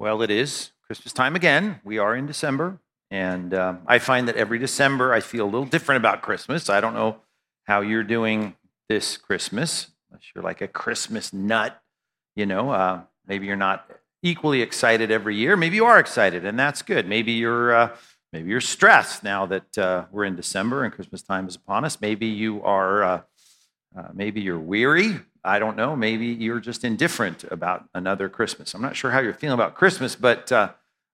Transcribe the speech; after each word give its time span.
Well, 0.00 0.22
it 0.22 0.30
is 0.30 0.70
Christmas 0.86 1.12
time 1.12 1.36
again. 1.36 1.78
We 1.84 1.98
are 1.98 2.16
in 2.16 2.26
December. 2.26 2.80
And 3.10 3.52
uh, 3.52 3.74
I 3.86 3.98
find 3.98 4.28
that 4.28 4.36
every 4.36 4.58
December 4.58 5.12
I 5.12 5.20
feel 5.20 5.44
a 5.44 5.50
little 5.50 5.66
different 5.66 5.98
about 5.98 6.22
Christmas. 6.22 6.70
I 6.70 6.80
don't 6.80 6.94
know 6.94 7.18
how 7.64 7.82
you're 7.82 8.02
doing 8.02 8.56
this 8.88 9.18
Christmas, 9.18 9.88
unless 10.08 10.22
you're 10.34 10.42
like 10.42 10.62
a 10.62 10.68
Christmas 10.68 11.34
nut. 11.34 11.82
You 12.34 12.46
know, 12.46 12.70
uh, 12.70 13.02
maybe 13.26 13.46
you're 13.46 13.56
not 13.56 13.90
equally 14.22 14.62
excited 14.62 15.10
every 15.10 15.36
year. 15.36 15.54
Maybe 15.54 15.76
you 15.76 15.84
are 15.84 15.98
excited, 15.98 16.46
and 16.46 16.58
that's 16.58 16.80
good. 16.80 17.06
Maybe 17.06 17.32
you're 17.32 17.74
uh, 17.74 17.96
maybe 18.32 18.48
you're 18.48 18.62
stressed 18.62 19.22
now 19.22 19.44
that 19.44 19.76
uh, 19.76 20.06
we're 20.10 20.24
in 20.24 20.34
December 20.34 20.82
and 20.82 20.94
Christmas 20.94 21.20
time 21.20 21.46
is 21.46 21.56
upon 21.56 21.84
us. 21.84 22.00
Maybe 22.00 22.24
you 22.24 22.62
are 22.62 23.04
uh, 23.04 23.20
uh, 23.94 24.08
maybe 24.14 24.40
you're 24.40 24.58
weary. 24.58 25.20
I 25.44 25.58
don't 25.58 25.76
know. 25.76 25.96
Maybe 25.96 26.26
you're 26.26 26.60
just 26.60 26.84
indifferent 26.84 27.44
about 27.44 27.88
another 27.94 28.28
Christmas. 28.28 28.74
I'm 28.74 28.82
not 28.82 28.96
sure 28.96 29.10
how 29.10 29.20
you're 29.20 29.34
feeling 29.34 29.54
about 29.54 29.74
Christmas, 29.74 30.14
but 30.14 30.50
uh, 30.52 30.72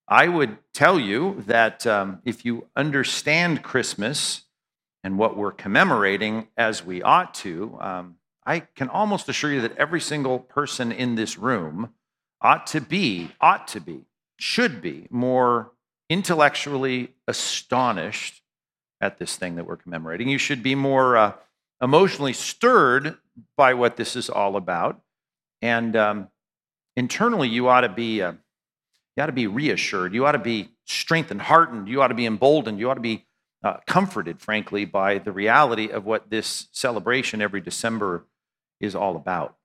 I 0.08 0.28
would 0.28 0.58
tell 0.72 0.98
you 0.98 1.42
that 1.46 1.86
um, 1.86 2.20
if 2.24 2.44
you 2.44 2.66
understand 2.76 3.62
Christmas 3.62 4.42
and 5.04 5.18
what 5.18 5.36
we're 5.36 5.52
commemorating 5.52 6.48
as 6.56 6.84
we 6.84 7.02
ought 7.02 7.34
to, 7.34 7.76
um, 7.80 8.16
I 8.44 8.60
can 8.60 8.88
almost 8.88 9.28
assure 9.28 9.52
you 9.52 9.60
that 9.62 9.76
every 9.76 10.00
single 10.00 10.38
person 10.38 10.92
in 10.92 11.16
this 11.16 11.36
room 11.36 11.92
ought 12.40 12.66
to 12.68 12.80
be, 12.80 13.30
ought 13.40 13.66
to 13.68 13.80
be, 13.80 14.06
should 14.38 14.80
be 14.80 15.06
more 15.10 15.72
intellectually 16.08 17.14
astonished 17.26 18.42
at 19.00 19.18
this 19.18 19.36
thing 19.36 19.56
that 19.56 19.66
we're 19.66 19.76
commemorating. 19.76 20.28
You 20.28 20.38
should 20.38 20.62
be 20.62 20.74
more 20.74 21.16
uh, 21.16 21.32
emotionally 21.80 22.32
stirred 22.32 23.16
by 23.56 23.74
what 23.74 23.96
this 23.96 24.16
is 24.16 24.30
all 24.30 24.56
about. 24.56 25.00
And 25.62 25.96
um, 25.96 26.28
internally, 26.96 27.48
you 27.48 27.68
ought 27.68 27.82
to 27.82 27.88
be. 27.88 28.22
Uh, 28.22 28.32
you 29.16 29.22
ought 29.22 29.26
to 29.26 29.32
be 29.32 29.46
reassured. 29.46 30.12
You 30.12 30.26
ought 30.26 30.32
to 30.32 30.38
be 30.38 30.68
strengthened, 30.84 31.40
heartened. 31.40 31.88
You 31.88 32.02
ought 32.02 32.08
to 32.08 32.14
be 32.14 32.26
emboldened. 32.26 32.78
You 32.78 32.90
ought 32.90 32.94
to 32.94 33.00
be 33.00 33.24
uh, 33.64 33.78
comforted, 33.86 34.40
frankly, 34.40 34.84
by 34.84 35.18
the 35.18 35.32
reality 35.32 35.88
of 35.88 36.04
what 36.04 36.28
this 36.28 36.68
celebration 36.72 37.40
every 37.40 37.62
December 37.62 38.26
is 38.78 38.94
all 38.94 39.16
about. 39.16 39.56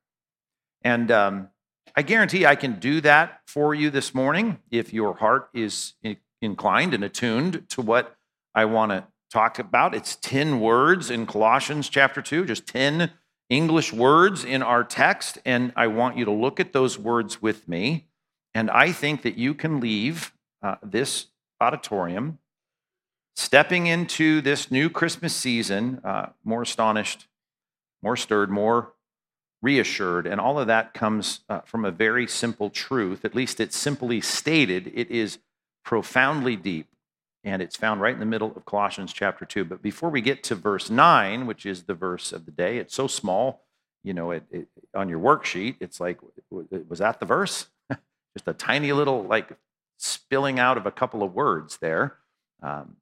And 0.83 1.11
um, 1.11 1.49
I 1.95 2.01
guarantee 2.01 2.45
I 2.45 2.55
can 2.55 2.79
do 2.79 3.01
that 3.01 3.41
for 3.45 3.75
you 3.75 3.89
this 3.89 4.15
morning 4.15 4.59
if 4.71 4.93
your 4.93 5.15
heart 5.15 5.49
is 5.53 5.93
inclined 6.41 6.93
and 6.93 7.03
attuned 7.03 7.67
to 7.69 7.81
what 7.81 8.15
I 8.55 8.65
want 8.65 8.91
to 8.91 9.05
talk 9.31 9.57
about. 9.59 9.95
It's 9.95 10.17
10 10.17 10.59
words 10.59 11.09
in 11.09 11.25
Colossians 11.25 11.89
chapter 11.89 12.21
2, 12.21 12.45
just 12.45 12.67
10 12.67 13.11
English 13.49 13.93
words 13.93 14.43
in 14.43 14.61
our 14.61 14.83
text. 14.83 15.39
And 15.45 15.71
I 15.75 15.87
want 15.87 16.17
you 16.17 16.25
to 16.25 16.31
look 16.31 16.59
at 16.59 16.73
those 16.73 16.99
words 16.99 17.41
with 17.41 17.67
me. 17.67 18.07
And 18.53 18.69
I 18.69 18.91
think 18.91 19.21
that 19.21 19.37
you 19.37 19.53
can 19.53 19.79
leave 19.79 20.33
uh, 20.61 20.75
this 20.83 21.27
auditorium 21.59 22.39
stepping 23.35 23.87
into 23.87 24.41
this 24.41 24.69
new 24.69 24.89
Christmas 24.89 25.33
season 25.33 26.01
uh, 26.03 26.27
more 26.43 26.63
astonished, 26.63 27.27
more 28.03 28.17
stirred, 28.17 28.49
more 28.49 28.93
reassured. 29.61 30.27
And 30.27 30.41
all 30.41 30.59
of 30.59 30.67
that 30.67 30.93
comes 30.93 31.41
uh, 31.47 31.61
from 31.61 31.85
a 31.85 31.91
very 31.91 32.27
simple 32.27 32.69
truth. 32.69 33.23
At 33.23 33.35
least 33.35 33.61
it's 33.61 33.77
simply 33.77 34.19
stated, 34.19 34.91
it 34.93 35.09
is 35.09 35.39
profoundly 35.83 36.57
deep 36.57 36.90
and 37.43 37.61
it's 37.61 37.75
found 37.75 38.01
right 38.01 38.13
in 38.13 38.19
the 38.19 38.25
middle 38.25 38.53
of 38.55 38.65
Colossians 38.65 39.13
chapter 39.13 39.45
2. 39.45 39.65
But 39.65 39.81
before 39.81 40.09
we 40.09 40.21
get 40.21 40.43
to 40.43 40.55
verse 40.55 40.89
9, 40.89 41.47
which 41.47 41.65
is 41.65 41.83
the 41.83 41.93
verse 41.93 42.31
of 42.31 42.45
the 42.45 42.51
day, 42.51 42.77
it's 42.77 42.93
so 42.93 43.07
small, 43.07 43.63
you 44.03 44.13
know, 44.13 44.31
it, 44.31 44.43
it, 44.51 44.67
on 44.95 45.09
your 45.09 45.19
worksheet, 45.19 45.77
it's 45.79 45.99
like, 45.99 46.19
was 46.51 46.99
that 46.99 47.19
the 47.19 47.25
verse? 47.25 47.67
Just 47.89 48.47
a 48.47 48.53
tiny 48.53 48.91
little, 48.93 49.23
like, 49.23 49.53
spilling 49.97 50.59
out 50.59 50.77
of 50.77 50.85
a 50.85 50.91
couple 50.91 51.23
of 51.23 51.33
words 51.33 51.77
there. 51.77 52.17
Um, 52.61 52.97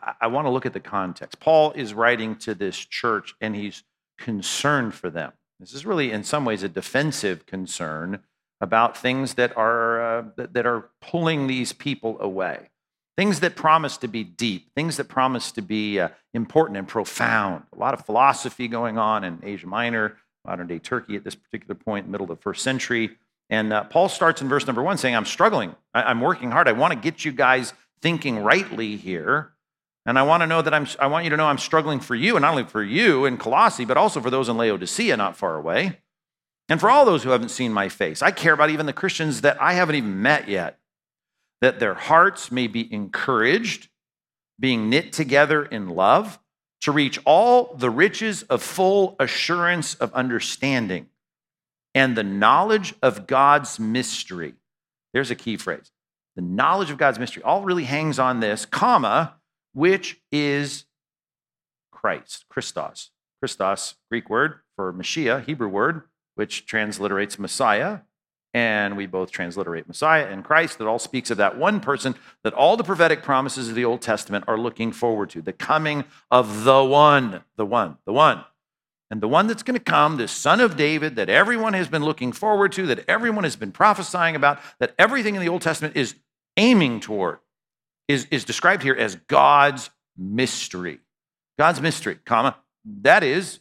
I, 0.00 0.14
I 0.22 0.26
want 0.26 0.46
to 0.46 0.50
look 0.50 0.66
at 0.66 0.72
the 0.72 0.80
context. 0.80 1.38
Paul 1.38 1.72
is 1.72 1.94
writing 1.94 2.36
to 2.36 2.54
this 2.54 2.76
church, 2.76 3.34
and 3.40 3.54
he's 3.54 3.84
concerned 4.18 4.94
for 4.94 5.10
them. 5.10 5.32
This 5.60 5.72
is 5.72 5.86
really, 5.86 6.10
in 6.10 6.24
some 6.24 6.44
ways, 6.44 6.62
a 6.62 6.68
defensive 6.68 7.46
concern 7.46 8.20
about 8.60 8.96
things 8.96 9.34
that 9.34 9.56
are, 9.56 10.18
uh, 10.18 10.24
that, 10.36 10.54
that 10.54 10.66
are 10.66 10.90
pulling 11.00 11.46
these 11.46 11.72
people 11.72 12.16
away 12.20 12.70
things 13.16 13.40
that 13.40 13.56
promise 13.56 13.96
to 13.98 14.08
be 14.08 14.22
deep, 14.22 14.72
things 14.74 14.98
that 14.98 15.08
promise 15.08 15.52
to 15.52 15.62
be 15.62 15.98
uh, 15.98 16.08
important 16.34 16.76
and 16.76 16.86
profound. 16.86 17.64
A 17.74 17.78
lot 17.78 17.94
of 17.94 18.04
philosophy 18.04 18.68
going 18.68 18.98
on 18.98 19.24
in 19.24 19.40
Asia 19.42 19.66
Minor, 19.66 20.16
modern 20.44 20.66
day 20.66 20.78
Turkey 20.78 21.16
at 21.16 21.24
this 21.24 21.34
particular 21.34 21.74
point, 21.74 22.08
middle 22.08 22.30
of 22.30 22.36
the 22.36 22.42
first 22.42 22.62
century. 22.62 23.16
And 23.48 23.72
uh, 23.72 23.84
Paul 23.84 24.08
starts 24.08 24.42
in 24.42 24.48
verse 24.48 24.66
number 24.66 24.82
one 24.82 24.98
saying, 24.98 25.14
I'm 25.14 25.24
struggling. 25.24 25.74
I- 25.94 26.10
am 26.10 26.20
working 26.20 26.50
hard. 26.50 26.68
I 26.68 26.72
want 26.72 26.92
to 26.92 26.98
get 26.98 27.24
you 27.24 27.32
guys 27.32 27.72
thinking 28.02 28.38
rightly 28.38 28.96
here. 28.96 29.52
And 30.04 30.18
I 30.18 30.22
want 30.22 30.42
to 30.42 30.46
know 30.46 30.62
that 30.62 30.72
I'm, 30.72 30.86
I 31.00 31.08
want 31.08 31.24
you 31.24 31.30
to 31.30 31.36
know 31.36 31.46
I'm 31.46 31.58
struggling 31.58 31.98
for 31.98 32.14
you, 32.14 32.36
and 32.36 32.42
not 32.42 32.50
only 32.50 32.64
for 32.64 32.82
you 32.82 33.24
in 33.24 33.38
Colossae, 33.38 33.84
but 33.84 33.96
also 33.96 34.20
for 34.20 34.30
those 34.30 34.48
in 34.48 34.56
Laodicea, 34.56 35.16
not 35.16 35.36
far 35.36 35.56
away. 35.56 35.98
And 36.68 36.78
for 36.78 36.90
all 36.90 37.04
those 37.04 37.24
who 37.24 37.30
haven't 37.30 37.48
seen 37.48 37.72
my 37.72 37.88
face. 37.88 38.22
I 38.22 38.30
care 38.30 38.52
about 38.52 38.70
even 38.70 38.86
the 38.86 38.92
Christians 38.92 39.40
that 39.40 39.60
I 39.60 39.72
haven't 39.72 39.96
even 39.96 40.22
met 40.22 40.48
yet 40.48 40.78
that 41.60 41.80
their 41.80 41.94
hearts 41.94 42.52
may 42.52 42.66
be 42.66 42.92
encouraged, 42.92 43.88
being 44.58 44.90
knit 44.90 45.12
together 45.12 45.64
in 45.64 45.88
love, 45.88 46.38
to 46.82 46.92
reach 46.92 47.18
all 47.24 47.74
the 47.74 47.90
riches 47.90 48.42
of 48.44 48.62
full 48.62 49.16
assurance 49.18 49.94
of 49.94 50.12
understanding 50.12 51.06
and 51.94 52.16
the 52.16 52.22
knowledge 52.22 52.94
of 53.02 53.26
God's 53.26 53.80
mystery. 53.80 54.54
There's 55.14 55.30
a 55.30 55.34
key 55.34 55.56
phrase. 55.56 55.90
The 56.36 56.42
knowledge 56.42 56.90
of 56.90 56.98
God's 56.98 57.18
mystery 57.18 57.42
all 57.42 57.62
really 57.62 57.84
hangs 57.84 58.18
on 58.18 58.40
this, 58.40 58.66
comma, 58.66 59.36
which 59.72 60.20
is 60.30 60.84
Christ, 61.90 62.44
Christos. 62.50 63.10
Christos, 63.40 63.94
Greek 64.10 64.28
word 64.28 64.60
for 64.76 64.92
Mashiach, 64.92 65.46
Hebrew 65.46 65.68
word, 65.68 66.02
which 66.34 66.66
transliterates 66.66 67.38
Messiah, 67.38 68.00
and 68.54 68.96
we 68.96 69.06
both 69.06 69.30
transliterate 69.30 69.86
Messiah 69.86 70.26
and 70.26 70.44
Christ. 70.44 70.78
That 70.78 70.86
all 70.86 70.98
speaks 70.98 71.30
of 71.30 71.36
that 71.38 71.58
one 71.58 71.80
person 71.80 72.14
that 72.42 72.54
all 72.54 72.76
the 72.76 72.84
prophetic 72.84 73.22
promises 73.22 73.68
of 73.68 73.74
the 73.74 73.84
Old 73.84 74.00
Testament 74.00 74.44
are 74.48 74.58
looking 74.58 74.92
forward 74.92 75.30
to 75.30 75.42
the 75.42 75.52
coming 75.52 76.04
of 76.30 76.64
the 76.64 76.82
one, 76.82 77.42
the 77.56 77.66
one, 77.66 77.98
the 78.04 78.12
one. 78.12 78.44
And 79.10 79.20
the 79.20 79.28
one 79.28 79.46
that's 79.46 79.62
going 79.62 79.78
to 79.78 79.84
come, 79.84 80.16
the 80.16 80.26
son 80.26 80.60
of 80.60 80.76
David, 80.76 81.14
that 81.16 81.28
everyone 81.28 81.74
has 81.74 81.86
been 81.86 82.04
looking 82.04 82.32
forward 82.32 82.72
to, 82.72 82.86
that 82.86 83.08
everyone 83.08 83.44
has 83.44 83.54
been 83.54 83.70
prophesying 83.70 84.34
about, 84.34 84.58
that 84.80 84.94
everything 84.98 85.36
in 85.36 85.42
the 85.42 85.48
Old 85.48 85.62
Testament 85.62 85.96
is 85.96 86.16
aiming 86.56 87.00
toward, 87.00 87.38
is, 88.08 88.26
is 88.30 88.44
described 88.44 88.82
here 88.82 88.94
as 88.94 89.14
God's 89.14 89.90
mystery. 90.16 90.98
God's 91.58 91.80
mystery, 91.80 92.18
comma, 92.24 92.56
that 93.02 93.22
is 93.22 93.60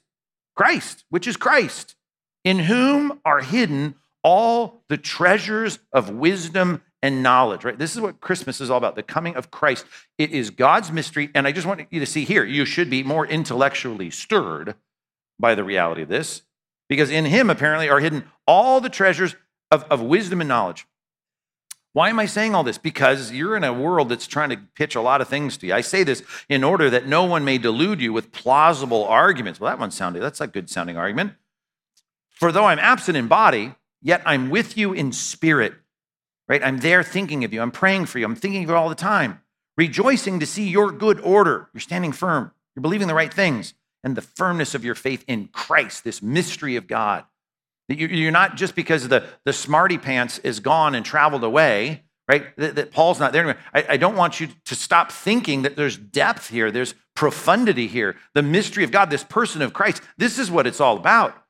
Christ, 0.56 1.06
which 1.10 1.28
is 1.28 1.38
Christ, 1.38 1.96
in 2.44 2.60
whom 2.60 3.20
are 3.24 3.42
hidden 3.42 3.96
all 4.26 4.82
the 4.90 4.98
treasures 4.98 5.78
of 5.94 6.10
wisdom 6.10 6.82
and 7.04 7.22
knowledge, 7.22 7.64
right? 7.64 7.78
This 7.78 7.94
is 7.94 8.02
what 8.02 8.20
Christmas 8.20 8.60
is 8.60 8.72
all 8.72 8.80
about 8.80 8.96
the 8.96 9.04
coming 9.04 9.36
of 9.36 9.52
Christ. 9.52 9.86
It 10.18 10.32
is 10.32 10.50
God's 10.50 10.92
mystery. 10.92 11.30
And 11.36 11.46
I 11.46 11.52
just 11.52 11.68
want 11.68 11.82
you 11.92 12.00
to 12.00 12.08
see 12.08 12.26
here, 12.26 12.44
you 12.44 12.66
should 12.66 12.90
be 12.90 13.04
more 13.04 13.28
intellectually 13.28 14.10
stirred 14.10 14.74
by 15.40 15.54
the 15.54 15.64
reality 15.64 16.02
of 16.02 16.10
this, 16.10 16.42
because 16.90 17.12
in 17.12 17.26
Him 17.26 17.52
apparently 17.52 17.88
are 17.88 18.00
hidden 18.00 18.26
all 18.48 18.82
the 18.82 18.90
treasures 18.90 19.36
of, 19.70 19.84
of 19.84 20.02
wisdom 20.02 20.42
and 20.42 20.48
knowledge. 20.48 20.88
Why 21.94 22.10
am 22.10 22.20
I 22.20 22.26
saying 22.26 22.56
all 22.56 22.64
this? 22.64 22.80
Because 22.80 23.32
you're 23.32 23.56
in 23.56 23.64
a 23.64 23.74
world 23.74 24.10
that's 24.10 24.26
trying 24.26 24.50
to 24.50 24.58
pitch 24.74 24.96
a 24.96 25.02
lot 25.02 25.22
of 25.22 25.28
things 25.28 25.56
to 25.58 25.68
you. 25.68 25.74
I 25.76 25.82
say 25.82 26.04
this 26.04 26.24
in 26.50 26.64
order 26.64 26.90
that 26.90 27.08
no 27.08 27.26
one 27.26 27.46
may 27.46 27.60
delude 27.60 28.02
you 28.02 28.12
with 28.12 28.32
plausible 28.32 29.04
arguments. 29.04 29.60
Well, 29.60 29.70
that 29.70 29.80
one 29.80 29.92
sounded, 29.92 30.22
that's 30.22 30.42
a 30.42 30.48
good 30.48 30.70
sounding 30.70 30.98
argument. 30.98 31.34
For 32.32 32.52
though 32.52 32.66
I'm 32.66 32.80
absent 32.80 33.18
in 33.18 33.28
body, 33.28 33.76
yet 34.06 34.22
I'm 34.26 34.50
with 34.50 34.78
you 34.78 34.94
in 34.94 35.12
spirit, 35.12 35.74
right? 36.48 36.64
I'm 36.64 36.78
there 36.78 37.04
thinking 37.04 37.44
of 37.44 37.52
you. 37.52 37.62
I'm 37.62 37.72
praying 37.72 38.06
for 38.06 38.20
you. 38.20 38.26
I'm 38.26 38.36
thinking 38.36 38.64
of 38.64 38.70
you 38.70 38.76
all 38.76 38.88
the 38.88 38.96
time, 38.96 39.42
rejoicing 39.76 40.40
to 40.40 40.46
see 40.46 40.70
your 40.70 40.92
good 40.92 41.20
order. 41.22 41.70
You're 41.74 41.82
standing 41.82 42.14
firm. 42.14 42.52
You're 42.76 42.84
believing 42.84 43.08
the 43.08 43.16
right 43.16 43.34
things 43.34 43.74
and 44.04 44.16
the 44.16 44.22
firmness 44.22 44.76
of 44.76 44.86
your 44.86 44.96
faith 44.96 45.26
in 45.28 45.48
Christ, 45.48 46.04
this 46.04 46.22
mystery 46.22 46.76
of 46.76 46.88
God. 46.88 47.26
That 47.90 47.98
you're 47.98 48.32
not 48.32 48.56
just 48.56 48.76
because 48.76 49.08
the, 49.08 49.26
the 49.44 49.54
smarty 49.54 49.98
pants 49.98 50.38
is 50.40 50.60
gone 50.60 50.94
and 50.96 51.04
traveled 51.04 51.44
away, 51.44 52.04
right? 52.28 52.56
That, 52.58 52.76
that 52.76 52.92
Paul's 52.92 53.20
not 53.20 53.34
there 53.34 53.44
anymore. 53.44 53.62
I, 53.74 53.86
I 53.90 53.98
don't 53.98 54.16
want 54.16 54.40
you 54.40 54.50
to 54.66 54.76
stop 54.76 55.12
thinking 55.12 55.64
that 55.64 55.76
there's 55.76 55.98
depth 55.98 56.50
here, 56.50 56.70
there's 56.70 56.94
profundity 57.16 57.88
here, 57.88 58.16
the 58.34 58.44
mystery 58.44 58.84
of 58.84 58.92
God, 58.92 59.10
this 59.10 59.24
person 59.24 59.62
of 59.62 59.74
Christ. 59.74 60.04
This 60.18 60.38
is 60.38 60.52
what 60.52 60.68
it's 60.68 60.80
all 60.80 60.98
about. 60.98 61.45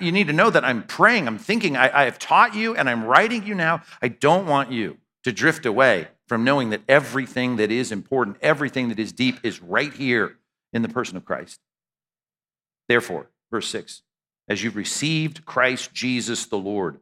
You 0.00 0.12
need 0.12 0.28
to 0.28 0.32
know 0.32 0.50
that 0.50 0.64
I'm 0.64 0.82
praying, 0.84 1.26
I'm 1.26 1.38
thinking, 1.38 1.76
I, 1.76 2.02
I 2.02 2.04
have 2.04 2.18
taught 2.18 2.54
you 2.54 2.74
and 2.74 2.88
I'm 2.88 3.04
writing 3.04 3.46
you 3.46 3.54
now. 3.54 3.82
I 4.00 4.08
don't 4.08 4.46
want 4.46 4.72
you 4.72 4.96
to 5.24 5.32
drift 5.32 5.66
away 5.66 6.08
from 6.26 6.44
knowing 6.44 6.70
that 6.70 6.82
everything 6.88 7.56
that 7.56 7.70
is 7.70 7.92
important, 7.92 8.38
everything 8.40 8.88
that 8.88 8.98
is 8.98 9.12
deep 9.12 9.38
is 9.42 9.60
right 9.62 9.92
here 9.92 10.36
in 10.72 10.82
the 10.82 10.88
person 10.88 11.16
of 11.16 11.24
Christ. 11.24 11.60
Therefore, 12.88 13.28
verse 13.50 13.68
6 13.68 14.02
as 14.48 14.62
you've 14.62 14.76
received 14.76 15.44
Christ 15.44 15.92
Jesus 15.92 16.46
the 16.46 16.58
Lord, 16.58 16.98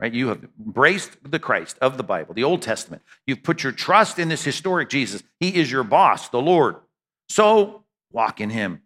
right? 0.00 0.12
You 0.12 0.28
have 0.28 0.46
embraced 0.64 1.16
the 1.28 1.40
Christ 1.40 1.76
of 1.80 1.96
the 1.96 2.04
Bible, 2.04 2.34
the 2.34 2.44
Old 2.44 2.62
Testament. 2.62 3.02
You've 3.26 3.42
put 3.42 3.64
your 3.64 3.72
trust 3.72 4.18
in 4.18 4.28
this 4.28 4.44
historic 4.44 4.88
Jesus. 4.88 5.22
He 5.40 5.56
is 5.56 5.70
your 5.70 5.82
boss, 5.82 6.28
the 6.28 6.40
Lord. 6.40 6.76
So 7.28 7.84
walk 8.12 8.40
in 8.40 8.50
him, 8.50 8.82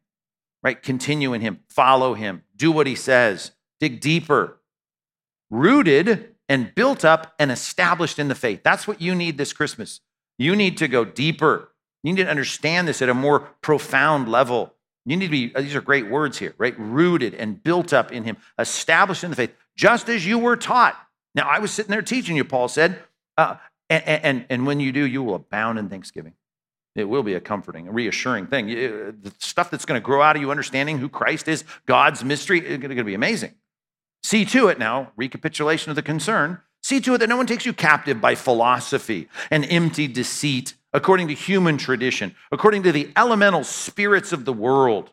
right? 0.63 0.83
Continue 0.83 1.35
in 1.35 1.43
him, 1.43 1.61
follow 1.69 2.15
him, 2.15 2.45
do 2.63 2.71
what 2.71 2.87
he 2.87 2.95
says, 2.95 3.51
dig 3.81 4.01
deeper, 4.01 4.61
rooted 5.51 6.37
and 6.49 6.73
built 6.77 7.05
up 7.05 7.35
and 7.37 7.51
established 7.51 8.21
in 8.21 8.29
the 8.29 8.37
faith. 8.37 8.61
That's 8.63 8.87
what 8.87 9.01
you 9.01 9.17
need 9.17 9.37
this 9.37 9.53
Christmas. 9.53 10.01
You 10.39 10.55
need 10.55 10.77
to 10.77 10.87
go 10.87 11.05
deeper. 11.05 11.73
You 12.05 12.13
need 12.13 12.23
to 12.23 12.31
understand 12.31 12.87
this 12.87 13.03
at 13.03 13.09
a 13.09 13.15
more 13.15 13.41
profound 13.63 14.29
level. 14.29 14.75
You 15.05 15.17
need 15.17 15.27
to 15.27 15.31
be, 15.31 15.49
these 15.49 15.75
are 15.75 15.81
great 15.81 16.09
words 16.09 16.39
here, 16.39 16.55
right? 16.57 16.75
Rooted 16.79 17.35
and 17.35 17.61
built 17.61 17.93
up 17.93 18.13
in 18.13 18.23
him, 18.23 18.37
established 18.57 19.25
in 19.25 19.31
the 19.31 19.37
faith, 19.37 19.53
just 19.77 20.09
as 20.09 20.25
you 20.25 20.39
were 20.39 20.57
taught. 20.57 20.97
Now, 21.35 21.49
I 21.49 21.59
was 21.59 21.73
sitting 21.73 21.91
there 21.91 22.01
teaching 22.01 22.37
you, 22.37 22.45
Paul 22.45 22.69
said, 22.69 22.97
uh, 23.37 23.57
and, 23.91 24.05
and, 24.07 24.47
and 24.49 24.67
when 24.67 24.79
you 24.79 24.93
do, 24.93 25.05
you 25.05 25.25
will 25.25 25.35
abound 25.35 25.81
in 25.81 25.89
thanksgiving. 25.89 26.35
It 26.95 27.05
will 27.05 27.23
be 27.23 27.35
a 27.35 27.41
comforting, 27.41 27.89
a 27.89 27.93
reassuring 27.93 28.49
thing. 28.49 28.67
The 28.67 29.33
stuff 29.39 29.71
that's 29.71 29.87
going 29.87 30.01
to 30.01 30.05
grow 30.05 30.21
out 30.21 30.37
of 30.37 30.43
you 30.43 30.51
understanding 30.51 30.99
who 30.99 31.09
Christ 31.09 31.49
is, 31.49 31.65
God's 31.87 32.23
mystery, 32.23 32.59
is 32.59 32.79
going 32.79 32.97
to 32.97 33.05
be 33.05 33.15
amazing. 33.15 33.55
See 34.23 34.45
to 34.47 34.69
it 34.69 34.79
now, 34.79 35.13
recapitulation 35.17 35.91
of 35.91 35.97
the 35.97 36.03
concern. 36.03 36.61
See 36.83 37.01
to 37.01 37.15
it 37.15 37.19
that 37.19 37.29
no 37.29 37.37
one 37.37 37.47
takes 37.47 37.65
you 37.65 37.73
captive 37.73 38.21
by 38.21 38.35
philosophy 38.35 39.29
and 39.51 39.65
empty 39.65 40.07
deceit, 40.07 40.75
according 40.93 41.29
to 41.29 41.35
human 41.35 41.79
tradition, 41.79 42.35
according 42.51 42.83
to 42.83 42.93
the 42.93 43.11
elemental 43.17 43.65
spirits 43.65 44.33
of 44.33 44.45
the 44.45 44.53
world, 44.53 45.11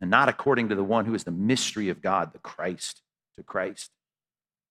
and 0.00 0.10
not 0.10 0.28
according 0.28 0.68
to 0.70 0.74
the 0.74 0.84
one 0.84 1.04
who 1.04 1.14
is 1.14 1.24
the 1.24 1.30
mystery 1.30 1.88
of 1.88 2.02
God, 2.02 2.32
the 2.32 2.38
Christ, 2.38 3.02
to 3.36 3.42
Christ. 3.42 3.90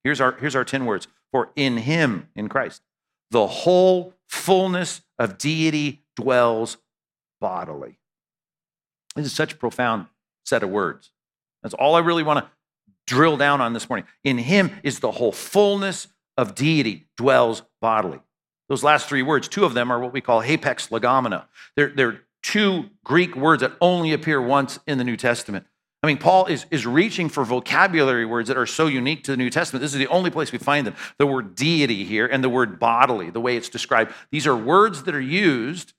Here's 0.04 0.20
our, 0.20 0.34
here's 0.34 0.56
our 0.56 0.66
10 0.66 0.86
words 0.86 1.08
For 1.32 1.50
in 1.56 1.78
him, 1.78 2.28
in 2.36 2.50
Christ, 2.50 2.82
the 3.32 3.48
whole 3.48 4.14
fullness 4.28 5.02
of 5.18 5.38
deity 5.38 6.03
dwells 6.16 6.78
bodily. 7.40 8.00
This 9.16 9.26
is 9.26 9.34
such 9.34 9.54
a 9.54 9.58
profound 9.58 10.08
set 10.46 10.64
of 10.64 10.70
words. 10.70 11.12
That's 11.62 11.74
all 11.76 11.96
I 11.96 12.00
really 12.00 12.24
want 12.24 12.46
to 12.46 12.52
drill 13.06 13.38
down 13.38 13.62
on 13.62 13.74
this 13.74 13.90
morning. 13.90 14.06
In 14.24 14.38
him 14.38 14.72
is 14.84 15.00
the 15.00 15.12
whole 15.12 15.32
fullness 15.32 16.08
of 16.38 16.56
deity 16.56 17.08
dwells 17.18 17.64
bodily. 17.82 18.20
Those 18.70 18.84
last 18.84 19.08
three 19.08 19.22
words, 19.22 19.48
two 19.48 19.66
of 19.66 19.74
them 19.74 19.92
are 19.92 20.00
what 20.00 20.14
we 20.14 20.22
call 20.22 20.42
hapax 20.42 20.90
legomena. 20.90 21.46
They're, 21.76 21.90
they're 21.96 22.22
two 22.42 22.90
Greek 23.04 23.36
words 23.36 23.62
that 23.62 23.74
only 23.82 24.14
appear 24.14 24.42
once 24.42 24.80
in 24.88 24.98
the 24.98 25.04
New 25.04 25.18
Testament. 25.18 25.66
I 26.02 26.08
mean, 26.08 26.18
Paul 26.18 26.48
is, 26.48 26.66
is 26.70 26.86
reaching 26.86 27.30
for 27.30 27.46
vocabulary 27.46 28.26
words 28.26 28.50
that 28.50 28.58
are 28.58 28.66
so 28.66 28.88
unique 28.88 29.24
to 29.24 29.32
the 29.32 29.38
New 29.38 29.50
Testament. 29.50 29.82
This 29.82 29.94
is 29.94 30.00
the 30.00 30.08
only 30.08 30.32
place 30.32 30.52
we 30.52 30.58
find 30.58 30.86
them. 30.86 30.96
The 31.18 31.26
word 31.26 31.56
deity 31.56 32.04
here 32.04 32.26
and 32.26 32.44
the 32.44 32.50
word 32.50 32.78
bodily, 32.78 33.30
the 33.30 33.40
way 33.40 33.56
it's 33.56 33.70
described. 33.70 34.14
These 34.30 34.46
are 34.46 34.56
words 34.56 35.04
that 35.04 35.16
are 35.16 35.22
used 35.22 35.94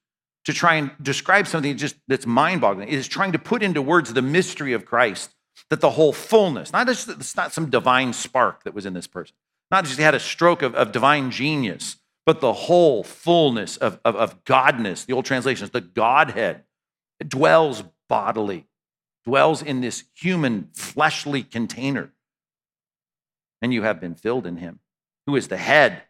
to 0.45 0.53
try 0.53 0.75
and 0.75 0.91
describe 1.01 1.47
something 1.47 1.77
just 1.77 1.97
that's 2.07 2.27
mind-boggling. 2.27 2.89
It 2.89 2.95
is 2.95 3.09
trying 3.09 3.33
to 3.33 3.39
put 3.39 3.63
into 3.63 3.81
words 3.81 4.13
the 4.13 4.23
mystery 4.23 4.73
of 4.73 4.85
Christ, 4.85 5.35
that 5.71 5.81
the 5.81 5.91
whole 5.91 6.13
fullness, 6.13 6.73
not 6.73 6.87
just 6.87 7.09
it's 7.09 7.37
not 7.37 7.53
some 7.53 7.71
divine 7.71 8.13
spark 8.13 8.65
that 8.65 8.75
was 8.75 8.87
in 8.87 8.93
this 8.93 9.07
person, 9.07 9.35
not 9.71 9.85
just 9.85 9.97
he 9.97 10.03
had 10.03 10.15
a 10.15 10.21
stroke 10.21 10.63
of, 10.63 10.75
of 10.75 10.93
divine 10.93 11.31
genius, 11.31 11.97
but 12.27 12.41
the 12.41 12.53
whole 12.53 13.03
fullness 13.03 13.77
of, 13.77 13.99
of, 14.05 14.17
of 14.17 14.45
Godness, 14.45 15.07
the 15.07 15.13
old 15.13 15.25
translations, 15.25 15.71
the 15.71 15.81
Godhead, 15.81 16.65
dwells 17.27 17.83
bodily 18.09 18.67
dwells 19.25 19.63
in 19.63 19.81
this 19.81 20.05
human 20.15 20.69
fleshly 20.75 21.43
container. 21.43 22.13
And 23.63 23.73
you 23.73 23.83
have 23.83 24.01
been 24.01 24.15
filled 24.15 24.47
in 24.47 24.59
him, 24.59 24.81
who 25.27 25.37
is 25.37 25.49
the 25.49 25.57
head 25.57 26.03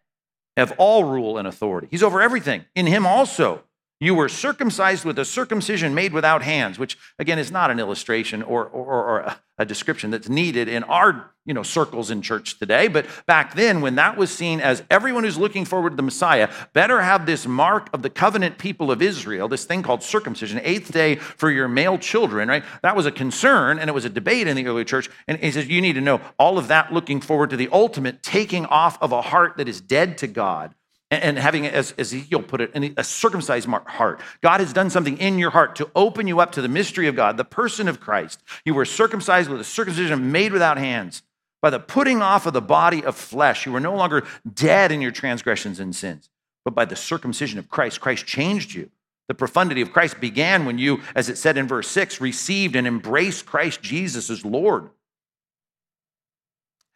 of 0.57 0.73
all 0.79 1.05
rule 1.05 1.39
and 1.39 1.47
authority. 1.47 1.89
He's 1.91 2.03
over 2.03 2.21
everything. 2.21 2.65
In 2.75 2.87
him 2.87 3.07
also 3.07 3.63
you 4.01 4.15
were 4.15 4.29
circumcised 4.29 5.05
with 5.05 5.19
a 5.19 5.25
circumcision 5.25 5.95
made 5.95 6.13
without 6.13 6.43
hands, 6.43 6.79
which 6.79 6.99
again 7.19 7.39
is 7.39 7.51
not 7.51 7.71
an 7.71 7.79
illustration 7.79 8.43
or, 8.43 8.67
or, 8.67 9.05
or, 9.05 9.37
a 9.57 9.65
description 9.65 10.11
that's 10.11 10.29
needed 10.29 10.67
in 10.67 10.83
our 10.83 11.31
you 11.47 11.55
know, 11.55 11.63
circles 11.63 12.11
in 12.11 12.23
church 12.23 12.59
today. 12.59 12.89
But 12.89 13.07
back 13.27 13.55
then, 13.55 13.83
when 13.83 13.95
that 13.97 14.17
was 14.17 14.35
seen 14.35 14.61
as 14.61 14.83
everyone 14.91 15.25
who's 15.25 15.39
looking 15.39 15.65
forward 15.65 15.91
to 15.91 15.97
the 15.97 16.03
Messiah 16.03 16.51
better 16.73 17.03
have 17.03 17.25
this 17.25 17.47
mark 17.47 17.89
of 17.93 18.03
the 18.03 18.11
covenant 18.11 18.59
people 18.59 18.91
of 18.91 19.01
Israel, 19.03 19.47
this 19.47 19.65
thing 19.65 19.83
called 19.83 20.03
circumcision, 20.03 20.61
eighth 20.65 20.91
day 20.91 21.17
for 21.17 21.51
your 21.51 21.69
male 21.69 21.99
children, 21.99 22.49
right? 22.49 22.65
That 22.83 22.97
was 22.97 23.07
a 23.07 23.13
concern 23.13 23.79
and 23.79 23.89
it 23.89 23.93
was 23.93 24.05
a 24.05 24.11
debate 24.11 24.49
in 24.49 24.57
the 24.57 24.67
early 24.67 24.85
church. 24.85 25.09
And 25.29 25.39
he 25.39 25.53
says, 25.53 25.69
you 25.69 25.81
need 25.81 25.93
to 25.93 26.01
know 26.01 26.21
all 26.39 26.59
of 26.59 26.69
that 26.69 26.93
looking 26.93 27.21
forward 27.21 27.51
to 27.51 27.57
the 27.57 27.69
ultimate 27.71 28.23
taking 28.23 28.67
off 28.67 29.01
of 29.03 29.13
a 29.13 29.23
heart 29.23 29.59
that 29.59 29.69
is 29.69 29.81
dead 29.81 30.19
to 30.19 30.27
God 30.27 30.75
and 31.23 31.39
having, 31.39 31.67
as 31.67 31.95
Ezekiel 31.99 32.43
put 32.43 32.61
it, 32.61 32.95
a 32.97 33.05
circumcised 33.05 33.69
heart. 33.69 34.21
God 34.43 34.61
has 34.61 34.73
done 34.73 34.91
something 34.91 35.19
in 35.19 35.39
your 35.39 35.51
heart 35.51 35.77
to 35.77 35.91
open 35.95 36.27
you 36.27 36.41
up 36.41 36.53
to 36.53 36.63
the 36.63 36.69
mystery 36.69 37.07
of 37.07 37.17
God, 37.17 37.37
the 37.37 37.45
person 37.45 37.89
of 37.89 38.01
Christ. 38.01 38.43
You 38.65 38.75
were 38.75 38.85
circumcised 38.85 39.51
with 39.51 39.61
a 39.61 39.65
circumcision 39.65 40.33
made 40.33 40.53
without 40.53 40.79
hands. 40.79 41.23
By 41.63 41.71
the 41.71 41.81
putting 41.81 42.21
off 42.21 42.47
of 42.47 42.53
the 42.53 42.61
body 42.61 43.05
of 43.05 43.17
flesh, 43.17 43.65
you 43.65 43.73
were 43.73 43.81
no 43.81 43.95
longer 43.95 44.25
dead 44.53 44.93
in 44.93 45.01
your 45.01 45.13
transgressions 45.13 45.81
and 45.81 45.97
sins, 45.97 46.29
but 46.65 46.75
by 46.75 46.85
the 46.85 46.97
circumcision 46.97 47.59
of 47.59 47.71
Christ, 47.71 48.01
Christ 48.01 48.27
changed 48.27 48.75
you. 48.75 48.91
The 49.29 49.35
profundity 49.35 49.81
of 49.81 49.93
Christ 49.93 50.21
began 50.21 50.67
when 50.67 50.79
you, 50.79 51.01
as 51.15 51.31
it 51.31 51.39
said 51.39 51.57
in 51.57 51.67
verse 51.67 51.89
6, 51.89 52.21
received 52.21 52.77
and 52.77 52.87
embraced 52.87 53.47
Christ 53.47 53.81
Jesus 53.81 54.29
as 54.29 54.45
Lord, 54.45 54.91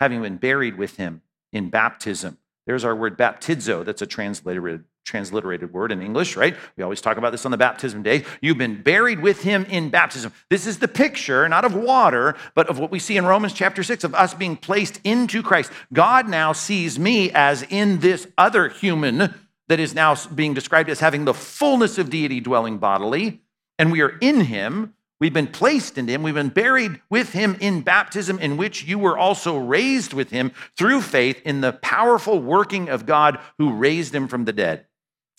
having 0.00 0.20
been 0.20 0.36
buried 0.36 0.76
with 0.76 0.96
him 0.96 1.22
in 1.52 1.70
baptism 1.70 2.36
there's 2.68 2.84
our 2.84 2.94
word 2.94 3.16
baptizo. 3.16 3.82
That's 3.82 4.02
a 4.02 4.06
transliterated, 4.06 4.84
transliterated 5.06 5.72
word 5.72 5.90
in 5.90 6.02
English, 6.02 6.36
right? 6.36 6.54
We 6.76 6.84
always 6.84 7.00
talk 7.00 7.16
about 7.16 7.32
this 7.32 7.46
on 7.46 7.50
the 7.50 7.56
baptism 7.56 8.02
day. 8.02 8.26
You've 8.42 8.58
been 8.58 8.82
buried 8.82 9.20
with 9.20 9.40
him 9.40 9.64
in 9.70 9.88
baptism. 9.88 10.34
This 10.50 10.66
is 10.66 10.78
the 10.78 10.86
picture, 10.86 11.48
not 11.48 11.64
of 11.64 11.74
water, 11.74 12.36
but 12.54 12.68
of 12.68 12.78
what 12.78 12.90
we 12.90 12.98
see 12.98 13.16
in 13.16 13.24
Romans 13.24 13.54
chapter 13.54 13.82
6 13.82 14.04
of 14.04 14.14
us 14.14 14.34
being 14.34 14.54
placed 14.54 15.00
into 15.02 15.42
Christ. 15.42 15.72
God 15.94 16.28
now 16.28 16.52
sees 16.52 16.98
me 16.98 17.30
as 17.32 17.62
in 17.62 18.00
this 18.00 18.28
other 18.36 18.68
human 18.68 19.34
that 19.68 19.80
is 19.80 19.94
now 19.94 20.14
being 20.34 20.52
described 20.52 20.90
as 20.90 21.00
having 21.00 21.24
the 21.24 21.32
fullness 21.32 21.96
of 21.96 22.10
deity 22.10 22.38
dwelling 22.38 22.76
bodily, 22.76 23.40
and 23.78 23.90
we 23.90 24.02
are 24.02 24.18
in 24.20 24.42
him. 24.42 24.92
We've 25.20 25.32
been 25.32 25.48
placed 25.48 25.98
in 25.98 26.06
him. 26.06 26.22
We've 26.22 26.34
been 26.34 26.48
buried 26.48 27.00
with 27.10 27.32
him 27.32 27.56
in 27.60 27.80
baptism, 27.80 28.38
in 28.38 28.56
which 28.56 28.84
you 28.84 28.98
were 28.98 29.18
also 29.18 29.56
raised 29.56 30.12
with 30.12 30.30
him 30.30 30.52
through 30.76 31.02
faith 31.02 31.42
in 31.44 31.60
the 31.60 31.72
powerful 31.72 32.40
working 32.40 32.88
of 32.88 33.04
God 33.04 33.40
who 33.58 33.72
raised 33.72 34.14
him 34.14 34.28
from 34.28 34.44
the 34.44 34.52
dead. 34.52 34.86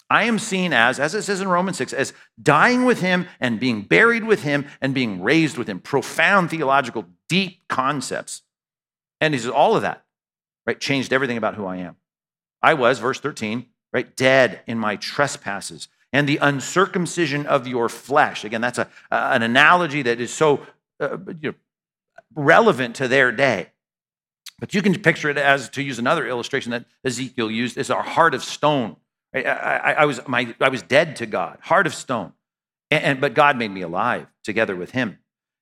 I 0.10 0.24
am 0.24 0.40
seen 0.40 0.74
as, 0.74 1.00
as 1.00 1.14
it 1.14 1.22
says 1.22 1.40
in 1.40 1.48
Romans 1.48 1.78
6, 1.78 1.94
as 1.94 2.14
dying 2.42 2.84
with 2.84 3.00
him 3.00 3.28
and 3.40 3.60
being 3.60 3.84
buried 3.84 4.24
with 4.24 4.42
him 4.42 4.66
and 4.82 4.94
being 4.94 5.22
raised 5.22 5.58
with 5.58 5.70
him. 5.70 5.80
Profound 5.80 6.50
theological, 6.50 7.06
deep 7.30 7.62
concepts. 7.70 8.42
And 9.22 9.34
he 9.34 9.40
says, 9.40 9.52
all 9.52 9.76
of 9.76 9.84
that, 9.84 10.04
right, 10.66 10.80
changed 10.80 11.14
everything 11.14 11.38
about 11.38 11.56
who 11.56 11.66
I 11.66 11.78
am. 11.78 11.96
I 12.62 12.74
was, 12.74 13.00
verse 13.00 13.20
13, 13.20 13.68
right, 13.94 14.16
dead 14.16 14.62
in 14.68 14.78
my 14.78 14.96
trespasses 14.98 15.88
and 16.12 16.28
the 16.28 16.38
uncircumcision 16.38 17.46
of 17.46 17.68
your 17.68 17.90
flesh. 17.90 18.44
Again, 18.44 18.62
that's 18.62 18.80
a, 18.80 18.88
an 19.12 19.44
analogy 19.44 20.02
that 20.02 20.20
is 20.20 20.34
so 20.34 20.66
uh, 21.00 21.18
you 21.42 21.52
know, 21.52 21.54
relevant 22.36 22.96
to 22.96 23.08
their 23.08 23.32
day. 23.32 23.68
But 24.60 24.74
you 24.74 24.82
can 24.82 25.00
picture 25.00 25.30
it 25.30 25.38
as, 25.38 25.70
to 25.70 25.82
use 25.82 26.00
another 26.00 26.28
illustration 26.28 26.72
that 26.72 26.86
Ezekiel 27.06 27.50
used, 27.50 27.78
is 27.78 27.90
our 27.90 28.04
heart 28.04 28.34
of 28.34 28.44
stone. 28.44 28.98
I, 29.34 29.44
I, 29.44 29.92
I 29.92 30.06
was, 30.06 30.20
my, 30.28 30.54
I 30.60 30.70
was 30.70 30.82
dead 30.82 31.16
to 31.18 31.26
God, 31.26 31.60
heart 31.62 31.88
of 31.88 31.94
stone. 31.94 32.34
And, 32.92 33.04
and, 33.04 33.22
but 33.22 33.34
God 33.34 33.58
made 33.58 33.72
me 33.72 33.82
alive 33.82 34.28
together 34.44 34.76
with 34.76 34.92
him. 34.92 35.20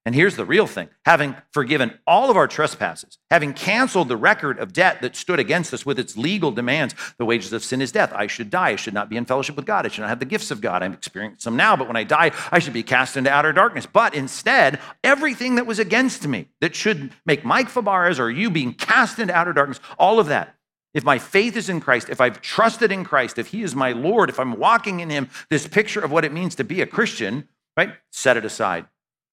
And 0.07 0.15
here's 0.15 0.37
the 0.37 0.45
real 0.45 0.67
thing 0.67 0.87
having 1.03 1.35
forgiven 1.51 1.99
all 2.07 2.31
of 2.31 2.37
our 2.37 2.47
trespasses, 2.47 3.17
having 3.29 3.51
canceled 3.51 4.07
the 4.07 4.15
record 4.15 4.57
of 4.57 4.71
debt 4.71 5.01
that 5.01 5.17
stood 5.17 5.37
against 5.37 5.73
us 5.73 5.85
with 5.85 5.99
its 5.99 6.15
legal 6.15 6.49
demands, 6.49 6.95
the 7.17 7.25
wages 7.25 7.51
of 7.51 7.61
sin 7.61 7.81
is 7.81 7.91
death. 7.91 8.13
I 8.15 8.27
should 8.27 8.49
die. 8.49 8.69
I 8.69 8.75
should 8.77 8.93
not 8.93 9.09
be 9.09 9.17
in 9.17 9.25
fellowship 9.25 9.57
with 9.57 9.65
God. 9.65 9.85
I 9.85 9.89
should 9.89 10.03
not 10.03 10.07
have 10.07 10.19
the 10.19 10.25
gifts 10.25 10.49
of 10.49 10.61
God. 10.61 10.81
I'm 10.81 10.93
experiencing 10.93 11.41
some 11.41 11.57
now, 11.57 11.75
but 11.75 11.87
when 11.87 11.97
I 11.97 12.05
die, 12.05 12.31
I 12.53 12.59
should 12.59 12.71
be 12.71 12.83
cast 12.83 13.17
into 13.17 13.29
outer 13.29 13.51
darkness. 13.51 13.85
But 13.85 14.15
instead, 14.15 14.79
everything 15.03 15.55
that 15.55 15.67
was 15.67 15.77
against 15.77 16.25
me 16.25 16.47
that 16.61 16.73
should 16.73 17.11
make 17.25 17.43
Mike 17.43 17.67
Fabarez 17.67 18.17
or 18.17 18.31
you 18.31 18.49
being 18.49 18.75
cast 18.75 19.19
into 19.19 19.35
outer 19.35 19.51
darkness, 19.51 19.81
all 19.99 20.21
of 20.21 20.27
that, 20.27 20.55
if 20.93 21.03
my 21.03 21.19
faith 21.19 21.57
is 21.57 21.67
in 21.67 21.81
Christ, 21.81 22.07
if 22.07 22.21
I've 22.21 22.41
trusted 22.41 22.93
in 22.93 23.03
Christ, 23.03 23.37
if 23.37 23.47
He 23.47 23.61
is 23.61 23.75
my 23.75 23.91
Lord, 23.91 24.29
if 24.29 24.39
I'm 24.39 24.57
walking 24.57 25.01
in 25.01 25.09
Him, 25.09 25.29
this 25.49 25.67
picture 25.67 25.99
of 25.99 26.11
what 26.11 26.23
it 26.23 26.31
means 26.31 26.55
to 26.55 26.63
be 26.63 26.79
a 26.79 26.87
Christian, 26.87 27.49
right? 27.75 27.91
Set 28.09 28.37
it 28.37 28.45
aside. 28.45 28.85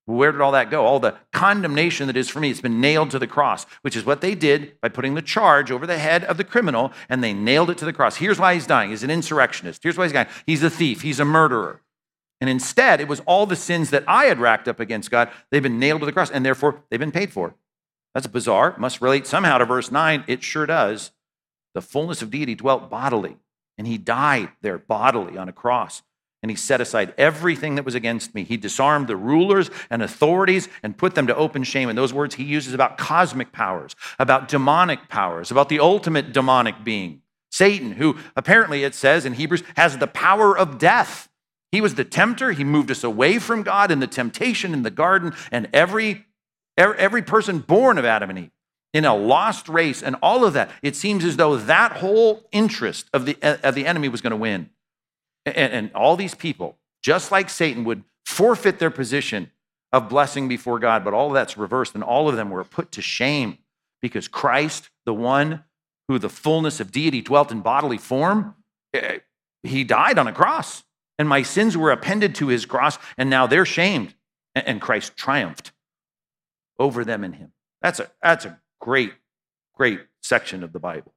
Where 0.06 0.32
did 0.32 0.40
all 0.42 0.52
that 0.52 0.70
go? 0.70 0.84
All 0.84 1.00
the 1.00 1.16
condemnation 1.32 2.08
that 2.08 2.16
is 2.16 2.28
for 2.28 2.38
me, 2.38 2.50
it's 2.50 2.61
been 2.61 2.80
nailed 2.80 3.11
to 3.12 3.18
the 3.18 3.26
cross, 3.26 3.64
which 3.80 3.96
is 3.96 4.04
what 4.04 4.20
they 4.20 4.34
did 4.34 4.78
by 4.82 4.90
putting 4.90 5.14
the 5.14 5.23
charge 5.23 5.70
over 5.70 5.87
the 5.87 5.99
head 5.99 6.25
of 6.25 6.37
the 6.37 6.44
criminal 6.44 6.92
and 7.08 7.25
they 7.25 7.32
nailed 7.32 7.70
it 7.70 7.78
to 7.78 7.87
the 7.87 7.92
cross. 7.92 8.16
Here's 8.16 8.38
why 8.38 8.52
he's 8.52 8.66
dying. 8.66 8.90
He's 8.90 9.02
an 9.02 9.11
insurrectionist. 9.11 9.82
Here's 9.82 9.96
why 9.96 10.04
he's 10.04 10.12
dying. 10.12 10.28
He's 10.46 10.62
a 10.62 10.68
thief. 10.68 11.00
He's 11.00 11.20
a 11.20 11.25
murderer. 11.25 11.80
And 12.40 12.50
instead, 12.50 13.00
it 13.00 13.08
was 13.08 13.20
all 13.20 13.46
the 13.46 13.56
sins 13.56 13.88
that 13.90 14.04
I 14.06 14.26
had 14.26 14.38
racked 14.38 14.68
up 14.68 14.78
against 14.78 15.11
God. 15.11 15.30
They've 15.50 15.62
been 15.62 15.78
nailed 15.78 16.00
to 16.00 16.06
the 16.06 16.12
cross 16.12 16.30
and 16.30 16.44
therefore 16.44 16.82
they've 16.90 17.00
been 17.00 17.11
paid 17.12 17.32
for. 17.32 17.54
That's 18.12 18.26
bizarre. 18.26 18.76
Must 18.78 19.00
relate 19.00 19.26
somehow 19.26 19.56
to 19.58 19.64
verse 19.64 19.90
9. 19.90 20.25
It 20.26 20.42
sure 20.42 20.66
does. 20.66 21.12
the 21.75 21.82
fullness 21.82 22.23
of 22.23 22.30
deity 22.30 22.54
dwelt 22.54 22.88
bodily, 22.88 23.37
and 23.76 23.87
he 23.87 23.99
died 23.99 24.50
there 24.62 24.78
bodily 24.78 25.37
on 25.37 25.49
a 25.49 25.52
cross. 25.52 26.02
And 26.44 26.50
he 26.50 26.58
set 26.58 26.82
aside 26.82 27.14
everything 27.16 27.76
that 27.76 27.86
was 27.86 27.94
against 27.94 28.34
me. 28.34 28.44
He 28.44 28.58
disarmed 28.58 29.06
the 29.06 29.16
rulers 29.16 29.70
and 29.88 30.02
authorities 30.02 30.68
and 30.82 30.94
put 30.94 31.14
them 31.14 31.26
to 31.28 31.34
open 31.34 31.64
shame. 31.64 31.88
And 31.88 31.96
those 31.96 32.12
words 32.12 32.34
he 32.34 32.44
uses 32.44 32.74
about 32.74 32.98
cosmic 32.98 33.50
powers, 33.50 33.96
about 34.18 34.48
demonic 34.48 35.08
powers, 35.08 35.50
about 35.50 35.70
the 35.70 35.80
ultimate 35.80 36.34
demonic 36.34 36.84
being, 36.84 37.22
Satan, 37.50 37.92
who 37.92 38.18
apparently 38.36 38.84
it 38.84 38.94
says 38.94 39.24
in 39.24 39.32
Hebrews 39.32 39.62
has 39.78 39.96
the 39.96 40.06
power 40.06 40.54
of 40.54 40.76
death. 40.76 41.30
He 41.72 41.80
was 41.80 41.94
the 41.94 42.04
tempter. 42.04 42.52
He 42.52 42.62
moved 42.62 42.90
us 42.90 43.02
away 43.02 43.38
from 43.38 43.62
God 43.62 43.90
in 43.90 44.00
the 44.00 44.06
temptation 44.06 44.74
in 44.74 44.82
the 44.82 44.90
garden. 44.90 45.32
And 45.50 45.70
every, 45.72 46.26
er, 46.78 46.94
every 46.96 47.22
person 47.22 47.60
born 47.60 47.96
of 47.96 48.04
Adam 48.04 48.28
and 48.28 48.38
Eve 48.38 48.50
in 48.92 49.06
a 49.06 49.16
lost 49.16 49.66
race 49.70 50.02
and 50.02 50.14
all 50.22 50.44
of 50.44 50.52
that, 50.52 50.70
it 50.82 50.94
seems 50.94 51.24
as 51.24 51.38
though 51.38 51.56
that 51.56 51.92
whole 51.92 52.46
interest 52.52 53.08
of 53.14 53.24
the, 53.24 53.38
of 53.66 53.74
the 53.74 53.86
enemy 53.86 54.10
was 54.10 54.20
going 54.20 54.32
to 54.32 54.36
win. 54.36 54.68
And, 55.46 55.72
and 55.72 55.92
all 55.94 56.16
these 56.16 56.34
people, 56.34 56.78
just 57.02 57.30
like 57.30 57.50
Satan, 57.50 57.84
would 57.84 58.04
forfeit 58.24 58.78
their 58.78 58.90
position 58.90 59.50
of 59.92 60.08
blessing 60.08 60.48
before 60.48 60.78
God, 60.78 61.04
but 61.04 61.14
all 61.14 61.28
of 61.28 61.34
that's 61.34 61.56
reversed, 61.56 61.94
and 61.94 62.02
all 62.02 62.28
of 62.28 62.36
them 62.36 62.50
were 62.50 62.64
put 62.64 62.92
to 62.92 63.02
shame 63.02 63.58
because 64.02 64.26
Christ, 64.28 64.90
the 65.06 65.14
one 65.14 65.64
who 66.08 66.18
the 66.18 66.28
fullness 66.28 66.80
of 66.80 66.90
deity 66.90 67.20
dwelt 67.20 67.52
in 67.52 67.60
bodily 67.60 67.98
form, 67.98 68.54
eh, 68.92 69.18
he 69.62 69.84
died 69.84 70.18
on 70.18 70.26
a 70.26 70.32
cross, 70.32 70.82
and 71.18 71.28
my 71.28 71.42
sins 71.42 71.76
were 71.76 71.92
appended 71.92 72.34
to 72.36 72.48
his 72.48 72.66
cross, 72.66 72.98
and 73.16 73.30
now 73.30 73.46
they're 73.46 73.64
shamed, 73.64 74.14
and 74.54 74.80
Christ 74.80 75.16
triumphed 75.16 75.72
over 76.78 77.04
them 77.04 77.22
in 77.22 77.34
him. 77.34 77.52
That's 77.80 78.00
a, 78.00 78.10
that's 78.20 78.44
a 78.46 78.58
Great, 78.84 79.14
great 79.72 80.00
section 80.22 80.62
of 80.62 80.74
the 80.74 80.78
Bible. 80.78 81.13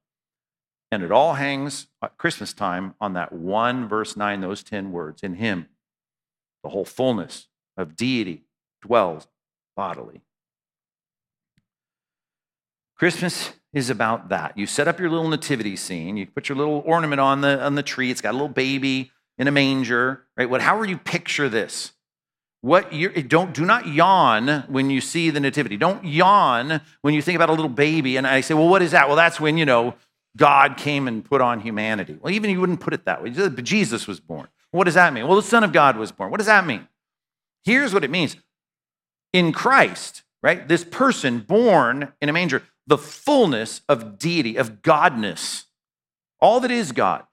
And 0.92 1.04
it 1.04 1.12
all 1.12 1.34
hangs 1.34 1.88
at 2.02 2.18
Christmas 2.18 2.54
time 2.54 2.96
on 3.02 3.14
that 3.14 3.34
one 3.34 3.88
verse 3.88 4.16
9, 4.16 4.42
those 4.42 4.64
10 4.64 4.92
words. 4.92 5.22
In 5.22 5.36
him, 5.36 5.68
the 6.64 6.70
whole 6.70 6.86
fullness 6.86 7.48
of 7.76 7.96
deity 7.96 8.44
dwells 8.82 9.28
bodily. 9.76 10.22
Christmas 12.96 13.52
is 13.74 13.90
about 13.90 14.30
that. 14.30 14.58
You 14.58 14.66
set 14.66 14.88
up 14.88 15.00
your 15.00 15.10
little 15.10 15.30
nativity 15.30 15.76
scene, 15.76 16.18
you 16.18 16.26
put 16.26 16.50
your 16.50 16.58
little 16.58 16.82
ornament 16.86 17.22
on 17.22 17.42
the, 17.42 17.64
on 17.64 17.76
the 17.76 17.84
tree, 17.84 18.10
it's 18.10 18.22
got 18.22 18.32
a 18.32 18.34
little 18.34 18.48
baby 18.48 19.12
in 19.38 19.48
a 19.48 19.52
manger, 19.52 20.24
right? 20.36 20.50
What, 20.50 20.62
how 20.62 20.80
would 20.80 20.90
you 20.90 20.98
picture 20.98 21.48
this? 21.48 21.92
What 22.62 22.92
you 22.92 23.10
don't 23.10 23.54
do 23.54 23.66
not 23.66 23.88
yawn 23.88 24.64
when 24.68 24.90
you 24.90 25.00
see 25.00 25.30
the 25.30 25.40
nativity. 25.40 25.78
Don't 25.78 26.04
yawn 26.04 26.82
when 27.02 27.14
you 27.14 27.22
think 27.22 27.36
about 27.36 27.50
a 27.50 27.54
little 27.54 27.70
baby. 27.70 28.18
And 28.18 28.26
I 28.26 28.42
say, 28.42 28.56
well, 28.56 28.68
what 28.68 28.82
is 28.82 28.92
that? 28.92 29.08
Well, 29.08 29.16
that's 29.16 29.40
when 29.40 29.60
you 29.60 29.66
know 29.66 29.94
God 30.38 30.78
came 30.78 31.08
and 31.08 31.26
put 31.26 31.42
on 31.42 31.60
humanity. 31.60 32.18
Well, 32.22 32.34
even 32.34 32.50
you 32.50 32.62
wouldn't 32.62 32.80
put 32.80 32.94
it 32.94 33.06
that 33.06 33.22
way. 33.22 33.32
Jesus 33.32 34.08
was 34.08 34.20
born. 34.20 34.48
What 34.72 34.86
does 34.86 34.94
that 34.94 35.14
mean? 35.14 35.28
Well, 35.28 35.36
the 35.36 35.42
Son 35.42 35.64
of 35.64 35.74
God 35.74 35.98
was 35.98 36.12
born. 36.12 36.32
What 36.32 36.38
does 36.38 36.48
that 36.48 36.66
mean? 36.66 36.88
Here's 37.64 37.94
what 37.94 38.04
it 38.04 38.12
means. 38.12 38.38
In 39.34 39.52
Christ, 39.52 40.24
right? 40.42 40.68
This 40.68 40.84
person 40.84 41.40
born 41.40 42.14
in 42.22 42.30
a 42.30 42.34
manger, 42.34 42.64
the 42.86 42.98
fullness 42.98 43.82
of 43.90 44.18
deity, 44.18 44.56
of 44.56 44.82
godness, 44.82 45.66
all 46.40 46.60
that 46.60 46.72
is 46.72 46.92
God, 46.92 47.26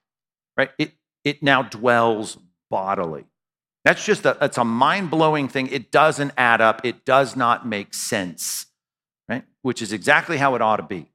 right? 0.56 0.70
It, 0.78 0.92
it 1.22 1.42
now 1.42 1.62
dwells 1.62 2.38
bodily. 2.70 3.24
That's 3.84 4.04
just 4.04 4.24
a, 4.24 4.60
a 4.60 4.64
mind 4.64 5.10
blowing 5.10 5.48
thing. 5.48 5.68
It 5.68 5.90
doesn't 5.90 6.32
add 6.38 6.60
up. 6.60 6.80
It 6.84 7.04
does 7.04 7.36
not 7.36 7.66
make 7.66 7.92
sense, 7.92 8.66
right? 9.28 9.44
Which 9.62 9.82
is 9.82 9.92
exactly 9.92 10.38
how 10.38 10.54
it 10.54 10.62
ought 10.62 10.78
to 10.78 10.82
be. 10.82 11.06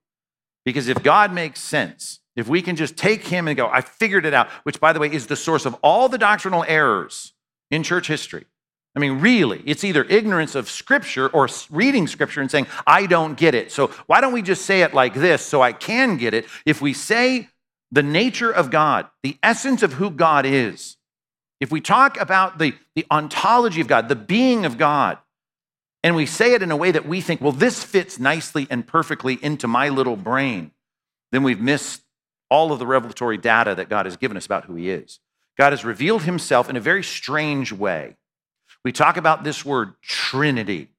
Because 0.66 0.88
if 0.88 1.02
God 1.04 1.34
makes 1.34 1.60
sense, 1.60 2.20
if 2.36 2.48
we 2.48 2.62
can 2.62 2.76
just 2.76 2.96
take 2.96 3.28
him 3.28 3.48
and 3.48 3.58
go, 3.58 3.68
I 3.68 3.82
figured 3.82 4.26
it 4.26 4.34
out, 4.34 4.50
which 4.64 4.80
by 4.80 4.94
the 4.94 5.00
way 5.00 5.12
is 5.12 5.28
the 5.28 5.36
source 5.36 5.66
of 5.66 5.76
all 5.82 6.10
the 6.10 6.18
doctrinal 6.18 6.64
errors 6.68 7.34
in 7.72 7.84
church 7.84 8.08
history. 8.08 8.46
I 8.96 9.00
mean, 9.00 9.20
really, 9.20 9.62
it's 9.66 9.84
either 9.84 10.04
ignorance 10.06 10.56
of 10.56 10.70
Scripture 10.70 11.28
or 11.30 11.48
reading 11.70 12.08
Scripture 12.08 12.42
and 12.42 12.50
saying, 12.50 12.68
I 12.88 13.06
don't 13.06 13.38
get 13.38 13.56
it. 13.56 13.72
So 13.72 13.88
why 14.08 14.20
don't 14.20 14.34
we 14.34 14.42
just 14.42 14.66
say 14.66 14.82
it 14.82 14.94
like 14.94 15.14
this 15.14 15.46
so 15.46 15.62
I 15.62 15.74
can 15.74 16.18
get 16.18 16.34
it? 16.34 16.46
If 16.66 16.82
we 16.82 16.94
say 16.94 17.50
the 17.92 18.04
nature 18.04 18.52
of 18.52 18.72
God, 18.72 19.08
the 19.24 19.38
essence 19.44 19.84
of 19.84 19.94
who 19.94 20.10
God 20.10 20.46
is, 20.46 20.98
if 21.60 21.72
we 21.72 21.82
talk 21.82 22.20
about 22.20 22.58
the, 22.58 22.74
the 22.96 23.06
ontology 23.12 23.82
of 23.82 23.88
God, 23.88 24.10
the 24.10 24.16
being 24.16 24.66
of 24.66 24.78
God, 24.78 25.18
and 26.04 26.16
we 26.16 26.26
say 26.26 26.54
it 26.54 26.64
in 26.64 26.72
a 26.72 26.78
way 26.78 26.92
that 26.92 27.08
we 27.08 27.22
think, 27.22 27.42
well, 27.42 27.52
this 27.52 27.84
fits 27.84 28.20
nicely 28.20 28.68
and 28.70 28.86
perfectly 28.86 29.38
into 29.42 29.68
my 29.68 29.90
little 29.90 30.16
brain, 30.16 30.72
then 31.32 31.44
we've 31.44 31.60
missed 31.60 32.02
all 32.50 32.72
of 32.72 32.80
the 32.80 32.88
revelatory 32.88 33.38
data 33.38 33.76
that 33.76 33.90
God 33.90 34.06
has 34.06 34.18
given 34.18 34.38
us 34.38 34.46
about 34.46 34.66
who 34.66 34.76
He 34.76 34.90
is. 34.90 35.20
God 35.58 35.74
has 35.74 35.86
revealed 35.86 36.24
Himself 36.24 36.70
in 36.70 36.76
a 36.76 36.82
very 36.82 37.04
strange 37.04 37.72
way. 37.72 38.16
We 38.84 38.92
talk 38.92 39.18
about 39.18 39.44
this 39.44 39.66
word 39.66 39.94
Trinity. 40.02 40.90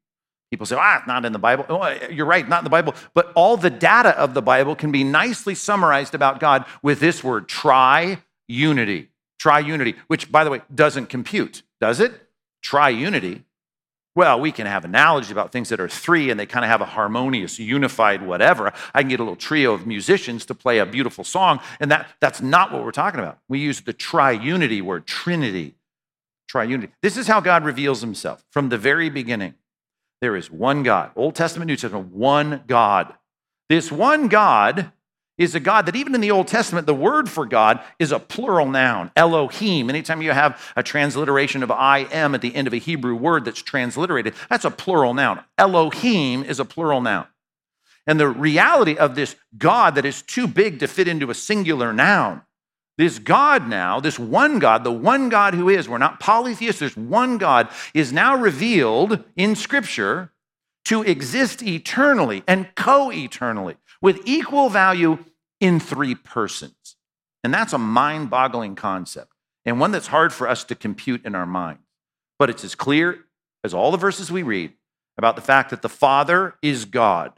People 0.51 0.67
say, 0.67 0.77
ah, 0.79 1.03
not 1.07 1.25
in 1.25 1.33
the 1.33 1.39
Bible. 1.39 1.65
Oh, 1.69 1.89
you're 2.11 2.27
right, 2.27 2.47
not 2.47 2.59
in 2.61 2.65
the 2.65 2.71
Bible. 2.71 2.95
But 3.15 3.33
all 3.35 3.57
the 3.57 3.71
data 3.71 4.11
of 4.19 4.35
the 4.35 4.43
Bible 4.43 4.75
can 4.75 4.93
be 4.93 5.05
nicely 5.05 5.55
summarized 5.55 6.15
about 6.15 6.41
God 6.41 6.67
with 6.83 7.01
this 7.01 7.23
word, 7.25 7.49
tri-unity 7.49 9.11
triunity, 9.41 9.97
which, 10.07 10.31
by 10.31 10.45
the 10.45 10.51
way, 10.51 10.61
doesn't 10.73 11.07
compute, 11.07 11.63
does 11.81 11.99
it? 11.99 12.13
Triunity. 12.65 13.45
Well, 14.17 14.41
we 14.41 14.51
can 14.51 14.67
have 14.67 14.85
analogies 14.85 15.31
about 15.31 15.53
things 15.53 15.69
that 15.69 15.79
are 15.79 15.89
three 15.89 16.31
and 16.31 16.41
they 16.41 16.47
kind 16.47 16.65
of 16.65 16.71
have 16.71 16.81
a 16.81 16.87
harmonious, 16.87 17.59
unified 17.59 18.27
whatever. 18.27 18.73
I 18.93 19.03
can 19.03 19.09
get 19.09 19.21
a 19.21 19.23
little 19.23 19.37
trio 19.37 19.73
of 19.73 19.87
musicians 19.87 20.45
to 20.47 20.55
play 20.55 20.79
a 20.79 20.87
beautiful 20.87 21.23
song, 21.23 21.61
and 21.79 21.91
that, 21.93 22.09
that's 22.21 22.43
not 22.43 22.73
what 22.73 22.85
we're 22.85 22.91
talking 22.91 23.21
about. 23.21 23.39
We 23.49 23.61
use 23.61 23.83
the 23.83 23.95
triunity 23.95 24.83
word, 24.83 25.07
trinity, 25.07 25.77
triunity. 26.51 26.91
This 27.03 27.17
is 27.17 27.29
how 27.29 27.41
God 27.41 27.65
reveals 27.65 28.01
himself 28.01 28.45
from 28.51 28.69
the 28.69 28.79
very 28.79 29.11
beginning. 29.11 29.55
There 30.21 30.37
is 30.37 30.51
one 30.51 30.83
God, 30.83 31.13
Old 31.15 31.37
Testament, 31.37 31.69
New 31.69 31.77
Testament, 31.77 32.13
one 32.13 32.65
God. 32.67 33.15
This 33.69 33.93
one 33.93 34.27
God 34.27 34.91
is 35.41 35.55
a 35.55 35.61
God 35.61 35.87
that 35.87 35.97
even 35.97 36.15
in 36.15 36.21
the 36.21 36.31
Old 36.31 36.49
Testament, 36.49 36.87
the 36.87 36.95
word 36.95 37.27
for 37.27 37.47
God 37.47 37.81
is 37.99 38.13
a 38.13 38.19
plural 38.19 38.69
noun, 38.69 39.11
Elohim. 39.17 39.89
Anytime 39.89 40.21
you 40.21 40.33
have 40.33 40.61
a 40.77 40.83
transliteration 40.83 41.63
of 41.63 41.71
I 41.71 42.01
am 42.13 42.35
at 42.35 42.43
the 42.43 42.55
end 42.55 42.67
of 42.67 42.75
a 42.75 42.77
Hebrew 42.77 43.15
word 43.15 43.47
that's 43.47 43.63
transliterated, 43.63 44.35
that's 44.51 44.67
a 44.67 44.71
plural 44.71 45.15
noun. 45.15 45.43
Elohim 45.57 46.45
is 46.45 46.61
a 46.61 46.65
plural 46.67 47.01
noun. 47.01 47.27
And 48.07 48.21
the 48.21 48.29
reality 48.29 48.99
of 48.99 49.15
this 49.15 49.35
God 49.57 49.95
that 49.95 50.05
is 50.05 50.21
too 50.21 50.47
big 50.47 50.79
to 50.81 50.87
fit 50.87 51.09
into 51.09 51.31
a 51.31 51.35
singular 51.35 51.95
noun, 51.95 52.43
this 52.99 53.19
God 53.19 53.67
now, 53.67 53.99
this 53.99 54.19
one 54.19 54.59
God, 54.59 54.85
the 54.85 54.93
one 54.93 55.31
God 55.31 55.55
who 55.55 55.71
is, 55.71 55.89
we're 55.89 55.97
not 55.97 56.21
polytheists, 56.21 56.81
there's 56.81 56.99
one 56.99 57.39
God, 57.39 57.71
is 57.95 58.13
now 58.13 58.37
revealed 58.37 59.25
in 59.37 59.57
Scripture 59.57 60.33
to 60.85 61.03
exist 61.03 61.63
eternally 61.63 62.43
and 62.47 62.69
co 62.75 63.11
eternally 63.11 63.77
with 64.03 64.21
equal 64.27 64.69
value 64.69 65.19
in 65.61 65.79
three 65.79 66.15
persons. 66.15 66.97
And 67.45 67.55
that's 67.55 67.73
a 67.73 67.79
mind 67.79 68.31
boggling 68.31 68.75
concept 68.75 69.33
and 69.65 69.79
one 69.79 69.93
that's 69.93 70.09
hard 70.09 70.33
for 70.33 70.49
us 70.49 70.65
to 70.65 70.75
compute 70.75 71.25
in 71.25 71.35
our 71.35 71.47
mind. 71.47 71.79
But 72.39 72.51
it's 72.51 72.65
as 72.65 72.75
clear 72.75 73.25
as 73.63 73.75
all 73.75 73.91
the 73.91 73.99
verses 73.99 74.33
we 74.33 74.43
read 74.43 74.73
about 75.19 75.37
the 75.37 75.43
fact 75.43 75.71
that 75.71 75.83
the 75.83 75.89
Father 75.89 76.55
is 76.63 76.87
God. 76.87 77.33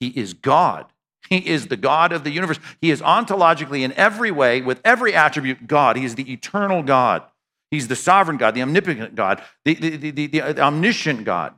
He 0.00 0.08
is 0.08 0.32
God. 0.34 0.86
He 1.28 1.38
is 1.38 1.66
the 1.66 1.76
God 1.76 2.12
of 2.12 2.24
the 2.24 2.30
universe. 2.30 2.58
He 2.80 2.90
is 2.90 3.02
ontologically, 3.02 3.82
in 3.82 3.92
every 3.92 4.30
way, 4.30 4.60
with 4.60 4.80
every 4.84 5.14
attribute, 5.14 5.66
God. 5.66 5.96
He 5.96 6.04
is 6.04 6.14
the 6.14 6.32
eternal 6.32 6.82
God. 6.82 7.22
He's 7.70 7.88
the 7.88 7.96
sovereign 7.96 8.36
God, 8.36 8.54
the 8.54 8.62
omnipotent 8.62 9.14
God, 9.14 9.42
the, 9.64 9.74
the, 9.74 10.10
the, 10.10 10.26
the, 10.28 10.60
omniscient 10.60 11.24
God. 11.24 11.54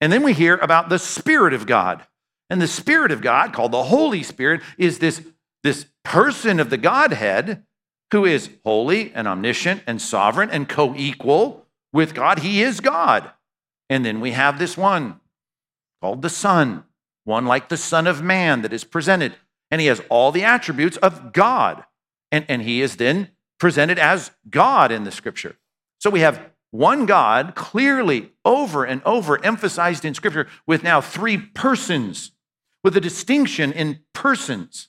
And 0.00 0.12
then 0.12 0.22
we 0.24 0.32
hear 0.32 0.56
about 0.56 0.88
the 0.88 0.98
Spirit 0.98 1.54
of 1.54 1.66
God. 1.66 2.04
And 2.52 2.60
the 2.60 2.68
Spirit 2.68 3.12
of 3.12 3.22
God, 3.22 3.54
called 3.54 3.72
the 3.72 3.84
Holy 3.84 4.22
Spirit, 4.22 4.60
is 4.76 4.98
this, 4.98 5.24
this 5.62 5.86
person 6.04 6.60
of 6.60 6.68
the 6.68 6.76
Godhead 6.76 7.64
who 8.10 8.26
is 8.26 8.50
holy 8.62 9.10
and 9.14 9.26
omniscient 9.26 9.82
and 9.86 10.02
sovereign 10.02 10.50
and 10.50 10.68
co 10.68 10.94
equal 10.94 11.64
with 11.94 12.12
God. 12.12 12.40
He 12.40 12.60
is 12.60 12.80
God. 12.80 13.30
And 13.88 14.04
then 14.04 14.20
we 14.20 14.32
have 14.32 14.58
this 14.58 14.76
one 14.76 15.18
called 16.02 16.20
the 16.20 16.28
Son, 16.28 16.84
one 17.24 17.46
like 17.46 17.70
the 17.70 17.78
Son 17.78 18.06
of 18.06 18.20
Man 18.20 18.60
that 18.60 18.74
is 18.74 18.84
presented. 18.84 19.34
And 19.70 19.80
he 19.80 19.86
has 19.86 20.02
all 20.10 20.30
the 20.30 20.44
attributes 20.44 20.98
of 20.98 21.32
God. 21.32 21.84
And, 22.30 22.44
and 22.50 22.60
he 22.60 22.82
is 22.82 22.96
then 22.96 23.30
presented 23.58 23.98
as 23.98 24.30
God 24.50 24.92
in 24.92 25.04
the 25.04 25.10
scripture. 25.10 25.56
So 26.00 26.10
we 26.10 26.20
have 26.20 26.50
one 26.70 27.06
God 27.06 27.54
clearly 27.54 28.32
over 28.44 28.84
and 28.84 29.00
over 29.06 29.42
emphasized 29.42 30.04
in 30.04 30.12
scripture 30.12 30.48
with 30.66 30.82
now 30.82 31.00
three 31.00 31.38
persons 31.38 32.32
with 32.82 32.96
a 32.96 33.00
distinction 33.00 33.72
in 33.72 34.00
persons. 34.12 34.88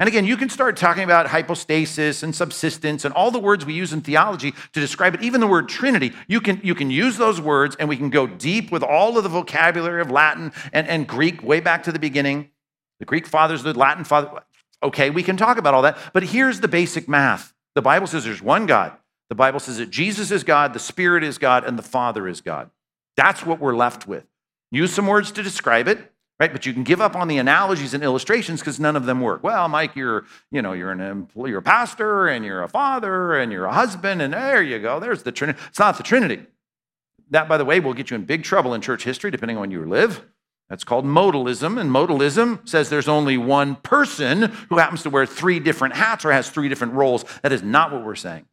And 0.00 0.08
again, 0.08 0.24
you 0.24 0.36
can 0.36 0.48
start 0.48 0.76
talking 0.76 1.04
about 1.04 1.28
hypostasis 1.28 2.22
and 2.22 2.34
subsistence 2.34 3.04
and 3.04 3.14
all 3.14 3.30
the 3.30 3.38
words 3.38 3.64
we 3.64 3.74
use 3.74 3.92
in 3.92 4.00
theology 4.00 4.52
to 4.72 4.80
describe 4.80 5.14
it, 5.14 5.22
even 5.22 5.40
the 5.40 5.46
word 5.46 5.68
Trinity. 5.68 6.12
You 6.26 6.40
can, 6.40 6.60
you 6.64 6.74
can 6.74 6.90
use 6.90 7.16
those 7.16 7.40
words 7.40 7.76
and 7.78 7.88
we 7.88 7.96
can 7.96 8.10
go 8.10 8.26
deep 8.26 8.72
with 8.72 8.82
all 8.82 9.16
of 9.16 9.22
the 9.22 9.30
vocabulary 9.30 10.00
of 10.00 10.10
Latin 10.10 10.52
and, 10.72 10.88
and 10.88 11.06
Greek 11.06 11.42
way 11.42 11.60
back 11.60 11.84
to 11.84 11.92
the 11.92 12.00
beginning. 12.00 12.50
The 12.98 13.06
Greek 13.06 13.26
fathers, 13.26 13.62
the 13.62 13.72
Latin 13.72 14.04
fathers, 14.04 14.40
Okay, 14.84 15.08
we 15.08 15.22
can 15.22 15.38
talk 15.38 15.56
about 15.56 15.72
all 15.72 15.82
that, 15.82 15.96
but 16.12 16.22
here's 16.22 16.60
the 16.60 16.68
basic 16.68 17.08
math. 17.08 17.54
The 17.74 17.80
Bible 17.80 18.06
says 18.06 18.24
there's 18.24 18.42
one 18.42 18.66
God. 18.66 18.92
The 19.30 19.34
Bible 19.34 19.58
says 19.58 19.78
that 19.78 19.88
Jesus 19.88 20.30
is 20.30 20.44
God, 20.44 20.74
the 20.74 20.78
Spirit 20.78 21.24
is 21.24 21.38
God, 21.38 21.64
and 21.64 21.78
the 21.78 21.82
Father 21.82 22.28
is 22.28 22.42
God. 22.42 22.70
That's 23.16 23.46
what 23.46 23.58
we're 23.58 23.74
left 23.74 24.06
with. 24.06 24.26
Use 24.70 24.92
some 24.92 25.06
words 25.06 25.32
to 25.32 25.42
describe 25.42 25.88
it, 25.88 26.12
right? 26.40 26.52
But 26.52 26.66
you 26.66 26.72
can 26.72 26.82
give 26.82 27.00
up 27.00 27.14
on 27.14 27.28
the 27.28 27.38
analogies 27.38 27.94
and 27.94 28.02
illustrations 28.02 28.60
because 28.60 28.80
none 28.80 28.96
of 28.96 29.06
them 29.06 29.20
work. 29.20 29.42
Well, 29.44 29.68
Mike, 29.68 29.94
you're, 29.94 30.24
you 30.50 30.62
know, 30.62 30.72
you're 30.72 30.90
an 30.90 31.00
employee, 31.00 31.50
you're 31.50 31.60
a 31.60 31.62
pastor 31.62 32.26
and 32.26 32.44
you're 32.44 32.62
a 32.62 32.68
father 32.68 33.38
and 33.38 33.52
you're 33.52 33.66
a 33.66 33.72
husband, 33.72 34.20
and 34.20 34.32
there 34.34 34.62
you 34.62 34.78
go. 34.78 34.98
There's 35.00 35.22
the 35.22 35.32
Trinity. 35.32 35.58
It's 35.68 35.78
not 35.78 35.96
the 35.96 36.02
Trinity. 36.02 36.44
That, 37.30 37.48
by 37.48 37.56
the 37.56 37.64
way, 37.64 37.80
will 37.80 37.94
get 37.94 38.10
you 38.10 38.16
in 38.16 38.24
big 38.24 38.42
trouble 38.42 38.74
in 38.74 38.80
church 38.80 39.04
history, 39.04 39.30
depending 39.30 39.56
on 39.56 39.62
when 39.62 39.70
you 39.70 39.84
live. 39.84 40.22
That's 40.68 40.84
called 40.84 41.04
modalism. 41.04 41.80
And 41.80 41.90
modalism 41.90 42.66
says 42.68 42.90
there's 42.90 43.08
only 43.08 43.36
one 43.36 43.76
person 43.76 44.42
who 44.68 44.78
happens 44.78 45.02
to 45.02 45.10
wear 45.10 45.26
three 45.26 45.60
different 45.60 45.94
hats 45.94 46.24
or 46.24 46.32
has 46.32 46.48
three 46.48 46.68
different 46.68 46.94
roles. 46.94 47.24
That 47.42 47.52
is 47.52 47.62
not 47.62 47.92
what 47.92 48.04
we're 48.04 48.14
saying. 48.14 48.46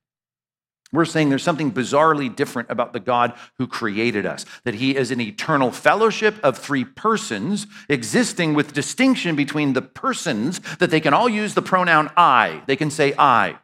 We're 0.94 1.06
saying 1.06 1.30
there's 1.30 1.44
something 1.44 1.72
bizarrely 1.72 2.34
different 2.36 2.70
about 2.70 2.92
the 2.92 3.00
God 3.00 3.34
who 3.58 3.68
created 3.68 4.26
us, 4.26 4.46
that 4.66 4.76
he 4.76 4.96
is 4.96 5.10
an 5.10 5.22
eternal 5.22 5.72
fellowship 5.72 6.36
of 6.44 6.58
three 6.58 6.84
persons 6.84 7.66
existing 7.88 8.54
with 8.54 8.74
distinction 8.74 9.36
between 9.36 9.74
the 9.74 9.82
persons, 9.82 10.60
that 10.80 10.92
they 10.92 11.00
can 11.00 11.14
all 11.14 11.30
use 11.30 11.54
the 11.54 11.62
pronoun 11.62 12.10
I. 12.18 12.62
They 12.68 12.76
can 12.76 12.92
say 12.92 13.14
I. 13.18 13.60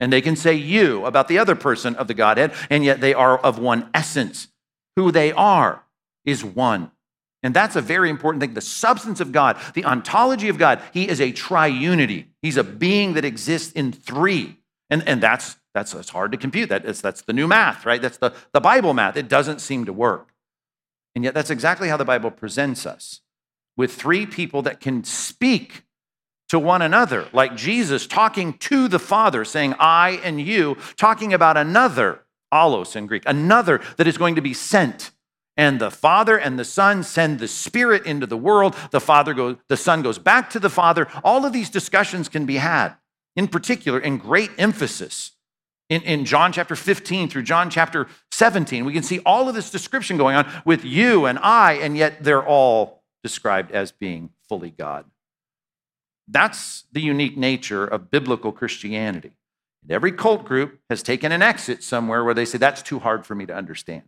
And 0.00 0.12
they 0.12 0.20
can 0.20 0.36
say 0.36 0.54
you 0.54 1.06
about 1.06 1.28
the 1.28 1.38
other 1.38 1.56
person 1.56 1.96
of 1.96 2.06
the 2.06 2.14
Godhead, 2.14 2.52
and 2.70 2.84
yet 2.84 3.00
they 3.00 3.14
are 3.14 3.38
of 3.38 3.58
one 3.58 3.88
essence. 3.94 4.48
Who 4.96 5.10
they 5.10 5.32
are 5.32 5.84
is 6.24 6.44
one. 6.44 6.90
And 7.42 7.54
that's 7.54 7.76
a 7.76 7.80
very 7.80 8.10
important 8.10 8.40
thing. 8.40 8.54
The 8.54 8.60
substance 8.60 9.20
of 9.20 9.32
God, 9.32 9.56
the 9.74 9.84
ontology 9.84 10.48
of 10.48 10.58
God, 10.58 10.82
He 10.92 11.08
is 11.08 11.20
a 11.20 11.32
triunity. 11.32 12.26
He's 12.42 12.56
a 12.56 12.64
being 12.64 13.14
that 13.14 13.24
exists 13.24 13.72
in 13.72 13.92
three. 13.92 14.58
And, 14.90 15.06
and 15.06 15.22
that's, 15.22 15.56
that's 15.78 15.94
it's 15.94 16.10
hard 16.10 16.32
to 16.32 16.38
compute. 16.38 16.68
That 16.70 16.84
is, 16.84 17.00
that's 17.00 17.22
the 17.22 17.32
new 17.32 17.46
math, 17.46 17.86
right? 17.86 18.02
That's 18.02 18.18
the, 18.18 18.34
the 18.52 18.60
Bible 18.60 18.94
math. 18.94 19.16
It 19.16 19.28
doesn't 19.28 19.60
seem 19.60 19.84
to 19.84 19.92
work. 19.92 20.34
And 21.14 21.24
yet, 21.24 21.34
that's 21.34 21.50
exactly 21.50 21.88
how 21.88 21.96
the 21.96 22.04
Bible 22.04 22.30
presents 22.30 22.84
us 22.84 23.20
with 23.76 23.94
three 23.94 24.26
people 24.26 24.62
that 24.62 24.80
can 24.80 25.04
speak 25.04 25.84
to 26.48 26.58
one 26.58 26.82
another, 26.82 27.28
like 27.32 27.54
Jesus 27.56 28.06
talking 28.06 28.54
to 28.54 28.88
the 28.88 28.98
Father, 28.98 29.44
saying, 29.44 29.74
I 29.78 30.20
and 30.24 30.40
you, 30.40 30.76
talking 30.96 31.32
about 31.32 31.56
another, 31.56 32.22
allos 32.52 32.96
in 32.96 33.06
Greek, 33.06 33.22
another 33.26 33.80
that 33.98 34.06
is 34.06 34.18
going 34.18 34.34
to 34.34 34.40
be 34.40 34.54
sent. 34.54 35.12
And 35.56 35.80
the 35.80 35.90
Father 35.90 36.36
and 36.36 36.58
the 36.58 36.64
Son 36.64 37.02
send 37.02 37.38
the 37.38 37.48
Spirit 37.48 38.06
into 38.06 38.26
the 38.26 38.36
world. 38.36 38.74
The 38.90 39.00
Father 39.00 39.34
goes, 39.34 39.56
the 39.68 39.76
Son 39.76 40.02
goes 40.02 40.18
back 40.18 40.50
to 40.50 40.58
the 40.58 40.70
Father. 40.70 41.06
All 41.22 41.44
of 41.44 41.52
these 41.52 41.70
discussions 41.70 42.28
can 42.28 42.46
be 42.46 42.56
had, 42.56 42.94
in 43.36 43.46
particular, 43.46 43.98
in 44.00 44.18
great 44.18 44.50
emphasis. 44.58 45.32
In, 45.88 46.02
in 46.02 46.24
John 46.24 46.52
chapter 46.52 46.76
15 46.76 47.30
through 47.30 47.44
John 47.44 47.70
chapter 47.70 48.08
17, 48.32 48.84
we 48.84 48.92
can 48.92 49.02
see 49.02 49.20
all 49.20 49.48
of 49.48 49.54
this 49.54 49.70
description 49.70 50.18
going 50.18 50.36
on 50.36 50.50
with 50.64 50.84
you 50.84 51.24
and 51.24 51.38
I, 51.38 51.74
and 51.74 51.96
yet 51.96 52.22
they're 52.22 52.44
all 52.44 53.02
described 53.22 53.72
as 53.72 53.90
being 53.90 54.30
fully 54.48 54.70
God. 54.70 55.06
That's 56.28 56.84
the 56.92 57.00
unique 57.00 57.38
nature 57.38 57.84
of 57.84 58.10
biblical 58.10 58.52
Christianity. 58.52 59.32
And 59.82 59.90
every 59.90 60.12
cult 60.12 60.44
group 60.44 60.78
has 60.90 61.02
taken 61.02 61.32
an 61.32 61.40
exit 61.40 61.82
somewhere 61.82 62.22
where 62.22 62.34
they 62.34 62.44
say, 62.44 62.58
that's 62.58 62.82
too 62.82 62.98
hard 62.98 63.24
for 63.24 63.34
me 63.34 63.46
to 63.46 63.54
understand. 63.54 64.02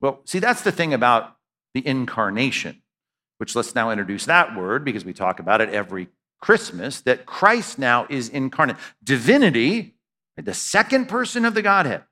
Well, 0.00 0.20
see, 0.24 0.38
that's 0.38 0.62
the 0.62 0.70
thing 0.70 0.94
about 0.94 1.36
the 1.74 1.84
incarnation, 1.84 2.82
which 3.38 3.56
let's 3.56 3.74
now 3.74 3.90
introduce 3.90 4.26
that 4.26 4.56
word 4.56 4.84
because 4.84 5.04
we 5.04 5.12
talk 5.12 5.40
about 5.40 5.60
it 5.60 5.70
every 5.70 6.08
Christmas 6.40 7.00
that 7.00 7.26
Christ 7.26 7.80
now 7.80 8.06
is 8.08 8.28
incarnate. 8.28 8.76
Divinity, 9.02 9.96
the 10.46 10.54
second 10.54 11.06
person 11.06 11.44
of 11.44 11.54
the 11.54 11.62
Godhead, 11.62 12.04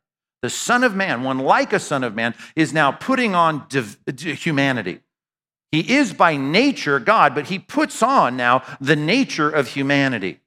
the 0.43 0.51
Son 0.51 0.85
of 0.85 0.95
Man, 0.95 1.23
one 1.23 1.39
like 1.39 1.73
a 1.73 1.81
Son 1.81 2.05
of 2.05 2.15
Man, 2.15 2.35
is 2.55 2.73
now 2.73 2.93
putting 2.93 3.35
on 3.35 3.67
div- 3.69 3.99
humanity. 4.17 5.01
He 5.73 5.95
is 5.95 6.13
by 6.13 6.37
nature 6.37 7.01
God, 7.01 7.35
but 7.35 7.47
he 7.47 7.59
puts 7.59 8.03
on 8.03 8.37
now 8.37 8.63
the 8.81 8.97
nature 8.97 9.51
of 9.51 9.69
humanity. 9.69 10.41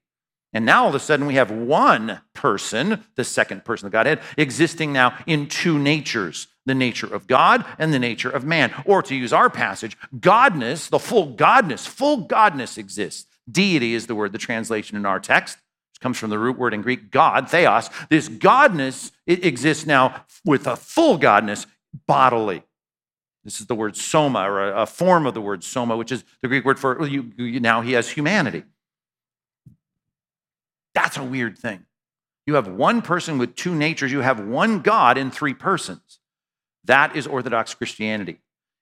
And 0.53 0.65
now 0.65 0.84
all 0.84 0.89
of 0.89 0.95
a 0.95 0.99
sudden 0.99 1.27
we 1.27 1.36
have 1.36 1.51
one 1.51 2.21
person, 2.34 3.03
the 3.15 3.23
second 3.23 3.65
person 3.65 3.86
of 3.86 3.91
Godhead, 3.91 4.21
existing 4.38 4.91
now 4.91 5.17
in 5.27 5.47
two 5.47 5.77
natures 5.77 6.47
the 6.65 6.75
nature 6.75 7.12
of 7.12 7.25
God 7.25 7.65
and 7.80 7.91
the 7.91 7.99
nature 7.99 8.30
of 8.30 8.45
man. 8.45 8.71
Or 8.86 9.01
to 9.01 9.15
use 9.15 9.34
our 9.34 9.49
passage, 9.49 9.97
godness, 10.15 10.89
the 10.89 10.99
full 10.99 11.34
godness, 11.36 11.88
full 11.88 12.27
godness 12.27 12.77
exists. 12.77 13.25
Deity 13.51 13.95
is 13.95 14.08
the 14.08 14.15
word, 14.15 14.32
the 14.32 14.38
translation 14.38 14.95
in 14.95 15.06
our 15.06 15.19
text. 15.19 15.58
Comes 16.01 16.17
from 16.17 16.29
the 16.29 16.39
root 16.39 16.57
word 16.57 16.73
in 16.73 16.81
Greek, 16.81 17.12
God, 17.12 17.49
theos. 17.49 17.89
This 18.09 18.29
godness 18.29 19.12
it 19.25 19.45
exists 19.45 19.85
now 19.85 20.23
with 20.45 20.65
a 20.65 20.75
full 20.75 21.19
godness 21.19 21.65
bodily. 22.07 22.63
This 23.43 23.59
is 23.62 23.67
the 23.67 23.75
word 23.75 23.95
soma, 23.95 24.49
or 24.49 24.71
a, 24.73 24.85
form 24.85 25.25
of 25.25 25.33
the 25.33 25.41
word 25.41 25.63
soma, 25.63 25.95
which 25.97 26.12
is 26.12 26.23
the 26.41 26.47
Greek 26.47 26.65
word 26.65 26.79
for 26.79 27.05
you, 27.07 27.31
you, 27.38 27.59
now 27.59 27.81
he 27.81 27.93
has 27.93 28.09
humanity. 28.09 28.63
That's 30.93 31.17
a 31.17 31.23
weird 31.23 31.57
thing. 31.57 31.85
You 32.45 32.55
have 32.55 32.67
one 32.67 33.01
person 33.01 33.38
with 33.38 33.55
two 33.55 33.73
natures, 33.75 34.12
you 34.12 34.21
have 34.21 34.39
one 34.39 34.81
God 34.81 35.17
in 35.17 35.31
three 35.31 35.53
persons. 35.53 36.19
That 36.85 37.15
is 37.15 37.27
Orthodox 37.27 37.73
Christianity. 37.73 38.39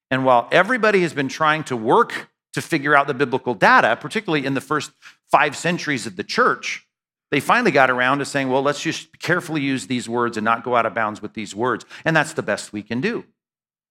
And 0.10 0.25
while 0.25 0.47
everybody 0.51 1.01
has 1.01 1.13
been 1.13 1.27
trying 1.27 1.63
to 1.65 1.75
work 1.75 2.30
to 2.53 2.62
figure 2.62 2.95
out 2.95 3.08
the 3.08 3.13
biblical 3.13 3.53
data, 3.53 3.97
particularly 3.99 4.45
in 4.45 4.53
the 4.53 4.62
first 4.62 4.91
five 5.30 5.56
centuries 5.56 6.08
of 6.08 6.15
the 6.15 6.23
church, 6.23 6.87
they 7.32 7.40
finally 7.40 7.72
got 7.72 7.90
around 7.90 8.20
to 8.20 8.26
saying, 8.26 8.50
well, 8.50 8.62
let's 8.62 8.82
just 8.82 9.20
carefully 9.20 9.62
use 9.62 9.88
these 9.88 10.08
words 10.08 10.38
and 10.38 10.46
not 10.46 10.63
go 10.63 10.76
out 10.76 10.86
of 10.86 10.94
bounds 10.94 11.22
with 11.22 11.34
these 11.34 11.54
words. 11.54 11.86
And 12.06 12.16
that's 12.16 12.34
the 12.34 12.44
best 12.44 12.72
we 12.72 12.82
can 12.82 13.02
do. 13.02 13.26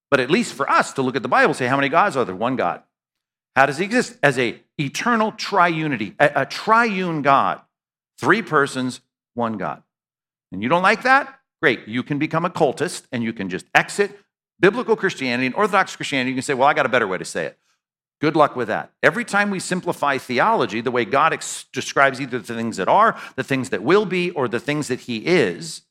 But 0.09 0.19
at 0.19 0.31
least 0.31 0.53
for 0.53 0.69
us 0.69 0.93
to 0.93 1.01
look 1.01 1.15
at 1.15 1.21
the 1.21 1.27
Bible, 1.27 1.53
say, 1.53 1.67
how 1.67 1.75
many 1.75 1.89
gods 1.89 2.15
are 2.15 2.25
there? 2.25 2.35
One 2.35 2.55
God. 2.55 2.81
How 3.55 3.65
does 3.65 3.77
he 3.77 3.85
exist? 3.85 4.17
As 4.23 4.39
a 4.39 4.59
eternal 4.77 5.31
triunity, 5.33 6.15
a, 6.19 6.41
a 6.41 6.45
triune 6.45 7.21
God. 7.21 7.61
Three 8.17 8.41
persons, 8.41 9.01
one 9.35 9.57
God. 9.57 9.83
And 10.51 10.63
you 10.63 10.69
don't 10.69 10.81
like 10.81 11.03
that? 11.03 11.39
Great. 11.61 11.87
You 11.87 12.03
can 12.03 12.17
become 12.17 12.45
a 12.45 12.49
cultist 12.49 13.03
and 13.11 13.23
you 13.23 13.33
can 13.33 13.49
just 13.49 13.65
exit 13.75 14.17
biblical 14.59 14.95
Christianity 14.95 15.45
and 15.47 15.55
Orthodox 15.55 15.95
Christianity. 15.95 16.31
You 16.31 16.35
can 16.35 16.43
say, 16.43 16.53
well, 16.53 16.67
I 16.67 16.73
got 16.73 16.85
a 16.85 16.89
better 16.89 17.07
way 17.07 17.17
to 17.17 17.25
say 17.25 17.45
it. 17.45 17.59
Good 18.19 18.35
luck 18.35 18.55
with 18.55 18.67
that. 18.67 18.91
Every 19.03 19.23
time 19.23 19.51
we 19.51 19.59
simplify 19.59 20.17
theology, 20.17 20.81
the 20.81 20.91
way 20.91 21.05
God 21.05 21.33
ex- 21.33 21.65
describes 21.71 22.19
either 22.19 22.39
the 22.39 22.55
things 22.55 22.77
that 22.77 22.87
are, 22.87 23.19
the 23.35 23.43
things 23.43 23.69
that 23.69 23.83
will 23.83 24.05
be, 24.05 24.31
or 24.31 24.47
the 24.47 24.59
things 24.59 24.87
that 24.87 25.01
He 25.01 25.25
is, 25.25 25.83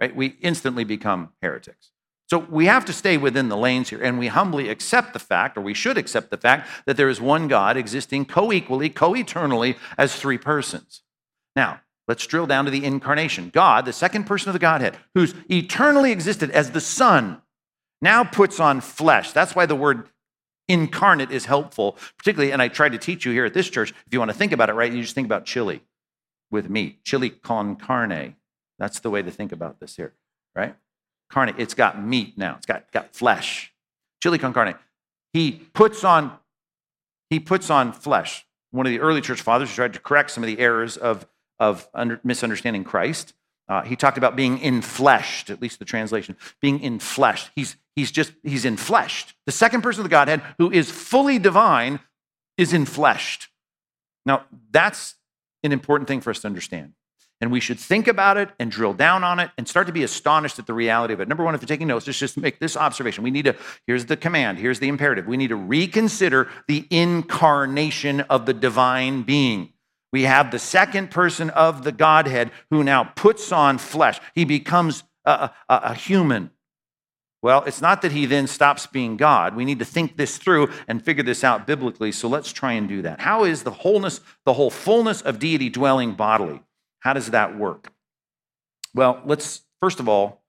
right, 0.00 0.14
we 0.14 0.36
instantly 0.40 0.84
become 0.84 1.30
heretics. 1.42 1.90
So 2.28 2.38
we 2.38 2.66
have 2.66 2.84
to 2.86 2.92
stay 2.92 3.18
within 3.18 3.48
the 3.48 3.56
lanes 3.56 3.90
here, 3.90 4.02
and 4.02 4.18
we 4.18 4.28
humbly 4.28 4.68
accept 4.68 5.12
the 5.12 5.18
fact, 5.18 5.56
or 5.56 5.60
we 5.60 5.74
should 5.74 5.98
accept 5.98 6.30
the 6.30 6.36
fact, 6.36 6.68
that 6.86 6.96
there 6.96 7.08
is 7.08 7.20
one 7.20 7.46
God 7.46 7.76
existing 7.76 8.24
co 8.24 8.52
equally, 8.52 8.88
co 8.88 9.14
eternally 9.14 9.76
as 9.98 10.16
three 10.16 10.38
persons. 10.38 11.02
Now, 11.54 11.82
let's 12.08 12.26
drill 12.26 12.46
down 12.46 12.64
to 12.64 12.70
the 12.70 12.84
incarnation. 12.84 13.50
God, 13.52 13.84
the 13.84 13.92
second 13.92 14.24
person 14.24 14.48
of 14.48 14.54
the 14.54 14.58
Godhead, 14.58 14.96
who's 15.14 15.34
eternally 15.48 16.10
existed 16.10 16.50
as 16.50 16.72
the 16.72 16.80
Son, 16.80 17.42
now 18.02 18.24
puts 18.24 18.58
on 18.58 18.80
flesh. 18.80 19.32
That's 19.32 19.54
why 19.54 19.66
the 19.66 19.76
word 19.76 20.08
incarnate 20.68 21.30
is 21.30 21.46
helpful, 21.46 21.96
particularly, 22.18 22.52
and 22.52 22.60
I 22.60 22.68
tried 22.68 22.92
to 22.92 22.98
teach 22.98 23.24
you 23.24 23.32
here 23.32 23.44
at 23.44 23.54
this 23.54 23.68
church. 23.70 23.90
If 23.90 24.12
you 24.12 24.18
want 24.18 24.30
to 24.30 24.36
think 24.36 24.52
about 24.52 24.70
it 24.70 24.74
right, 24.74 24.92
you 24.92 25.02
just 25.02 25.14
think 25.14 25.26
about 25.26 25.44
chili 25.44 25.82
with 26.50 26.70
meat, 26.70 27.04
chili 27.04 27.30
con 27.30 27.76
carne. 27.76 28.36
That's 28.78 29.00
the 29.00 29.10
way 29.10 29.22
to 29.22 29.30
think 29.30 29.52
about 29.52 29.80
this 29.80 29.96
here, 29.96 30.14
right? 30.54 30.76
carne. 31.28 31.54
It's 31.58 31.74
got 31.74 32.02
meat 32.02 32.36
now. 32.36 32.56
It's 32.56 32.66
got, 32.66 32.90
got 32.92 33.14
flesh. 33.14 33.72
Chili 34.22 34.38
con 34.38 34.52
carne. 34.52 34.74
He 35.32 35.52
puts 35.74 36.04
on 36.04 36.38
he 37.28 37.40
puts 37.40 37.70
on 37.70 37.92
flesh. 37.92 38.46
One 38.70 38.86
of 38.86 38.90
the 38.90 39.00
early 39.00 39.20
church 39.20 39.40
fathers 39.40 39.70
who 39.70 39.74
tried 39.74 39.94
to 39.94 39.98
correct 39.98 40.30
some 40.30 40.44
of 40.44 40.46
the 40.46 40.60
errors 40.60 40.96
of, 40.96 41.26
of 41.58 41.88
under, 41.92 42.20
misunderstanding 42.22 42.84
Christ. 42.84 43.34
Uh, 43.68 43.82
he 43.82 43.96
talked 43.96 44.18
about 44.18 44.36
being 44.36 44.58
infleshed, 44.58 45.50
at 45.50 45.60
least 45.60 45.78
the 45.78 45.84
translation, 45.84 46.36
being 46.60 46.80
infleshed. 46.80 47.50
He's, 47.54 47.76
he's 47.96 48.12
just, 48.12 48.32
he's 48.42 48.64
infleshed. 48.64 49.32
The 49.44 49.52
second 49.52 49.82
person 49.82 50.00
of 50.00 50.04
the 50.04 50.10
Godhead, 50.10 50.42
who 50.58 50.70
is 50.70 50.90
fully 50.90 51.38
divine, 51.38 52.00
is 52.56 52.72
infleshed. 52.72 53.48
Now, 54.24 54.44
that's 54.70 55.16
an 55.62 55.72
important 55.72 56.08
thing 56.08 56.20
for 56.20 56.30
us 56.30 56.40
to 56.40 56.46
understand. 56.46 56.92
And 57.40 57.52
we 57.52 57.60
should 57.60 57.78
think 57.78 58.08
about 58.08 58.38
it 58.38 58.48
and 58.58 58.70
drill 58.70 58.94
down 58.94 59.22
on 59.22 59.40
it 59.40 59.50
and 59.58 59.68
start 59.68 59.88
to 59.88 59.92
be 59.92 60.04
astonished 60.04 60.58
at 60.58 60.66
the 60.66 60.72
reality 60.72 61.12
of 61.12 61.20
it. 61.20 61.28
Number 61.28 61.44
one, 61.44 61.54
if 61.54 61.60
you're 61.60 61.66
taking 61.66 61.86
notes, 61.86 62.06
just, 62.06 62.18
just 62.18 62.38
make 62.38 62.58
this 62.60 62.78
observation. 62.78 63.24
We 63.24 63.30
need 63.30 63.44
to, 63.44 63.56
here's 63.86 64.06
the 64.06 64.16
command, 64.16 64.58
here's 64.58 64.80
the 64.80 64.88
imperative. 64.88 65.26
We 65.26 65.36
need 65.36 65.48
to 65.48 65.56
reconsider 65.56 66.48
the 66.66 66.86
incarnation 66.90 68.22
of 68.22 68.46
the 68.46 68.54
divine 68.54 69.22
being. 69.22 69.74
We 70.12 70.22
have 70.22 70.50
the 70.50 70.58
second 70.58 71.10
person 71.10 71.50
of 71.50 71.84
the 71.84 71.92
Godhead 71.92 72.50
who 72.70 72.84
now 72.84 73.04
puts 73.04 73.52
on 73.52 73.78
flesh. 73.78 74.20
He 74.34 74.44
becomes 74.44 75.02
a, 75.24 75.50
a, 75.68 75.74
a 75.74 75.94
human. 75.94 76.50
Well, 77.42 77.62
it's 77.64 77.80
not 77.80 78.02
that 78.02 78.12
he 78.12 78.26
then 78.26 78.46
stops 78.46 78.86
being 78.86 79.16
God. 79.16 79.54
We 79.54 79.64
need 79.64 79.78
to 79.78 79.84
think 79.84 80.16
this 80.16 80.38
through 80.38 80.70
and 80.88 81.04
figure 81.04 81.22
this 81.22 81.44
out 81.44 81.66
biblically. 81.66 82.12
So 82.12 82.28
let's 82.28 82.52
try 82.52 82.72
and 82.72 82.88
do 82.88 83.02
that. 83.02 83.20
How 83.20 83.44
is 83.44 83.62
the 83.62 83.70
wholeness, 83.70 84.20
the 84.44 84.54
whole 84.54 84.70
fullness 84.70 85.22
of 85.22 85.38
deity 85.38 85.68
dwelling 85.68 86.14
bodily? 86.14 86.62
How 87.00 87.12
does 87.12 87.30
that 87.30 87.56
work? 87.56 87.92
Well, 88.94 89.20
let's 89.24 89.62
first 89.80 90.00
of 90.00 90.08
all 90.08 90.42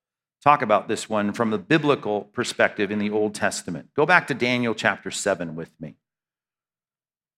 talk 0.44 0.62
about 0.62 0.88
this 0.88 1.10
one 1.10 1.34
from 1.34 1.52
the 1.52 1.58
biblical 1.58 2.22
perspective 2.22 2.90
in 2.90 3.00
the 3.00 3.12
Old 3.12 3.36
Testament. 3.36 3.90
Go 3.96 4.06
back 4.06 4.28
to 4.28 4.34
Daniel 4.34 4.74
chapter 4.74 5.12
7 5.12 5.56
with 5.56 5.72
me. 5.80 5.98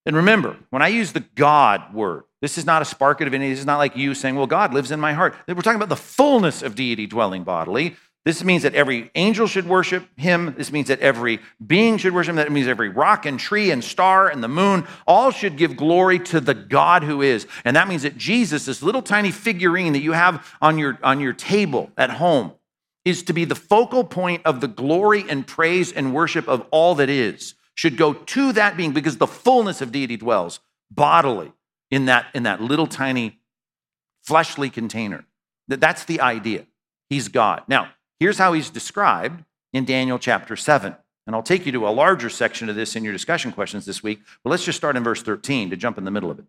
And 0.06 0.16
remember, 0.16 0.58
when 0.70 0.82
I 0.82 0.88
use 0.88 1.12
the 1.12 1.26
God 1.36 1.94
word, 1.94 2.24
this 2.42 2.58
is 2.58 2.66
not 2.66 2.82
a 2.82 2.86
spark 2.86 3.20
of 3.22 3.26
divinity. 3.26 3.52
This 3.52 3.60
is 3.60 3.66
not 3.66 3.78
like 3.78 3.98
you 3.98 4.14
saying, 4.14 4.36
well, 4.36 4.48
God 4.48 4.74
lives 4.74 4.92
in 4.92 5.00
my 5.00 5.14
heart. 5.14 5.36
We're 5.48 5.56
talking 5.56 5.76
about 5.76 5.90
the 5.90 5.96
fullness 5.96 6.62
of 6.62 6.76
deity 6.76 7.06
dwelling 7.06 7.44
bodily. 7.44 7.96
This 8.26 8.44
means 8.44 8.64
that 8.64 8.76
every 8.76 9.10
angel 9.16 9.48
should 9.48 9.68
worship 9.68 10.08
him. 10.18 10.54
This 10.58 10.72
means 10.72 10.90
that 10.90 11.00
every 11.00 11.40
being 11.66 11.98
should 11.98 12.14
worship 12.14 12.32
him. 12.32 12.36
That 12.36 12.52
means 12.52 12.68
every 12.68 12.90
rock 12.90 13.26
and 13.26 13.40
tree 13.40 13.72
and 13.72 13.84
star 13.84 14.28
and 14.28 14.44
the 14.44 14.48
moon 14.48 14.86
all 15.08 15.32
should 15.32 15.58
give 15.58 15.78
glory 15.78 16.20
to 16.20 16.40
the 16.40 16.54
God 16.54 17.04
who 17.04 17.22
is. 17.22 17.48
And 17.64 17.76
that 17.76 17.88
means 17.88 18.04
that 18.04 18.18
Jesus, 18.18 18.66
this 18.66 18.84
little 18.84 19.02
tiny 19.02 19.32
figurine 19.32 19.94
that 19.94 20.02
you 20.02 20.12
have 20.12 20.46
on 20.62 20.78
your, 20.78 21.00
on 21.02 21.20
your 21.20 21.34
table 21.34 21.92
at 21.98 22.10
home, 22.10 22.54
is 23.06 23.24
to 23.24 23.34
be 23.34 23.46
the 23.46 23.56
focal 23.56 24.04
point 24.04 24.42
of 24.46 24.60
the 24.62 24.68
glory 24.68 25.26
and 25.28 25.48
praise 25.48 25.92
and 25.92 26.14
worship 26.14 26.48
of 26.48 26.66
all 26.72 26.96
that 26.96 27.10
is, 27.10 27.56
should 27.80 27.98
go 27.98 28.14
to 28.14 28.52
that 28.54 28.76
being 28.76 28.92
because 28.92 29.18
the 29.18 29.28
fullness 29.28 29.82
of 29.82 29.92
deity 29.92 30.18
dwells 30.18 30.60
bodily 30.92 31.52
in 31.90 32.06
that, 32.06 32.26
in 32.34 32.44
that 32.44 32.62
little 32.62 32.88
tiny 32.88 33.40
fleshly 34.24 34.70
container. 34.70 35.26
That's 35.68 36.04
the 36.04 36.20
idea. 36.20 36.66
He's 37.10 37.28
God. 37.28 37.64
Now, 37.68 37.90
Here's 38.20 38.38
how 38.38 38.54
he's 38.54 38.70
described 38.70 39.44
in 39.72 39.86
Daniel 39.86 40.20
chapter 40.20 40.56
7. 40.56 40.96
And 41.26 41.36
I'll 41.36 41.44
take 41.44 41.66
you 41.66 41.72
to 41.74 41.88
a 41.88 41.90
larger 41.90 42.30
section 42.30 42.70
of 42.70 42.76
this 42.76 42.96
in 42.96 43.04
your 43.04 43.14
discussion 43.14 43.52
questions 43.52 43.86
this 43.86 44.04
week, 44.04 44.20
but 44.44 44.50
let's 44.50 44.66
just 44.66 44.78
start 44.78 44.98
in 44.98 45.04
verse 45.04 45.22
13 45.22 45.70
to 45.70 45.78
jump 45.78 45.98
in 45.98 46.04
the 46.04 46.12
middle 46.12 46.32
of 46.32 46.40
it. 46.40 46.46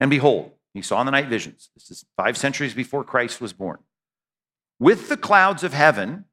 And 0.00 0.10
behold, 0.10 0.52
he 0.72 0.82
saw 0.82 1.00
in 1.00 1.06
the 1.06 1.12
night 1.12 1.28
visions. 1.28 1.70
This 1.74 1.90
is 1.90 2.04
five 2.16 2.36
centuries 2.36 2.72
before 2.72 3.04
Christ 3.04 3.40
was 3.40 3.52
born. 3.52 3.78
With 4.78 5.08
the 5.08 5.16
clouds 5.16 5.64
of 5.64 5.72
heaven, 5.72 6.24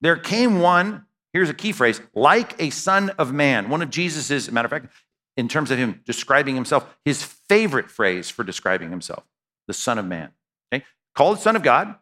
there 0.00 0.16
came 0.16 0.60
one, 0.60 1.06
here's 1.38 1.50
a 1.50 1.54
key 1.54 1.72
phrase, 1.72 2.00
like 2.14 2.60
a 2.60 2.70
son 2.70 3.10
of 3.10 3.32
man. 3.32 3.68
One 3.68 3.82
of 3.82 3.90
Jesus's, 3.90 4.50
matter 4.50 4.66
of 4.66 4.70
fact, 4.70 4.92
in 5.38 5.48
terms 5.48 5.70
of 5.70 5.78
him 5.78 6.02
describing 6.04 6.56
himself, 6.56 6.84
his 7.04 7.22
favorite 7.22 7.90
phrase 7.90 8.28
for 8.28 8.42
describing 8.42 8.90
himself, 8.90 9.22
the 9.68 9.72
Son 9.72 9.96
of 9.96 10.04
Man. 10.04 10.30
Okay? 10.74 10.84
Called 11.14 11.38
Son 11.38 11.54
of 11.54 11.62
God, 11.62 11.94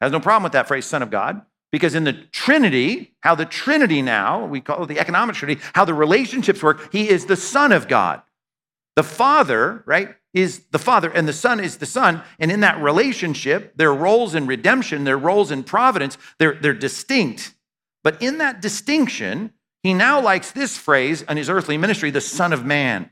has 0.00 0.10
no 0.10 0.20
problem 0.20 0.42
with 0.42 0.52
that 0.52 0.66
phrase, 0.66 0.86
Son 0.86 1.02
of 1.02 1.10
God, 1.10 1.42
because 1.70 1.94
in 1.94 2.04
the 2.04 2.14
Trinity, 2.14 3.14
how 3.20 3.34
the 3.34 3.44
Trinity 3.44 4.00
now, 4.00 4.46
we 4.46 4.62
call 4.62 4.84
it 4.84 4.86
the 4.86 4.98
economic 4.98 5.36
Trinity, 5.36 5.60
how 5.74 5.84
the 5.84 5.92
relationships 5.92 6.62
work, 6.62 6.90
he 6.90 7.10
is 7.10 7.26
the 7.26 7.36
Son 7.36 7.72
of 7.72 7.88
God. 7.88 8.22
The 8.96 9.02
Father, 9.02 9.82
right, 9.84 10.14
is 10.32 10.64
the 10.70 10.78
Father, 10.78 11.10
and 11.10 11.28
the 11.28 11.32
Son 11.34 11.60
is 11.60 11.76
the 11.76 11.86
Son. 11.86 12.22
And 12.38 12.50
in 12.50 12.60
that 12.60 12.80
relationship, 12.80 13.76
their 13.76 13.92
roles 13.92 14.34
in 14.34 14.46
redemption, 14.46 15.04
their 15.04 15.18
roles 15.18 15.50
in 15.50 15.62
providence, 15.62 16.16
they're, 16.38 16.54
they're 16.54 16.72
distinct. 16.72 17.54
But 18.04 18.22
in 18.22 18.38
that 18.38 18.62
distinction, 18.62 19.52
he 19.82 19.94
now 19.94 20.20
likes 20.20 20.50
this 20.50 20.76
phrase 20.76 21.22
in 21.22 21.36
his 21.36 21.50
earthly 21.50 21.78
ministry, 21.78 22.10
the 22.10 22.20
Son 22.20 22.52
of 22.52 22.64
Man. 22.64 23.10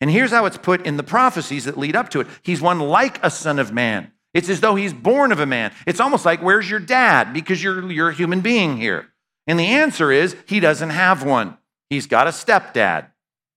And 0.00 0.10
here's 0.10 0.30
how 0.30 0.46
it's 0.46 0.58
put 0.58 0.84
in 0.86 0.96
the 0.96 1.02
prophecies 1.02 1.64
that 1.64 1.78
lead 1.78 1.96
up 1.96 2.08
to 2.10 2.20
it 2.20 2.26
He's 2.42 2.60
one 2.60 2.80
like 2.80 3.22
a 3.24 3.30
Son 3.30 3.58
of 3.58 3.72
Man. 3.72 4.12
It's 4.34 4.48
as 4.48 4.60
though 4.60 4.74
he's 4.74 4.94
born 4.94 5.30
of 5.30 5.40
a 5.40 5.46
man. 5.46 5.72
It's 5.86 6.00
almost 6.00 6.24
like, 6.24 6.42
where's 6.42 6.68
your 6.68 6.80
dad? 6.80 7.32
Because 7.34 7.62
you're, 7.62 7.90
you're 7.92 8.08
a 8.08 8.14
human 8.14 8.40
being 8.40 8.78
here. 8.78 9.08
And 9.46 9.58
the 9.58 9.66
answer 9.66 10.10
is, 10.10 10.36
he 10.46 10.58
doesn't 10.58 10.90
have 10.90 11.22
one. 11.22 11.58
He's 11.90 12.06
got 12.06 12.26
a 12.26 12.30
stepdad. 12.30 13.08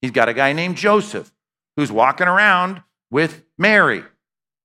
He's 0.02 0.12
got 0.12 0.28
a 0.28 0.34
guy 0.34 0.52
named 0.54 0.76
Joseph 0.78 1.32
who's 1.78 1.92
walking 1.92 2.28
around 2.28 2.82
with 3.10 3.44
Mary, 3.58 4.04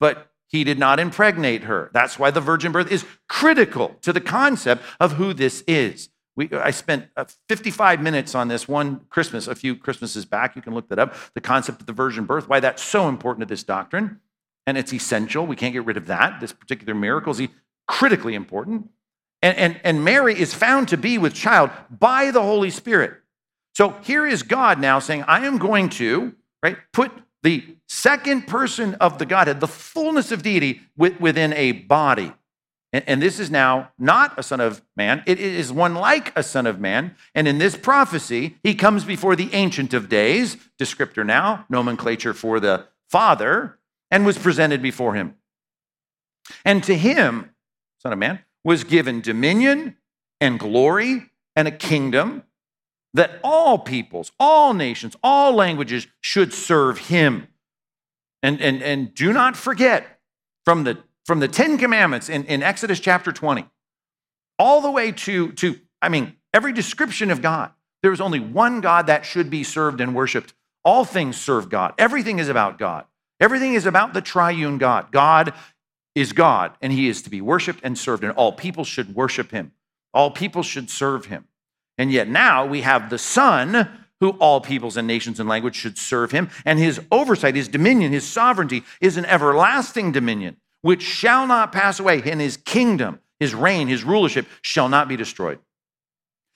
but 0.01 0.30
he 0.51 0.65
did 0.65 0.79
not 0.79 0.99
impregnate 0.99 1.65
her. 1.65 1.91
That's 1.95 2.19
why 2.19 2.31
the 2.31 2.41
virgin 2.41 2.73
birth 2.73 2.91
is 2.91 3.05
critical 3.29 3.97
to 4.03 4.13
the 4.13 4.21
concept 4.21 4.83
of 4.99 5.13
who 5.13 5.33
this 5.33 5.63
is. 5.67 6.09
We, 6.37 6.51
I 6.53 6.71
spent 6.71 7.09
uh, 7.17 7.25
55 7.49 8.01
minutes 8.03 8.35
on 8.35 8.49
this 8.49 8.67
one 8.67 9.03
Christmas, 9.11 9.47
a 9.47 9.55
few 9.55 9.77
Christmases 9.77 10.25
back. 10.25 10.57
You 10.57 10.63
can 10.63 10.75
look 10.75 10.89
that 10.89 10.99
up. 10.99 11.15
The 11.35 11.41
concept 11.41 11.81
of 11.81 11.87
the 11.87 11.93
virgin 11.93 12.25
birth, 12.25 12.49
why 12.49 12.61
that's 12.61 12.83
so 12.83 13.09
important 13.09 13.47
to 13.47 13.53
this 13.53 13.63
doctrine 13.63 14.21
and 14.67 14.77
it's 14.77 14.93
essential. 14.93 15.47
We 15.47 15.57
can't 15.57 15.73
get 15.73 15.85
rid 15.85 15.97
of 15.97 16.07
that. 16.07 16.41
This 16.41 16.53
particular 16.53 16.95
miracle 16.95 17.33
is 17.33 17.49
critically 17.87 18.35
important. 18.35 18.91
And, 19.43 19.57
and, 19.57 19.81
and 19.85 20.05
Mary 20.05 20.39
is 20.39 20.55
found 20.55 20.89
to 20.89 20.97
be 20.97 21.19
with 21.19 21.35
child 21.35 21.71
by 21.91 22.31
the 22.31 22.43
Holy 22.43 22.71
Spirit. 22.71 23.15
So 23.75 23.97
here 24.03 24.27
is 24.27 24.43
God 24.43 24.79
now 24.81 24.99
saying, 24.99 25.25
I 25.27 25.47
am 25.47 25.59
going 25.59 25.89
to, 25.91 26.35
right, 26.63 26.77
put 26.93 27.11
the 27.43 27.77
second 27.89 28.47
person 28.47 28.95
of 28.95 29.19
the 29.19 29.27
Godhead, 29.27 29.61
the 29.61 29.69
fullness 29.69 30.33
of 30.33 30.43
deity, 30.43 30.83
within 30.97 31.53
a 31.55 31.73
body. 31.73 32.33
And, 32.93 33.23
this 33.23 33.39
is 33.39 33.53
now 33.53 33.93
not 33.99 34.37
a 34.37 34.43
son 34.43 34.61
of 34.61 34.83
man, 34.97 35.23
it 35.25 35.39
is 35.39 35.73
one 35.73 35.95
like 35.95 36.37
a 36.37 36.43
son 36.43 36.67
of 36.67 36.81
man. 36.81 37.15
And 37.37 37.47
in 37.47 37.59
this 37.59 37.77
prophecy, 37.77 38.57
he 38.65 38.75
comes 38.75 39.05
before 39.05 39.37
the 39.37 39.53
Ancient 39.55 39.95
of 39.95 40.09
Days, 40.09 40.57
descriptor 40.79 41.25
now, 41.25 41.67
nomenclature 41.69 42.35
for 42.35 42.59
the 42.59 42.87
Father, 43.09 43.79
and 44.11 44.27
was 44.27 44.39
presented 44.39 44.83
before 44.83 45.15
him. 45.15 45.37
And 46.65 46.83
to 46.85 46.97
him, 46.97 47.51
Son 47.99 48.13
of 48.13 48.19
Man, 48.19 48.41
was 48.65 48.83
given 48.83 49.21
dominion 49.21 49.97
and 50.41 50.59
glory 50.59 51.31
and 51.55 51.69
a 51.69 51.73
kingdom 51.73 52.43
that 53.15 53.41
all 53.43 53.79
peoples, 53.79 54.33
all 54.39 54.75
nations, 54.75 55.17
all 55.23 55.55
languages 55.55 56.07
should 56.21 56.53
serve 56.53 56.99
him. 56.99 57.49
And, 58.43 58.61
and, 58.61 58.83
and 58.83 59.15
do 59.15 59.33
not 59.33 59.57
forget 59.57 60.21
from 60.65 60.85
the, 60.85 60.99
from 61.27 61.41
the 61.41 61.49
Ten 61.49 61.77
Commandments 61.77 62.29
in, 62.29 62.45
in 62.45 62.63
Exodus 62.63 63.01
chapter 63.01 63.33
20, 63.33 63.67
all 64.59 64.81
the 64.81 64.91
way 64.91 65.13
to, 65.13 65.53
to, 65.53 65.79
I 66.01 66.09
mean, 66.09 66.37
every 66.55 66.73
description 66.73 67.31
of 67.31 67.43
God, 67.43 67.73
there 68.03 68.13
is 68.13 68.21
only 68.21 68.41
one 68.41 68.81
God 68.81 69.09
that 69.09 69.25
should 69.25 69.51
be 69.51 69.65
served 69.65 70.01
and 70.01 70.15
worshiped. 70.15 70.55
All 70.85 71.05
things 71.05 71.37
serve 71.39 71.69
God, 71.69 71.95
everything 71.99 72.39
is 72.39 72.49
about 72.49 72.79
God. 72.79 73.05
Everything 73.41 73.73
is 73.73 73.87
about 73.87 74.13
the 74.13 74.21
triune 74.21 74.77
God. 74.77 75.11
God 75.11 75.55
is 76.15 76.33
God, 76.33 76.77
and 76.83 76.93
he 76.93 77.09
is 77.09 77.23
to 77.23 77.31
be 77.31 77.41
worshiped 77.41 77.81
and 77.83 77.97
served, 77.97 78.23
and 78.23 78.33
all 78.35 78.53
people 78.53 78.85
should 78.85 79.15
worship 79.15 79.51
him. 79.51 79.73
All 80.13 80.31
people 80.31 80.63
should 80.63 80.91
serve 80.91 81.27
him. 81.27 81.47
And 82.01 82.11
yet 82.11 82.29
now 82.29 82.65
we 82.65 82.81
have 82.81 83.11
the 83.11 83.19
Son, 83.19 83.87
who 84.21 84.31
all 84.39 84.63
peoples 84.63 84.97
and 84.97 85.07
nations 85.07 85.39
and 85.39 85.47
language 85.47 85.77
should 85.77 85.99
serve 85.99 86.31
him, 86.31 86.49
and 86.65 86.79
his 86.79 86.99
oversight, 87.13 87.55
his 87.55 87.69
dominion, 87.69 88.11
his 88.11 88.27
sovereignty 88.27 88.85
is 89.03 89.19
an 89.19 89.27
everlasting 89.27 90.11
dominion, 90.11 90.57
which 90.81 91.03
shall 91.03 91.47
not 91.47 91.73
pass 91.73 92.01
away, 92.01 92.23
and 92.25 92.41
his 92.41 92.57
kingdom, 92.57 93.21
his 93.39 93.55
reign, 93.55 93.87
his 93.87 94.03
rulership 94.03 94.47
shall 94.63 94.89
not 94.89 95.09
be 95.09 95.17
destroyed. 95.17 95.59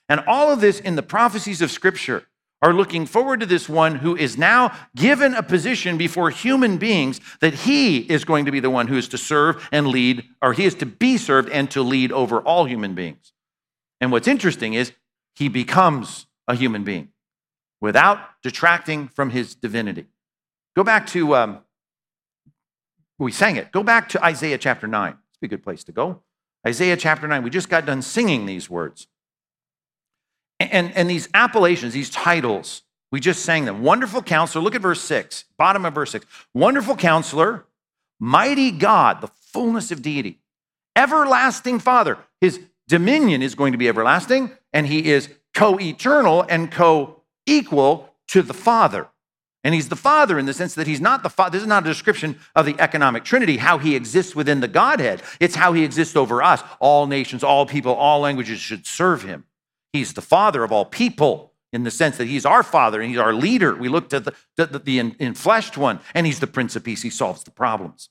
And 0.08 0.24
all 0.26 0.50
of 0.50 0.62
this 0.62 0.80
in 0.80 0.96
the 0.96 1.02
prophecies 1.02 1.60
of 1.60 1.70
Scripture 1.70 2.24
are 2.62 2.72
looking 2.72 3.04
forward 3.04 3.40
to 3.40 3.46
this 3.46 3.68
one 3.68 3.96
who 3.96 4.16
is 4.16 4.38
now 4.38 4.74
given 4.96 5.34
a 5.34 5.42
position 5.42 5.98
before 5.98 6.30
human 6.30 6.78
beings 6.78 7.20
that 7.40 7.52
he 7.52 7.98
is 7.98 8.24
going 8.24 8.46
to 8.46 8.50
be 8.50 8.60
the 8.60 8.70
one 8.70 8.88
who 8.88 8.96
is 8.96 9.08
to 9.08 9.18
serve 9.18 9.68
and 9.70 9.88
lead, 9.88 10.24
or 10.40 10.54
he 10.54 10.64
is 10.64 10.74
to 10.76 10.86
be 10.86 11.18
served 11.18 11.50
and 11.50 11.70
to 11.70 11.82
lead 11.82 12.12
over 12.12 12.40
all 12.40 12.64
human 12.64 12.94
beings. 12.94 13.34
And 14.00 14.10
what's 14.10 14.26
interesting 14.26 14.72
is 14.72 14.92
he 15.34 15.48
becomes 15.48 16.26
a 16.48 16.54
human 16.54 16.84
being 16.84 17.08
without 17.80 18.18
detracting 18.42 19.08
from 19.08 19.30
his 19.30 19.54
divinity. 19.54 20.06
Go 20.76 20.84
back 20.84 21.06
to, 21.08 21.34
um, 21.34 21.58
we 23.18 23.32
sang 23.32 23.56
it. 23.56 23.72
Go 23.72 23.82
back 23.82 24.08
to 24.10 24.24
Isaiah 24.24 24.58
chapter 24.58 24.86
9. 24.86 25.12
It's 25.12 25.42
a 25.42 25.48
good 25.48 25.62
place 25.62 25.84
to 25.84 25.92
go. 25.92 26.22
Isaiah 26.66 26.96
chapter 26.96 27.28
9. 27.28 27.42
We 27.42 27.50
just 27.50 27.68
got 27.68 27.86
done 27.86 28.02
singing 28.02 28.46
these 28.46 28.70
words. 28.70 29.06
And, 30.60 30.92
and 30.96 31.10
these 31.10 31.28
appellations, 31.34 31.92
these 31.92 32.10
titles, 32.10 32.82
we 33.10 33.20
just 33.20 33.44
sang 33.44 33.64
them. 33.64 33.82
Wonderful 33.82 34.22
counselor, 34.22 34.62
look 34.62 34.74
at 34.74 34.80
verse 34.80 35.00
six, 35.00 35.44
bottom 35.56 35.84
of 35.84 35.94
verse 35.94 36.10
six. 36.10 36.26
Wonderful 36.54 36.96
counselor, 36.96 37.64
mighty 38.18 38.70
God, 38.70 39.20
the 39.20 39.28
fullness 39.28 39.90
of 39.90 40.02
deity, 40.02 40.40
everlasting 40.96 41.80
Father. 41.80 42.18
His 42.40 42.60
dominion 42.88 43.42
is 43.42 43.54
going 43.54 43.72
to 43.72 43.78
be 43.78 43.88
everlasting, 43.88 44.50
and 44.74 44.86
he 44.86 45.10
is 45.10 45.30
co 45.54 45.80
eternal 45.80 46.44
and 46.50 46.70
co 46.70 47.22
equal 47.46 48.10
to 48.28 48.42
the 48.42 48.52
Father. 48.52 49.08
And 49.62 49.74
he's 49.74 49.88
the 49.88 49.96
Father 49.96 50.38
in 50.38 50.44
the 50.44 50.52
sense 50.52 50.74
that 50.74 50.86
he's 50.86 51.00
not 51.00 51.22
the 51.22 51.30
Father. 51.30 51.52
This 51.52 51.62
is 51.62 51.68
not 51.68 51.84
a 51.84 51.86
description 51.86 52.38
of 52.54 52.66
the 52.66 52.76
economic 52.78 53.24
Trinity, 53.24 53.56
how 53.56 53.78
he 53.78 53.96
exists 53.96 54.36
within 54.36 54.60
the 54.60 54.68
Godhead. 54.68 55.22
It's 55.40 55.54
how 55.54 55.72
he 55.72 55.84
exists 55.84 56.16
over 56.16 56.42
us. 56.42 56.62
All 56.80 57.06
nations, 57.06 57.42
all 57.42 57.64
people, 57.64 57.94
all 57.94 58.20
languages 58.20 58.58
should 58.58 58.86
serve 58.86 59.22
him. 59.22 59.44
He's 59.94 60.12
the 60.12 60.20
father 60.20 60.64
of 60.64 60.72
all 60.72 60.84
people 60.84 61.52
in 61.72 61.84
the 61.84 61.90
sense 61.90 62.18
that 62.18 62.26
he's 62.26 62.44
our 62.44 62.62
father 62.62 63.00
and 63.00 63.08
he's 63.08 63.18
our 63.18 63.32
leader. 63.32 63.74
We 63.74 63.88
look 63.88 64.10
to 64.10 64.20
the, 64.20 64.34
the, 64.56 64.66
the 64.78 64.98
infleshed 64.98 65.76
one, 65.78 66.00
and 66.12 66.26
he's 66.26 66.40
the 66.40 66.46
Prince 66.46 66.76
of 66.76 66.84
Peace. 66.84 67.02
He 67.02 67.10
solves 67.10 67.42
the 67.42 67.50
problems. 67.50 68.10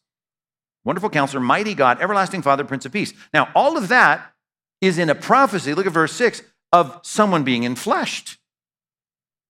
Wonderful 0.85 1.11
counselor, 1.11 1.39
mighty 1.39 1.75
God, 1.75 2.01
everlasting 2.01 2.41
Father, 2.41 2.63
Prince 2.63 2.85
of 2.85 2.91
Peace. 2.91 3.13
Now, 3.33 3.49
all 3.53 3.77
of 3.77 3.89
that 3.89 4.33
is 4.81 4.97
in 4.97 5.09
a 5.09 5.15
prophecy, 5.15 5.73
look 5.73 5.85
at 5.85 5.93
verse 5.93 6.11
6, 6.13 6.41
of 6.73 6.99
someone 7.03 7.43
being 7.43 7.61
enfleshed. 7.61 8.37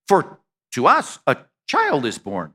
For 0.08 0.40
to 0.74 0.86
us, 0.86 1.20
a 1.26 1.38
child 1.66 2.06
is 2.06 2.20
born. 2.20 2.54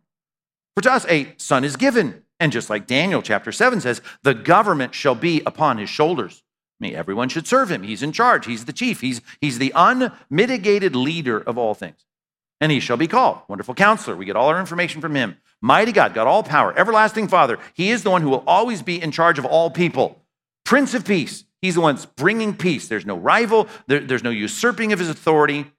For 0.76 0.83
to 0.83 0.92
us, 0.92 1.07
a 1.09 1.35
son 1.38 1.64
is 1.64 1.74
given. 1.76 2.22
And 2.38 2.52
just 2.52 2.70
like 2.70 2.87
Daniel 2.87 3.22
chapter 3.22 3.50
7 3.50 3.81
says, 3.81 4.00
the 4.22 4.35
government 4.35 4.94
shall 4.94 5.16
be 5.16 5.42
upon 5.44 5.78
his 5.78 5.88
shoulders. 5.88 6.44
I 6.81 6.87
mean, 6.87 6.94
everyone 6.94 7.28
should 7.28 7.48
serve 7.48 7.72
him. 7.72 7.83
He's 7.83 8.04
in 8.04 8.12
charge. 8.12 8.46
He's 8.46 8.66
the 8.66 8.72
chief. 8.72 9.00
He's, 9.00 9.20
he's 9.40 9.59
the 9.59 9.72
unmitigated 9.74 10.94
leader 10.94 11.40
of 11.40 11.59
all 11.59 11.74
things. 11.74 12.04
And 12.61 12.70
he 12.70 12.78
shall 12.78 12.96
be 12.96 13.09
called 13.09 13.40
Wonderful 13.48 13.74
Counselor. 13.74 14.16
We 14.16 14.26
get 14.26 14.37
all 14.37 14.48
our 14.48 14.61
information 14.61 15.00
from 15.00 15.14
him. 15.14 15.37
Mighty 15.61 15.90
God, 15.90 16.14
got 16.14 16.28
all 16.28 16.44
power. 16.44 16.76
Everlasting 16.78 17.28
Father. 17.28 17.59
He 17.74 17.90
is 17.90 18.04
the 18.04 18.11
one 18.11 18.22
who 18.22 18.31
will 18.31 18.44
always 18.46 18.83
be 18.83 19.00
in 19.00 19.11
charge 19.11 19.38
of 19.38 19.44
all 19.44 19.70
people. 19.70 20.22
Prince 20.68 20.92
of 20.92 21.07
Peace. 21.07 21.44
He's 21.62 21.76
the 21.76 21.81
one 21.81 21.94
that's 21.94 22.04
bringing 22.04 22.54
peace. 22.54 22.88
There's 22.88 23.07
no 23.07 23.16
rival, 23.16 23.68
there, 23.87 24.00
there's 24.00 24.22
no 24.22 24.28
usurping 24.28 24.92
of 24.92 24.98
his 24.98 25.09
authority. 25.09 25.72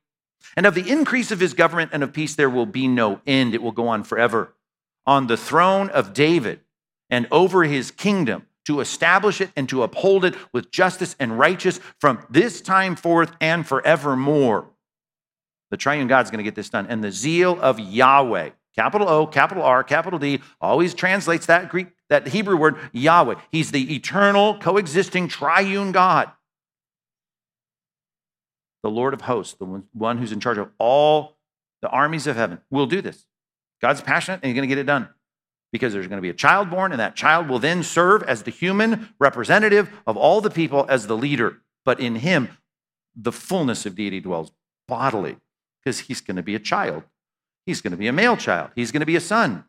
And 0.58 0.66
of 0.66 0.74
the 0.74 0.90
increase 0.90 1.30
of 1.30 1.40
his 1.40 1.54
government 1.54 1.92
and 1.94 2.02
of 2.02 2.12
peace, 2.12 2.34
there 2.34 2.50
will 2.50 2.66
be 2.66 2.88
no 2.88 3.22
end. 3.28 3.54
It 3.54 3.62
will 3.62 3.72
go 3.72 3.88
on 3.88 4.04
forever. 4.04 4.56
On 5.06 5.28
the 5.28 5.38
throne 5.38 5.92
of 5.92 6.12
David 6.12 6.62
and 7.08 7.28
over 7.30 7.66
his 7.66 7.92
kingdom, 7.92 8.48
to 8.66 8.80
establish 8.80 9.42
it 9.42 9.52
and 9.56 9.70
to 9.70 9.84
uphold 9.84 10.26
it 10.26 10.34
with 10.54 10.72
justice 10.72 11.16
and 11.20 11.38
righteous 11.38 11.80
from 12.00 12.26
this 12.28 12.60
time 12.60 12.96
forth 12.96 13.32
and 13.40 13.68
forevermore. 13.68 14.72
The 15.70 15.78
triune 15.78 16.08
God's 16.08 16.32
going 16.32 16.40
to 16.40 16.44
get 16.44 16.56
this 16.56 16.72
done. 16.72 16.88
And 16.88 17.04
the 17.04 17.12
zeal 17.12 17.62
of 17.62 17.80
Yahweh, 17.80 18.50
capital 18.80 19.10
O, 19.10 19.28
capital 19.28 19.64
R, 19.64 19.84
capital 19.84 20.18
D, 20.20 20.40
always 20.62 20.94
translates 20.94 21.48
that 21.48 21.68
Greek, 21.68 21.88
that 22.08 22.30
Hebrew 22.30 22.56
word 22.56 22.78
Yahweh. 22.94 23.36
He's 23.52 23.72
the 23.72 23.94
eternal, 23.94 24.58
coexisting, 24.58 25.28
triune 25.28 25.92
God. 25.92 26.32
The 28.82 28.90
Lord 28.90 29.14
of 29.14 29.22
hosts, 29.22 29.56
the 29.56 29.84
one 29.92 30.18
who's 30.18 30.32
in 30.32 30.40
charge 30.40 30.58
of 30.58 30.70
all 30.78 31.36
the 31.82 31.90
armies 31.90 32.26
of 32.26 32.38
heaven, 32.38 32.62
will 32.72 32.86
do 32.86 33.02
this. 33.02 33.26
God's 33.82 34.00
passionate 34.00 34.40
and 34.44 34.46
he's 34.46 34.56
going 34.56 34.70
to 34.70 34.74
get 34.74 34.78
it 34.78 34.86
done 34.86 35.10
because 35.74 35.92
there's 35.92 36.08
going 36.08 36.18
to 36.18 36.22
be 36.22 36.30
a 36.30 36.34
child 36.34 36.70
born, 36.70 36.94
and 36.94 37.02
that 37.02 37.18
child 37.18 37.50
will 37.50 37.60
then 37.60 37.84
serve 37.84 38.24
as 38.24 38.44
the 38.44 38.52
human 38.52 39.10
representative 39.20 39.90
of 40.08 40.16
all 40.16 40.40
the 40.40 40.50
people 40.50 40.86
as 40.88 41.08
the 41.08 41.18
leader. 41.18 41.58
But 41.84 42.00
in 42.00 42.16
him, 42.16 42.48
the 43.14 43.34
fullness 43.34 43.86
of 43.86 43.96
deity 43.96 44.22
dwells 44.22 44.54
bodily 44.88 45.36
because 45.84 46.00
he's 46.00 46.22
going 46.22 46.38
to 46.38 46.44
be 46.44 46.56
a 46.56 46.60
child. 46.60 47.04
He's 47.66 47.82
going 47.82 47.92
to 47.92 47.98
be 47.98 48.08
a 48.08 48.14
male 48.14 48.38
child. 48.38 48.72
He's 48.76 48.92
going 48.92 49.02
to 49.02 49.06
be 49.06 49.16
a 49.16 49.22
son. 49.22 49.66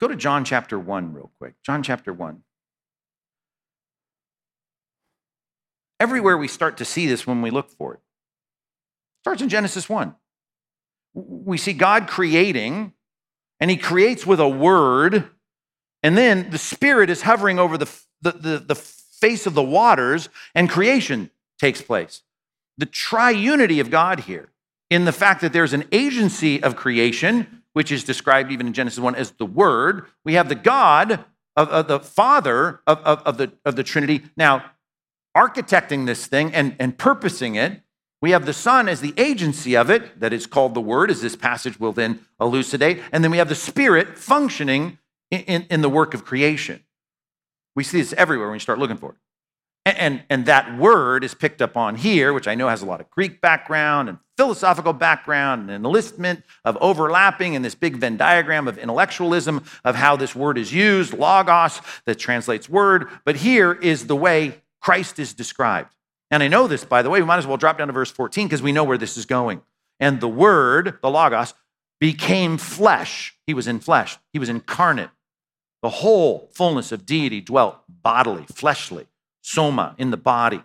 Go 0.00 0.08
to 0.08 0.16
John 0.16 0.44
chapter 0.44 0.78
1 0.78 1.12
real 1.12 1.30
quick. 1.38 1.54
John 1.64 1.82
chapter 1.82 2.12
1. 2.12 2.42
Everywhere 6.00 6.36
we 6.36 6.48
start 6.48 6.78
to 6.78 6.84
see 6.84 7.06
this 7.06 7.26
when 7.26 7.42
we 7.42 7.50
look 7.50 7.70
for 7.70 7.94
it. 7.94 8.00
Starts 9.20 9.42
in 9.42 9.48
Genesis 9.48 9.88
1 9.88 10.16
we 11.14 11.58
see 11.58 11.72
God 11.72 12.06
creating, 12.06 12.92
and 13.60 13.70
He 13.70 13.76
creates 13.76 14.26
with 14.26 14.40
a 14.40 14.48
word, 14.48 15.28
and 16.02 16.16
then 16.16 16.50
the 16.50 16.58
Spirit 16.58 17.10
is 17.10 17.22
hovering 17.22 17.58
over 17.58 17.76
the, 17.76 17.90
the, 18.22 18.32
the, 18.32 18.58
the 18.58 18.74
face 18.74 19.46
of 19.46 19.54
the 19.54 19.62
waters, 19.62 20.28
and 20.54 20.70
creation 20.70 21.30
takes 21.58 21.82
place. 21.82 22.22
The 22.78 22.86
triunity 22.86 23.80
of 23.80 23.90
God 23.90 24.20
here, 24.20 24.48
in 24.92 25.06
the 25.06 25.12
fact 25.12 25.40
that 25.40 25.54
there's 25.54 25.72
an 25.72 25.84
agency 25.90 26.62
of 26.62 26.76
creation, 26.76 27.62
which 27.72 27.90
is 27.90 28.04
described 28.04 28.52
even 28.52 28.66
in 28.66 28.74
Genesis 28.74 28.98
1 28.98 29.14
as 29.14 29.30
the 29.32 29.46
Word. 29.46 30.06
We 30.22 30.34
have 30.34 30.50
the 30.50 30.54
God 30.54 31.24
of, 31.56 31.68
of 31.68 31.88
the 31.88 31.98
Father 31.98 32.80
of, 32.86 32.98
of, 32.98 33.20
of, 33.20 33.38
the, 33.38 33.52
of 33.64 33.76
the 33.76 33.82
Trinity 33.82 34.22
now 34.36 34.64
architecting 35.34 36.04
this 36.04 36.26
thing 36.26 36.52
and, 36.52 36.76
and 36.78 36.98
purposing 36.98 37.54
it. 37.54 37.80
We 38.20 38.32
have 38.32 38.44
the 38.44 38.52
Son 38.52 38.86
as 38.86 39.00
the 39.00 39.14
agency 39.16 39.74
of 39.76 39.88
it, 39.88 40.20
that 40.20 40.32
is 40.32 40.46
called 40.46 40.74
the 40.74 40.80
Word, 40.80 41.10
as 41.10 41.22
this 41.22 41.36
passage 41.36 41.80
will 41.80 41.92
then 41.92 42.20
elucidate. 42.38 43.00
And 43.12 43.24
then 43.24 43.30
we 43.30 43.38
have 43.38 43.48
the 43.48 43.54
Spirit 43.54 44.18
functioning 44.18 44.98
in, 45.30 45.40
in, 45.40 45.66
in 45.70 45.80
the 45.80 45.88
work 45.88 46.12
of 46.12 46.24
creation. 46.26 46.84
We 47.74 47.82
see 47.82 47.98
this 47.98 48.12
everywhere 48.12 48.48
when 48.48 48.56
you 48.56 48.60
start 48.60 48.78
looking 48.78 48.98
for 48.98 49.12
it. 49.12 49.16
And, 49.86 49.98
and, 49.98 50.22
and, 50.30 50.46
that 50.46 50.78
word 50.78 51.24
is 51.24 51.34
picked 51.34 51.60
up 51.60 51.76
on 51.76 51.96
here, 51.96 52.32
which 52.32 52.46
I 52.46 52.54
know 52.54 52.68
has 52.68 52.82
a 52.82 52.86
lot 52.86 53.00
of 53.00 53.10
Greek 53.10 53.40
background 53.40 54.08
and 54.08 54.18
philosophical 54.42 54.92
background 54.92 55.60
and 55.60 55.70
an 55.70 55.86
enlistment 55.86 56.42
of 56.64 56.76
overlapping 56.80 57.54
in 57.54 57.62
this 57.62 57.76
big 57.76 57.96
Venn 57.96 58.16
diagram 58.16 58.66
of 58.66 58.76
intellectualism 58.76 59.62
of 59.84 59.94
how 59.94 60.16
this 60.16 60.34
word 60.34 60.58
is 60.58 60.72
used, 60.72 61.14
logos, 61.14 61.80
that 62.06 62.18
translates 62.18 62.68
word. 62.68 63.06
But 63.24 63.36
here 63.36 63.72
is 63.72 64.08
the 64.08 64.16
way 64.16 64.60
Christ 64.80 65.20
is 65.20 65.32
described. 65.32 65.94
And 66.28 66.42
I 66.42 66.48
know 66.48 66.66
this, 66.66 66.84
by 66.84 67.02
the 67.02 67.08
way, 67.08 67.20
we 67.20 67.24
might 67.24 67.36
as 67.36 67.46
well 67.46 67.56
drop 67.56 67.78
down 67.78 67.86
to 67.86 67.92
verse 67.92 68.10
14 68.10 68.48
because 68.48 68.62
we 68.62 68.72
know 68.72 68.82
where 68.82 68.98
this 68.98 69.16
is 69.16 69.26
going. 69.26 69.62
And 70.00 70.20
the 70.20 70.26
Word, 70.26 70.98
the 71.02 71.10
Logos, 71.10 71.54
became 72.00 72.58
flesh. 72.58 73.36
He 73.46 73.54
was 73.54 73.68
in 73.68 73.78
flesh, 73.78 74.18
he 74.32 74.40
was 74.40 74.48
incarnate. 74.48 75.10
The 75.82 75.90
whole 75.90 76.50
fullness 76.52 76.90
of 76.90 77.06
deity 77.06 77.40
dwelt 77.40 77.78
bodily, 77.88 78.46
fleshly, 78.52 79.06
soma, 79.40 79.94
in 79.98 80.10
the 80.10 80.16
body, 80.16 80.64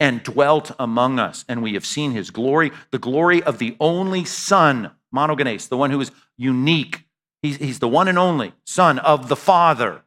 and 0.00 0.22
dwelt 0.22 0.72
among 0.78 1.18
us. 1.18 1.44
And 1.48 1.62
we 1.62 1.74
have 1.74 1.86
seen 1.86 2.12
his 2.12 2.30
glory, 2.30 2.72
the 2.90 2.98
glory 2.98 3.42
of 3.42 3.58
the 3.58 3.76
only 3.78 4.24
Son, 4.24 4.90
monogenes, 5.14 5.68
the 5.68 5.76
one 5.76 5.90
who 5.90 6.00
is 6.00 6.10
unique. 6.38 7.04
He's, 7.42 7.58
he's 7.58 7.78
the 7.78 7.88
one 7.88 8.08
and 8.08 8.18
only 8.18 8.54
Son 8.64 8.98
of 8.98 9.28
the 9.28 9.36
Father, 9.36 10.02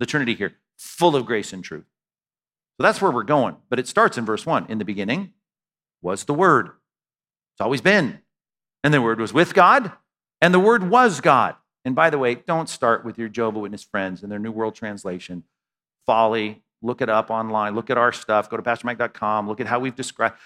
the 0.00 0.06
Trinity 0.06 0.34
here, 0.34 0.54
full 0.78 1.14
of 1.14 1.26
grace 1.26 1.52
and 1.52 1.62
truth. 1.62 1.84
So 2.76 2.82
that's 2.82 3.00
where 3.00 3.12
we're 3.12 3.22
going. 3.22 3.56
But 3.68 3.78
it 3.78 3.86
starts 3.86 4.18
in 4.18 4.24
verse 4.24 4.44
1. 4.44 4.66
In 4.68 4.78
the 4.78 4.84
beginning 4.84 5.32
was 6.02 6.24
the 6.24 6.34
Word. 6.34 6.70
It's 7.54 7.60
always 7.60 7.82
been. 7.82 8.20
And 8.82 8.92
the 8.92 9.02
Word 9.02 9.20
was 9.20 9.32
with 9.32 9.54
God, 9.54 9.92
and 10.40 10.52
the 10.52 10.60
Word 10.60 10.90
was 10.90 11.20
God. 11.20 11.54
And 11.84 11.94
by 11.94 12.10
the 12.10 12.18
way, 12.18 12.34
don't 12.34 12.68
start 12.68 13.04
with 13.04 13.18
your 13.18 13.28
Jehovah 13.28 13.60
Witness 13.60 13.84
friends 13.84 14.22
and 14.22 14.32
their 14.32 14.38
New 14.38 14.52
World 14.52 14.74
Translation. 14.74 15.44
Folly. 16.06 16.63
Look 16.84 17.00
it 17.00 17.08
up 17.08 17.30
online. 17.30 17.74
Look 17.74 17.88
at 17.88 17.96
our 17.96 18.12
stuff. 18.12 18.50
Go 18.50 18.58
to 18.58 18.62
pastormike.com. 18.62 19.48
Look 19.48 19.60
at 19.60 19.66
how 19.66 19.80
we've 19.80 19.96
described 19.96 20.36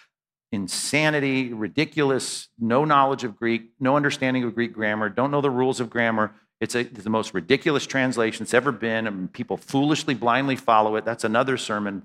insanity, 0.52 1.52
ridiculous, 1.52 2.48
no 2.58 2.84
knowledge 2.84 3.24
of 3.24 3.36
Greek, 3.36 3.72
no 3.80 3.96
understanding 3.96 4.44
of 4.44 4.54
Greek 4.54 4.72
grammar, 4.72 5.08
don't 5.08 5.30
know 5.30 5.40
the 5.40 5.50
rules 5.50 5.80
of 5.80 5.90
grammar. 5.90 6.32
It's, 6.60 6.74
a, 6.74 6.80
it's 6.80 7.04
the 7.04 7.10
most 7.10 7.34
ridiculous 7.34 7.86
translation 7.86 8.44
it's 8.44 8.54
ever 8.54 8.72
been, 8.72 9.06
and 9.06 9.32
people 9.32 9.56
foolishly, 9.56 10.14
blindly 10.14 10.56
follow 10.56 10.96
it. 10.96 11.04
That's 11.04 11.24
another 11.24 11.56
sermon. 11.56 12.04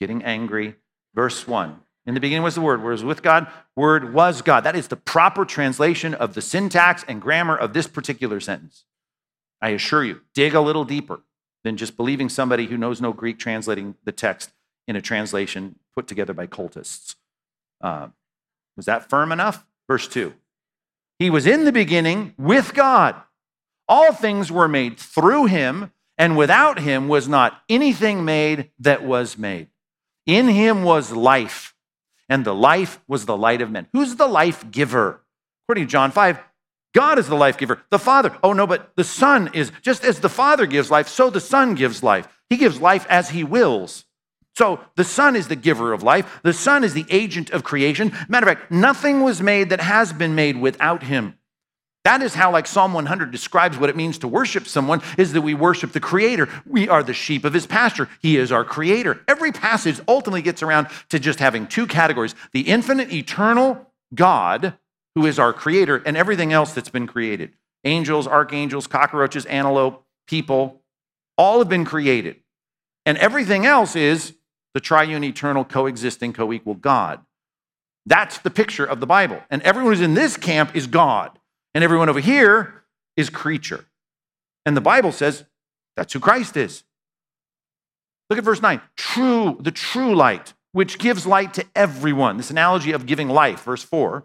Getting 0.00 0.24
angry. 0.24 0.76
Verse 1.14 1.46
1. 1.46 1.80
In 2.06 2.14
the 2.14 2.20
beginning 2.20 2.42
was 2.42 2.54
the 2.54 2.60
Word, 2.60 2.82
was 2.82 3.04
with 3.04 3.22
God, 3.22 3.46
Word 3.76 4.14
was 4.14 4.42
God. 4.42 4.64
That 4.64 4.76
is 4.76 4.88
the 4.88 4.96
proper 4.96 5.44
translation 5.44 6.14
of 6.14 6.34
the 6.34 6.40
syntax 6.40 7.04
and 7.06 7.20
grammar 7.20 7.56
of 7.56 7.72
this 7.72 7.86
particular 7.86 8.40
sentence. 8.40 8.84
I 9.60 9.70
assure 9.70 10.04
you, 10.04 10.22
dig 10.34 10.54
a 10.54 10.60
little 10.60 10.84
deeper 10.84 11.20
than 11.68 11.76
just 11.76 11.98
believing 11.98 12.30
somebody 12.30 12.64
who 12.64 12.78
knows 12.78 12.98
no 12.98 13.12
Greek 13.12 13.38
translating 13.38 13.94
the 14.04 14.10
text 14.10 14.52
in 14.86 14.96
a 14.96 15.02
translation 15.02 15.78
put 15.94 16.06
together 16.06 16.32
by 16.32 16.46
cultists. 16.46 17.16
Uh, 17.82 18.08
was 18.74 18.86
that 18.86 19.10
firm 19.10 19.30
enough? 19.30 19.66
Verse 19.86 20.08
2. 20.08 20.32
He 21.18 21.28
was 21.28 21.46
in 21.46 21.66
the 21.66 21.72
beginning 21.72 22.32
with 22.38 22.72
God. 22.72 23.16
All 23.86 24.14
things 24.14 24.50
were 24.50 24.66
made 24.66 24.98
through 24.98 25.44
him, 25.44 25.92
and 26.16 26.38
without 26.38 26.78
him 26.78 27.06
was 27.06 27.28
not 27.28 27.60
anything 27.68 28.24
made 28.24 28.70
that 28.78 29.04
was 29.04 29.36
made. 29.36 29.68
In 30.24 30.48
him 30.48 30.84
was 30.84 31.12
life, 31.12 31.74
and 32.30 32.46
the 32.46 32.54
life 32.54 32.98
was 33.06 33.26
the 33.26 33.36
light 33.36 33.60
of 33.60 33.70
men. 33.70 33.88
Who's 33.92 34.16
the 34.16 34.26
life 34.26 34.70
giver? 34.70 35.22
According 35.66 35.84
to 35.84 35.90
John 35.90 36.12
5, 36.12 36.38
God 36.94 37.18
is 37.18 37.28
the 37.28 37.36
life 37.36 37.58
giver. 37.58 37.82
The 37.90 37.98
Father, 37.98 38.36
oh 38.42 38.52
no, 38.52 38.66
but 38.66 38.94
the 38.96 39.04
Son 39.04 39.50
is 39.52 39.72
just 39.82 40.04
as 40.04 40.20
the 40.20 40.28
Father 40.28 40.66
gives 40.66 40.90
life, 40.90 41.08
so 41.08 41.30
the 41.30 41.40
Son 41.40 41.74
gives 41.74 42.02
life. 42.02 42.26
He 42.48 42.56
gives 42.56 42.80
life 42.80 43.06
as 43.08 43.30
he 43.30 43.44
wills. 43.44 44.04
So 44.56 44.80
the 44.96 45.04
Son 45.04 45.36
is 45.36 45.48
the 45.48 45.56
giver 45.56 45.92
of 45.92 46.02
life. 46.02 46.40
The 46.42 46.52
Son 46.52 46.82
is 46.82 46.94
the 46.94 47.06
agent 47.10 47.50
of 47.50 47.62
creation. 47.62 48.12
Matter 48.28 48.48
of 48.48 48.58
fact, 48.58 48.72
nothing 48.72 49.22
was 49.22 49.40
made 49.40 49.70
that 49.70 49.80
has 49.80 50.12
been 50.12 50.34
made 50.34 50.60
without 50.60 51.04
him. 51.04 51.38
That 52.04 52.22
is 52.22 52.34
how, 52.34 52.52
like 52.52 52.66
Psalm 52.66 52.94
100 52.94 53.30
describes 53.30 53.76
what 53.76 53.90
it 53.90 53.96
means 53.96 54.18
to 54.18 54.28
worship 54.28 54.66
someone, 54.66 55.02
is 55.18 55.34
that 55.34 55.42
we 55.42 55.52
worship 55.52 55.92
the 55.92 56.00
Creator. 56.00 56.48
We 56.64 56.88
are 56.88 57.02
the 57.02 57.12
sheep 57.12 57.44
of 57.44 57.52
His 57.52 57.66
pasture. 57.66 58.08
He 58.22 58.38
is 58.38 58.50
our 58.50 58.64
Creator. 58.64 59.20
Every 59.28 59.52
passage 59.52 60.00
ultimately 60.08 60.40
gets 60.40 60.62
around 60.62 60.88
to 61.10 61.18
just 61.18 61.38
having 61.38 61.66
two 61.66 61.86
categories 61.86 62.34
the 62.52 62.62
infinite, 62.62 63.12
eternal 63.12 63.92
God, 64.14 64.74
who 65.18 65.26
is 65.26 65.36
our 65.36 65.52
Creator, 65.52 66.00
and 66.06 66.16
everything 66.16 66.52
else 66.52 66.72
that's 66.72 66.90
been 66.90 67.08
created 67.08 67.50
angels, 67.82 68.26
archangels, 68.28 68.86
cockroaches, 68.86 69.46
antelope, 69.46 70.04
people, 70.28 70.80
all 71.36 71.58
have 71.58 71.68
been 71.68 71.84
created. 71.84 72.36
And 73.04 73.18
everything 73.18 73.66
else 73.66 73.96
is 73.96 74.34
the 74.74 74.80
triune, 74.80 75.24
eternal, 75.24 75.64
coexisting, 75.64 76.32
co 76.32 76.52
equal 76.52 76.74
God. 76.74 77.20
That's 78.06 78.38
the 78.38 78.50
picture 78.50 78.84
of 78.84 79.00
the 79.00 79.06
Bible. 79.06 79.42
And 79.50 79.60
everyone 79.62 79.92
who's 79.92 80.00
in 80.00 80.14
this 80.14 80.36
camp 80.36 80.76
is 80.76 80.86
God. 80.86 81.36
And 81.74 81.82
everyone 81.82 82.08
over 82.08 82.20
here 82.20 82.84
is 83.16 83.28
creature. 83.28 83.86
And 84.64 84.76
the 84.76 84.80
Bible 84.80 85.10
says 85.10 85.44
that's 85.96 86.12
who 86.12 86.20
Christ 86.20 86.56
is. 86.56 86.84
Look 88.30 88.38
at 88.38 88.44
verse 88.44 88.62
9. 88.62 88.80
True, 88.96 89.58
the 89.60 89.72
true 89.72 90.14
light, 90.14 90.54
which 90.70 90.98
gives 90.98 91.26
light 91.26 91.54
to 91.54 91.64
everyone. 91.74 92.36
This 92.36 92.50
analogy 92.50 92.92
of 92.92 93.04
giving 93.06 93.28
life, 93.28 93.64
verse 93.64 93.82
4, 93.82 94.12
right? 94.20 94.24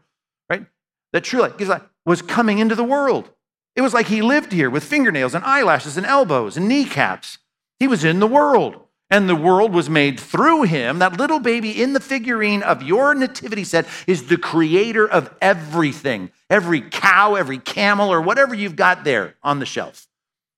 That 1.13 1.23
true 1.23 1.41
light 1.41 1.57
gives 1.57 1.71
was 2.05 2.21
coming 2.21 2.59
into 2.59 2.75
the 2.75 2.83
world. 2.83 3.29
It 3.75 3.81
was 3.81 3.93
like 3.93 4.07
he 4.07 4.21
lived 4.21 4.51
here 4.51 4.69
with 4.69 4.83
fingernails 4.83 5.33
and 5.33 5.43
eyelashes 5.45 5.97
and 5.97 6.05
elbows 6.05 6.57
and 6.57 6.67
kneecaps. 6.67 7.37
He 7.79 7.87
was 7.87 8.03
in 8.03 8.19
the 8.19 8.27
world, 8.27 8.81
and 9.09 9.27
the 9.27 9.35
world 9.35 9.73
was 9.73 9.89
made 9.89 10.19
through 10.19 10.63
him. 10.63 10.99
That 10.99 11.17
little 11.17 11.39
baby 11.39 11.81
in 11.81 11.93
the 11.93 11.99
figurine 11.99 12.61
of 12.61 12.83
your 12.83 13.15
nativity 13.15 13.63
set 13.63 13.87
is 14.05 14.27
the 14.27 14.37
creator 14.37 15.07
of 15.07 15.33
everything 15.41 16.31
every 16.49 16.81
cow, 16.81 17.33
every 17.33 17.57
camel, 17.57 18.13
or 18.13 18.21
whatever 18.21 18.53
you've 18.53 18.75
got 18.75 19.03
there 19.03 19.35
on 19.41 19.57
the 19.57 19.65
shelf. 19.65 20.07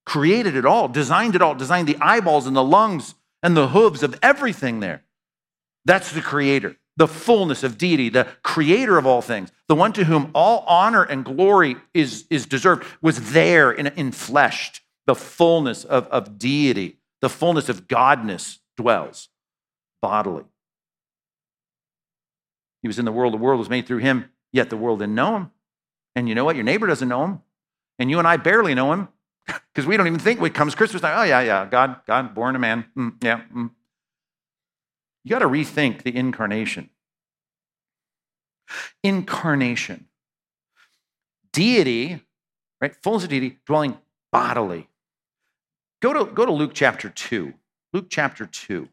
Created 0.04 0.54
it 0.54 0.66
all, 0.66 0.88
designed 0.88 1.34
it 1.34 1.40
all, 1.40 1.54
designed 1.54 1.88
the 1.88 1.96
eyeballs 2.02 2.46
and 2.46 2.54
the 2.54 2.62
lungs 2.62 3.14
and 3.42 3.56
the 3.56 3.68
hooves 3.68 4.02
of 4.02 4.18
everything 4.22 4.80
there. 4.80 5.02
That's 5.86 6.12
the 6.12 6.20
creator, 6.20 6.76
the 6.96 7.08
fullness 7.08 7.62
of 7.62 7.76
deity, 7.76 8.08
the 8.08 8.26
creator 8.42 8.96
of 8.96 9.06
all 9.06 9.20
things, 9.20 9.52
the 9.68 9.74
one 9.74 9.92
to 9.92 10.04
whom 10.04 10.30
all 10.34 10.64
honor 10.66 11.02
and 11.02 11.24
glory 11.24 11.76
is, 11.92 12.24
is 12.30 12.46
deserved, 12.46 12.86
was 13.02 13.32
there 13.32 13.70
in, 13.70 13.86
in 13.88 14.12
fleshed. 14.12 14.80
The 15.06 15.14
fullness 15.14 15.84
of, 15.84 16.08
of 16.08 16.38
deity, 16.38 16.98
the 17.20 17.28
fullness 17.28 17.68
of 17.68 17.86
godness 17.86 18.58
dwells 18.76 19.28
bodily. 20.02 20.44
He 22.82 22.88
was 22.88 22.98
in 22.98 23.04
the 23.04 23.12
world, 23.12 23.32
the 23.32 23.38
world 23.38 23.58
was 23.58 23.70
made 23.70 23.86
through 23.86 23.98
him, 23.98 24.30
yet 24.52 24.70
the 24.70 24.76
world 24.76 25.00
didn't 25.00 25.14
know 25.14 25.36
him. 25.36 25.50
And 26.14 26.28
you 26.28 26.34
know 26.34 26.44
what? 26.44 26.56
Your 26.56 26.64
neighbor 26.64 26.86
doesn't 26.86 27.08
know 27.08 27.24
him. 27.24 27.42
And 27.98 28.10
you 28.10 28.18
and 28.18 28.26
I 28.26 28.36
barely 28.36 28.74
know 28.74 28.92
him 28.92 29.08
because 29.46 29.86
we 29.86 29.96
don't 29.96 30.06
even 30.06 30.18
think 30.18 30.40
when 30.40 30.50
it 30.50 30.54
comes 30.54 30.74
Christmas 30.74 31.02
time, 31.02 31.18
oh, 31.18 31.24
yeah, 31.24 31.40
yeah, 31.40 31.66
God, 31.66 32.00
God, 32.06 32.34
born 32.34 32.56
a 32.56 32.58
man. 32.58 32.86
Mm, 32.96 33.22
yeah. 33.22 33.42
Mm. 33.54 33.70
You 35.26 35.30
got 35.30 35.40
to 35.40 35.48
rethink 35.48 36.04
the 36.04 36.16
incarnation. 36.16 36.88
Incarnation. 39.02 40.06
Deity, 41.52 42.22
right? 42.80 42.94
Fullness 42.94 43.24
of 43.24 43.30
deity, 43.30 43.58
dwelling 43.66 43.98
bodily. 44.30 44.88
Go 46.00 46.12
to, 46.12 46.32
go 46.32 46.46
to 46.46 46.52
Luke 46.52 46.70
chapter 46.74 47.08
2. 47.08 47.52
Luke 47.92 48.06
chapter 48.08 48.46
2. 48.46 48.88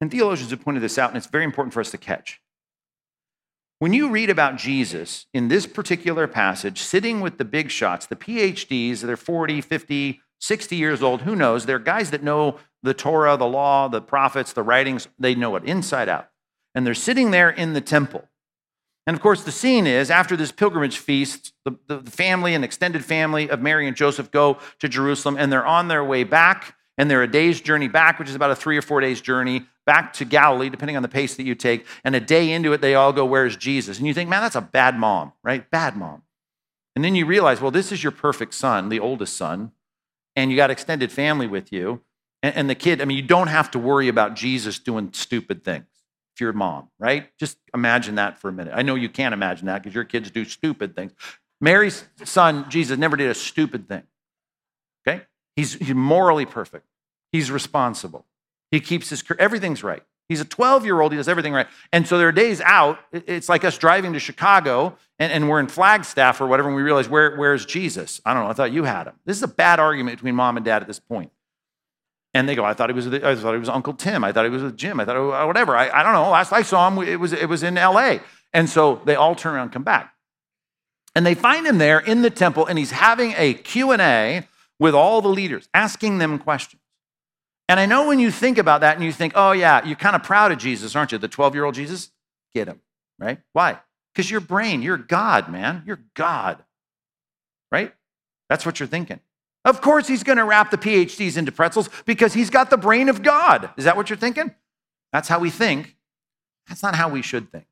And 0.00 0.08
theologians 0.08 0.52
have 0.52 0.60
pointed 0.60 0.84
this 0.84 0.98
out, 0.98 1.10
and 1.10 1.16
it's 1.16 1.26
very 1.26 1.42
important 1.42 1.74
for 1.74 1.80
us 1.80 1.90
to 1.90 1.98
catch. 1.98 2.40
When 3.82 3.92
you 3.92 4.10
read 4.10 4.30
about 4.30 4.58
Jesus 4.58 5.26
in 5.34 5.48
this 5.48 5.66
particular 5.66 6.28
passage, 6.28 6.80
sitting 6.80 7.20
with 7.20 7.38
the 7.38 7.44
big 7.44 7.68
shots, 7.68 8.06
the 8.06 8.14
PhDs, 8.14 9.00
they're 9.00 9.16
40, 9.16 9.60
50, 9.60 10.20
60 10.38 10.76
years 10.76 11.02
old, 11.02 11.22
who 11.22 11.34
knows? 11.34 11.66
They're 11.66 11.80
guys 11.80 12.12
that 12.12 12.22
know 12.22 12.60
the 12.84 12.94
Torah, 12.94 13.36
the 13.36 13.44
law, 13.44 13.88
the 13.88 14.00
prophets, 14.00 14.52
the 14.52 14.62
writings, 14.62 15.08
they 15.18 15.34
know 15.34 15.56
it 15.56 15.64
inside 15.64 16.08
out. 16.08 16.28
And 16.76 16.86
they're 16.86 16.94
sitting 16.94 17.32
there 17.32 17.50
in 17.50 17.72
the 17.72 17.80
temple. 17.80 18.28
And 19.04 19.16
of 19.16 19.20
course, 19.20 19.42
the 19.42 19.50
scene 19.50 19.88
is 19.88 20.12
after 20.12 20.36
this 20.36 20.52
pilgrimage 20.52 20.98
feast, 20.98 21.52
the, 21.64 21.72
the, 21.88 22.08
family 22.08 22.54
and 22.54 22.64
extended 22.64 23.04
family 23.04 23.50
of 23.50 23.62
Mary 23.62 23.88
and 23.88 23.96
Joseph 23.96 24.30
go 24.30 24.58
to 24.78 24.88
Jerusalem, 24.88 25.36
and 25.36 25.50
they're 25.50 25.66
on 25.66 25.88
their 25.88 26.04
way 26.04 26.22
back, 26.22 26.76
and 26.98 27.10
they're 27.10 27.22
a 27.22 27.30
day's 27.30 27.60
journey 27.60 27.88
back, 27.88 28.18
which 28.18 28.28
is 28.28 28.34
about 28.34 28.50
a 28.50 28.56
three 28.56 28.76
or 28.76 28.82
four 28.82 29.00
days 29.00 29.20
journey 29.20 29.66
back 29.86 30.12
to 30.14 30.24
Galilee, 30.24 30.68
depending 30.68 30.96
on 30.96 31.02
the 31.02 31.08
pace 31.08 31.36
that 31.36 31.44
you 31.44 31.54
take. 31.54 31.86
And 32.04 32.14
a 32.14 32.20
day 32.20 32.52
into 32.52 32.72
it, 32.72 32.80
they 32.80 32.94
all 32.94 33.12
go, 33.12 33.24
Where's 33.24 33.56
Jesus? 33.56 33.98
And 33.98 34.06
you 34.06 34.14
think, 34.14 34.28
Man, 34.28 34.42
that's 34.42 34.56
a 34.56 34.60
bad 34.60 34.98
mom, 34.98 35.32
right? 35.42 35.68
Bad 35.70 35.96
mom. 35.96 36.22
And 36.94 37.04
then 37.04 37.14
you 37.14 37.26
realize, 37.26 37.60
well, 37.60 37.70
this 37.70 37.90
is 37.90 38.02
your 38.02 38.12
perfect 38.12 38.54
son, 38.54 38.88
the 38.88 39.00
oldest 39.00 39.36
son, 39.36 39.72
and 40.36 40.50
you 40.50 40.56
got 40.56 40.70
extended 40.70 41.10
family 41.10 41.46
with 41.46 41.72
you. 41.72 42.02
And, 42.42 42.54
and 42.54 42.70
the 42.70 42.74
kid, 42.74 43.00
I 43.00 43.04
mean, 43.04 43.16
you 43.16 43.22
don't 43.22 43.48
have 43.48 43.70
to 43.72 43.78
worry 43.78 44.08
about 44.08 44.34
Jesus 44.34 44.78
doing 44.78 45.10
stupid 45.12 45.64
things 45.64 45.86
if 46.34 46.40
you're 46.40 46.50
a 46.50 46.54
mom, 46.54 46.88
right? 46.98 47.28
Just 47.38 47.58
imagine 47.74 48.16
that 48.16 48.38
for 48.38 48.48
a 48.48 48.52
minute. 48.52 48.72
I 48.76 48.82
know 48.82 48.94
you 48.94 49.08
can't 49.08 49.34
imagine 49.34 49.66
that 49.66 49.82
because 49.82 49.94
your 49.94 50.04
kids 50.04 50.30
do 50.30 50.44
stupid 50.44 50.94
things. 50.94 51.12
Mary's 51.60 52.04
son, 52.24 52.68
Jesus, 52.68 52.98
never 52.98 53.16
did 53.16 53.30
a 53.30 53.34
stupid 53.34 53.88
thing. 53.88 54.02
He's, 55.56 55.74
he's 55.74 55.94
morally 55.94 56.46
perfect. 56.46 56.86
He's 57.30 57.50
responsible. 57.50 58.26
He 58.70 58.80
keeps 58.80 59.10
his, 59.10 59.22
everything's 59.38 59.82
right. 59.84 60.02
He's 60.28 60.40
a 60.40 60.46
12 60.46 60.84
year 60.84 61.00
old, 61.00 61.12
he 61.12 61.18
does 61.18 61.28
everything 61.28 61.52
right. 61.52 61.66
And 61.92 62.06
so 62.06 62.16
there 62.16 62.28
are 62.28 62.32
days 62.32 62.60
out, 62.62 62.98
it's 63.12 63.48
like 63.48 63.64
us 63.64 63.76
driving 63.76 64.14
to 64.14 64.20
Chicago 64.20 64.96
and, 65.18 65.30
and 65.32 65.48
we're 65.48 65.60
in 65.60 65.66
Flagstaff 65.66 66.40
or 66.40 66.46
whatever, 66.46 66.68
and 66.68 66.76
we 66.76 66.82
realize, 66.82 67.08
Where, 67.08 67.36
where's 67.36 67.66
Jesus? 67.66 68.20
I 68.24 68.32
don't 68.32 68.44
know, 68.44 68.50
I 68.50 68.54
thought 68.54 68.72
you 68.72 68.84
had 68.84 69.06
him. 69.06 69.14
This 69.26 69.36
is 69.36 69.42
a 69.42 69.48
bad 69.48 69.78
argument 69.78 70.16
between 70.18 70.34
mom 70.34 70.56
and 70.56 70.64
dad 70.64 70.80
at 70.80 70.88
this 70.88 71.00
point. 71.00 71.30
And 72.34 72.48
they 72.48 72.54
go, 72.54 72.64
I 72.64 72.72
thought 72.72 72.88
he 72.88 72.94
was, 72.94 73.06
I 73.08 73.34
thought 73.34 73.52
he 73.52 73.58
was 73.58 73.68
Uncle 73.68 73.92
Tim. 73.92 74.24
I 74.24 74.32
thought 74.32 74.44
he 74.44 74.50
was 74.50 74.62
with 74.62 74.76
Jim. 74.76 74.98
I 75.00 75.04
thought, 75.04 75.16
was, 75.16 75.46
whatever. 75.46 75.76
I, 75.76 75.90
I 75.90 76.02
don't 76.02 76.14
know. 76.14 76.30
Last 76.30 76.50
I 76.50 76.62
saw 76.62 76.88
him, 76.88 77.06
it 77.06 77.20
was, 77.20 77.34
it 77.34 77.48
was 77.48 77.62
in 77.62 77.74
LA. 77.74 78.18
And 78.54 78.70
so 78.70 79.02
they 79.04 79.16
all 79.16 79.34
turn 79.34 79.54
around 79.54 79.70
come 79.70 79.82
back. 79.82 80.14
And 81.14 81.26
they 81.26 81.34
find 81.34 81.66
him 81.66 81.76
there 81.76 81.98
in 81.98 82.22
the 82.22 82.30
temple, 82.30 82.64
and 82.64 82.78
he's 82.78 82.90
having 82.90 83.34
a 83.36 83.52
Q&A 83.52 84.48
with 84.82 84.96
all 84.96 85.22
the 85.22 85.28
leaders, 85.28 85.68
asking 85.72 86.18
them 86.18 86.40
questions. 86.40 86.82
And 87.68 87.78
I 87.78 87.86
know 87.86 88.08
when 88.08 88.18
you 88.18 88.32
think 88.32 88.58
about 88.58 88.80
that 88.80 88.96
and 88.96 89.04
you 89.04 89.12
think, 89.12 89.32
oh, 89.36 89.52
yeah, 89.52 89.84
you're 89.84 89.94
kind 89.94 90.16
of 90.16 90.24
proud 90.24 90.50
of 90.50 90.58
Jesus, 90.58 90.96
aren't 90.96 91.12
you? 91.12 91.18
The 91.18 91.28
12 91.28 91.54
year 91.54 91.64
old 91.64 91.76
Jesus? 91.76 92.10
Get 92.52 92.66
him, 92.66 92.80
right? 93.16 93.38
Why? 93.52 93.78
Because 94.12 94.28
your 94.28 94.40
brain, 94.40 94.82
you're 94.82 94.96
God, 94.96 95.48
man. 95.48 95.84
You're 95.86 96.00
God, 96.14 96.64
right? 97.70 97.94
That's 98.48 98.66
what 98.66 98.80
you're 98.80 98.88
thinking. 98.88 99.20
Of 99.64 99.80
course, 99.82 100.08
he's 100.08 100.24
going 100.24 100.38
to 100.38 100.44
wrap 100.44 100.72
the 100.72 100.78
PhDs 100.78 101.36
into 101.36 101.52
pretzels 101.52 101.88
because 102.04 102.34
he's 102.34 102.50
got 102.50 102.68
the 102.68 102.76
brain 102.76 103.08
of 103.08 103.22
God. 103.22 103.70
Is 103.76 103.84
that 103.84 103.96
what 103.96 104.10
you're 104.10 104.16
thinking? 104.16 104.52
That's 105.12 105.28
how 105.28 105.38
we 105.38 105.50
think. 105.50 105.94
That's 106.66 106.82
not 106.82 106.96
how 106.96 107.08
we 107.08 107.22
should 107.22 107.52
think. 107.52 107.66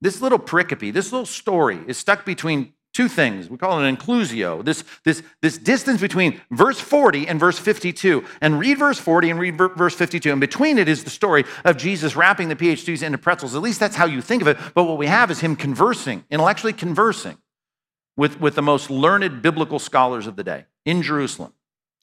This 0.00 0.20
little 0.20 0.40
pericope, 0.40 0.92
this 0.92 1.12
little 1.12 1.26
story 1.26 1.78
is 1.86 1.96
stuck 1.96 2.24
between 2.24 2.72
two 2.96 3.08
things. 3.08 3.50
We 3.50 3.58
call 3.58 3.78
it 3.78 3.86
an 3.86 3.94
inclusio, 3.94 4.64
this, 4.64 4.82
this, 5.04 5.22
this 5.42 5.58
distance 5.58 6.00
between 6.00 6.40
verse 6.50 6.80
40 6.80 7.28
and 7.28 7.38
verse 7.38 7.58
52. 7.58 8.24
And 8.40 8.58
read 8.58 8.78
verse 8.78 8.98
40 8.98 9.30
and 9.30 9.38
read 9.38 9.58
verse 9.58 9.94
52. 9.94 10.32
And 10.32 10.40
between 10.40 10.78
it 10.78 10.88
is 10.88 11.04
the 11.04 11.10
story 11.10 11.44
of 11.66 11.76
Jesus 11.76 12.16
wrapping 12.16 12.48
the 12.48 12.56
PhDs 12.56 13.02
into 13.02 13.18
pretzels. 13.18 13.54
At 13.54 13.60
least 13.60 13.80
that's 13.80 13.96
how 13.96 14.06
you 14.06 14.22
think 14.22 14.40
of 14.40 14.48
it. 14.48 14.56
But 14.74 14.84
what 14.84 14.96
we 14.96 15.08
have 15.08 15.30
is 15.30 15.40
him 15.40 15.56
conversing, 15.56 16.24
intellectually 16.30 16.72
conversing 16.72 17.36
with, 18.16 18.40
with 18.40 18.54
the 18.54 18.62
most 18.62 18.88
learned 18.88 19.42
biblical 19.42 19.78
scholars 19.78 20.26
of 20.26 20.36
the 20.36 20.44
day 20.44 20.64
in 20.86 21.02
Jerusalem, 21.02 21.52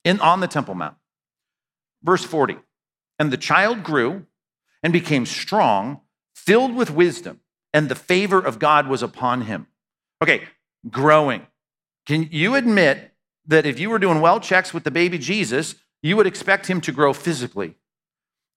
in, 0.03 0.19
on 0.19 0.41
the 0.41 0.47
Temple 0.47 0.75
Mount. 0.75 0.95
Verse 2.03 2.23
40 2.23 2.57
And 3.17 3.33
the 3.33 3.37
child 3.37 3.83
grew 3.83 4.27
and 4.83 4.93
became 4.93 5.25
strong, 5.25 6.01
filled 6.35 6.75
with 6.75 6.91
wisdom, 6.91 7.39
and 7.73 7.89
the 7.89 7.95
favor 7.95 8.37
of 8.37 8.59
God 8.59 8.87
was 8.87 9.01
upon 9.01 9.41
him. 9.41 9.65
Okay, 10.21 10.43
growing. 10.89 11.45
Can 12.05 12.27
you 12.31 12.55
admit 12.55 13.13
that 13.47 13.65
if 13.65 13.79
you 13.79 13.89
were 13.89 13.99
doing 13.99 14.21
well 14.21 14.39
checks 14.39 14.73
with 14.73 14.83
the 14.83 14.91
baby 14.91 15.17
Jesus, 15.17 15.75
you 16.01 16.17
would 16.17 16.27
expect 16.27 16.67
him 16.67 16.81
to 16.81 16.91
grow 16.91 17.13
physically? 17.13 17.75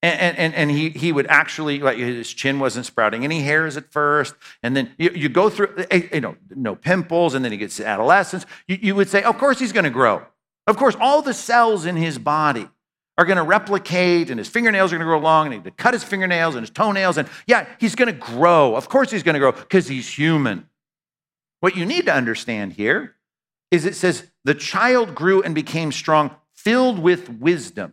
And, 0.03 0.37
and, 0.37 0.55
and 0.55 0.71
he, 0.71 0.91
he 0.91 1.11
would 1.11 1.27
actually, 1.29 1.81
like 1.81 1.97
his 1.97 2.33
chin 2.33 2.61
wasn't 2.61 2.87
sprouting 2.87 3.25
any 3.25 3.41
hairs 3.41 3.77
at 3.77 3.91
first. 3.91 4.35
And 4.63 4.77
then 4.77 4.93
you, 4.99 5.11
you 5.15 5.29
go 5.29 5.49
through, 5.49 5.75
eh, 5.79 5.87
eh, 5.91 6.09
you 6.15 6.21
know, 6.21 6.37
no 6.51 6.77
pimples, 6.77 7.35
and 7.35 7.45
then 7.45 7.51
he 7.51 7.59
gets 7.59 7.81
adolescence. 7.81 8.47
You, 8.69 8.79
you 8.81 8.95
would 8.95 9.09
say, 9.09 9.23
of 9.23 9.39
course 9.39 9.59
he's 9.59 9.73
going 9.73 9.85
to 9.85 9.91
grow. 9.91 10.23
Of 10.67 10.77
course, 10.77 10.97
all 11.01 11.23
the 11.23 11.35
cells 11.35 11.87
in 11.87 11.97
his 11.97 12.19
body 12.19 12.69
are 13.19 13.25
going 13.25 13.39
to 13.39 13.43
replicate, 13.43 14.31
and 14.31 14.39
his 14.39 14.49
fingernails 14.49 14.93
are 14.93 14.97
going 14.97 15.07
to 15.07 15.11
grow 15.11 15.19
long, 15.19 15.47
and 15.47 15.55
he 15.55 15.61
to 15.63 15.71
cut 15.71 15.95
his 15.95 16.05
fingernails 16.05 16.55
and 16.55 16.63
his 16.63 16.71
toenails. 16.71 17.17
And 17.17 17.29
yeah, 17.47 17.67
he's 17.81 17.95
going 17.95 18.13
to 18.13 18.21
grow. 18.21 18.77
Of 18.77 18.89
course 18.89 19.11
he's 19.11 19.23
going 19.23 19.35
to 19.35 19.41
grow 19.41 19.53
because 19.53 19.89
he's 19.89 20.09
human. 20.09 20.69
What 21.67 21.77
you 21.77 21.85
need 21.85 22.07
to 22.07 22.15
understand 22.15 22.75
here 22.75 23.17
is 23.73 23.87
it 23.87 23.97
says, 23.97 24.31
the 24.45 24.55
child 24.55 25.17
grew 25.17 25.43
and 25.43 25.53
became 25.53 25.91
strong, 25.91 26.31
filled 26.55 27.01
with 27.01 27.29
wisdom. 27.29 27.93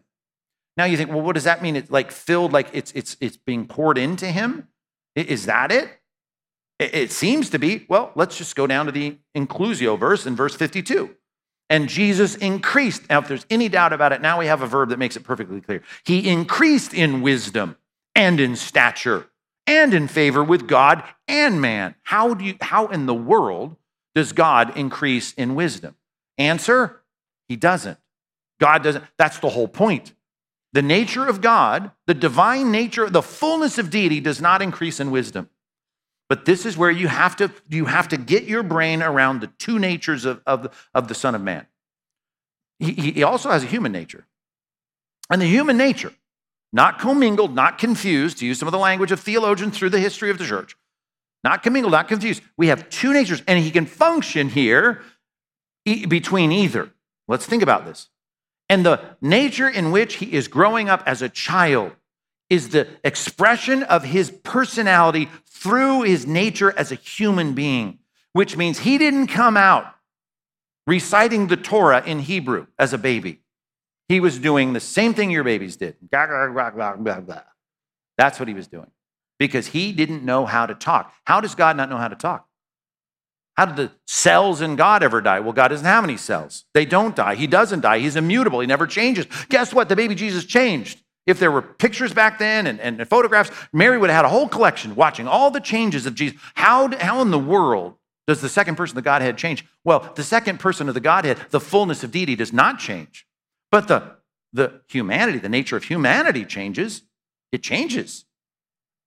Now 0.78 0.86
you 0.86 0.96
think, 0.96 1.10
well, 1.10 1.22
what 1.22 1.34
does 1.34 1.46
that 1.46 1.64
mean? 1.64 1.76
It's 1.76 1.90
like 1.90 2.12
filled, 2.12 2.54
like 2.54 2.68
it's 2.72 2.92
it's 2.92 3.18
it's 3.20 3.36
being 3.36 3.66
poured 3.66 3.98
into 3.98 4.28
him. 4.28 4.68
Is 5.16 5.48
that 5.48 5.72
it? 5.72 5.90
It 6.78 7.12
seems 7.12 7.50
to 7.50 7.58
be. 7.58 7.88
Well, 7.90 8.12
let's 8.14 8.38
just 8.38 8.56
go 8.56 8.68
down 8.68 8.86
to 8.86 8.92
the 8.92 9.18
inclusio 9.36 9.98
verse 9.98 10.28
in 10.28 10.36
verse 10.36 10.54
52. 10.54 11.16
And 11.68 11.90
Jesus 11.90 12.36
increased. 12.36 13.10
Now, 13.10 13.22
if 13.22 13.28
there's 13.28 13.48
any 13.50 13.70
doubt 13.70 13.92
about 13.92 14.14
it, 14.14 14.22
now 14.22 14.38
we 14.38 14.46
have 14.46 14.62
a 14.62 14.68
verb 14.68 14.90
that 14.90 15.00
makes 15.00 15.16
it 15.16 15.24
perfectly 15.24 15.62
clear. 15.62 15.82
He 16.06 16.30
increased 16.30 16.94
in 16.94 17.24
wisdom 17.24 17.78
and 18.14 18.40
in 18.40 18.56
stature 18.56 19.32
and 19.66 19.94
in 19.94 20.08
favor 20.08 20.44
with 20.44 20.68
God 20.68 21.04
and 21.28 21.62
man. 21.62 21.96
How 22.04 22.34
do 22.34 22.44
you 22.44 22.56
how 22.62 22.88
in 22.88 23.06
the 23.06 23.14
world 23.14 23.76
does 24.16 24.32
God 24.32 24.78
increase 24.78 25.34
in 25.34 25.56
wisdom? 25.56 25.96
Answer, 26.38 27.02
he 27.48 27.56
doesn't. 27.56 27.98
God 28.60 28.84
doesn't. 28.84 29.04
That's 29.18 29.40
the 29.40 29.50
whole 29.50 29.68
point. 29.68 30.14
The 30.74 30.82
nature 30.82 31.28
of 31.28 31.42
God, 31.42 31.92
the 32.08 32.16
divine 32.16 32.72
nature, 32.72 33.10
the 33.10 33.22
fullness 33.22 33.78
of 33.78 33.90
deity 33.90 34.20
does 34.20 34.42
not 34.42 34.62
increase 34.62 35.00
in 35.00 35.12
wisdom. 35.12 35.50
But 36.30 36.46
this 36.46 36.66
is 36.66 36.76
where 36.76 36.90
you 36.90 37.08
have 37.08 37.36
to, 37.36 37.52
you 37.70 37.86
have 37.86 38.08
to 38.08 38.18
get 38.18 38.46
your 38.46 38.64
brain 38.64 39.04
around 39.04 39.42
the 39.42 39.48
two 39.60 39.78
natures 39.78 40.26
of, 40.26 40.42
of, 40.48 40.90
of 40.94 41.08
the 41.08 41.14
Son 41.14 41.36
of 41.36 41.42
Man. 41.42 41.68
He, 42.80 42.94
he 42.94 43.24
also 43.24 43.52
has 43.52 43.64
a 43.64 43.68
human 43.68 43.92
nature. 43.92 44.26
And 45.30 45.42
the 45.42 45.46
human 45.46 45.78
nature, 45.78 46.12
not 46.74 47.00
commingled, 47.00 47.56
not 47.56 47.78
confused, 47.78 48.40
to 48.40 48.46
use 48.46 48.60
some 48.60 48.68
of 48.68 48.72
the 48.72 48.80
language 48.80 49.12
of 49.12 49.20
theologians 49.20 49.78
through 49.78 49.92
the 49.92 50.00
history 50.00 50.32
of 50.32 50.40
the 50.40 50.46
church, 50.46 50.76
not 51.44 51.62
commingled, 51.64 51.92
not 51.92 52.08
confused. 52.08 52.42
We 52.58 52.68
have 52.68 52.90
two 52.90 53.14
natures, 53.14 53.44
and 53.48 53.64
he 53.64 53.72
can 53.72 53.86
function 53.86 54.50
here 54.50 55.02
between 55.86 56.52
either. 56.52 56.90
Let's 57.28 57.46
think 57.46 57.62
about 57.62 57.86
this. 57.86 58.10
And 58.70 58.86
the 58.86 59.02
nature 59.22 59.70
in 59.70 59.92
which 59.92 60.16
he 60.16 60.34
is 60.34 60.48
growing 60.48 60.90
up 60.90 61.04
as 61.06 61.22
a 61.22 61.30
child 61.30 61.92
is 62.50 62.70
the 62.70 62.88
expression 63.04 63.84
of 63.84 64.04
his 64.04 64.32
personality 64.32 65.30
through 65.46 66.02
his 66.02 66.26
nature 66.26 66.74
as 66.78 66.92
a 66.92 66.96
human 66.96 67.54
being, 67.54 68.00
which 68.32 68.58
means 68.58 68.80
he 68.80 68.98
didn't 68.98 69.28
come 69.28 69.58
out 69.58 69.94
reciting 70.88 71.48
the 71.48 71.58
Torah 71.58 72.04
in 72.06 72.20
Hebrew 72.20 72.68
as 72.80 72.94
a 72.94 72.98
baby. 72.98 73.43
He 74.10 74.20
was 74.20 74.38
doing 74.38 74.74
the 74.74 74.80
same 74.80 75.14
thing 75.14 75.32
your 75.32 75.44
babies 75.44 75.78
did. 75.78 75.96
That's 78.18 78.40
what 78.40 78.48
he 78.48 78.54
was 78.54 78.68
doing 78.68 78.92
because 79.40 79.68
he 79.68 79.92
didn't 79.92 80.24
know 80.24 80.46
how 80.46 80.66
to 80.66 80.76
talk. 80.76 81.14
How 81.26 81.42
does 81.42 81.56
God 81.56 81.78
not 81.78 81.90
know 81.90 81.98
how 81.98 82.08
to 82.08 82.16
talk? 82.16 82.48
How 83.56 83.66
did 83.66 83.76
the 83.76 83.92
cells 84.08 84.62
in 84.62 84.76
God 84.76 85.04
ever 85.04 85.22
die? 85.22 85.40
Well, 85.40 85.54
God 85.54 85.68
doesn't 85.68 85.86
have 85.86 86.04
any 86.04 86.18
cells. 86.18 86.66
They 86.74 86.86
don't 86.86 87.16
die. 87.16 87.36
He 87.36 87.46
doesn't 87.46 87.82
die. 87.82 88.00
He's 88.00 88.16
immutable. 88.16 88.60
He 88.60 88.68
never 88.68 88.88
changes. 88.88 89.28
Guess 89.50 89.74
what? 89.74 89.90
The 89.90 89.96
baby 89.96 90.16
Jesus 90.16 90.46
changed. 90.46 91.00
If 91.26 91.40
there 91.40 91.52
were 91.52 91.62
pictures 91.62 92.14
back 92.14 92.40
then 92.40 92.68
and, 92.68 92.82
and 92.82 93.08
photographs, 93.08 93.52
Mary 93.72 93.98
would 93.98 94.10
have 94.10 94.18
had 94.18 94.26
a 94.26 94.30
whole 94.30 94.48
collection 94.48 94.96
watching 94.96 95.28
all 95.28 95.52
the 95.52 95.62
changes 95.62 96.06
of 96.06 96.16
Jesus. 96.16 96.38
How, 96.56 96.90
how 96.98 97.22
in 97.22 97.32
the 97.32 97.40
world 97.40 97.96
does 98.28 98.42
the 98.42 98.50
second 98.50 98.76
person 98.76 98.94
of 98.98 99.04
the 99.04 99.08
Godhead 99.08 99.38
change? 99.38 99.66
Well, 99.84 100.12
the 100.16 100.24
second 100.24 100.60
person 100.60 100.88
of 100.88 100.96
the 100.96 101.00
Godhead, 101.00 101.38
the 101.52 101.60
fullness 101.60 102.04
of 102.04 102.12
deity, 102.12 102.36
does 102.36 102.52
not 102.52 102.80
change. 102.80 103.26
But 103.74 103.88
the, 103.88 104.04
the 104.54 104.82
humanity, 104.88 105.40
the 105.40 105.50
nature 105.50 105.76
of 105.76 105.84
humanity 105.86 106.46
changes. 106.46 107.02
It 107.52 107.64
changes. 107.64 108.26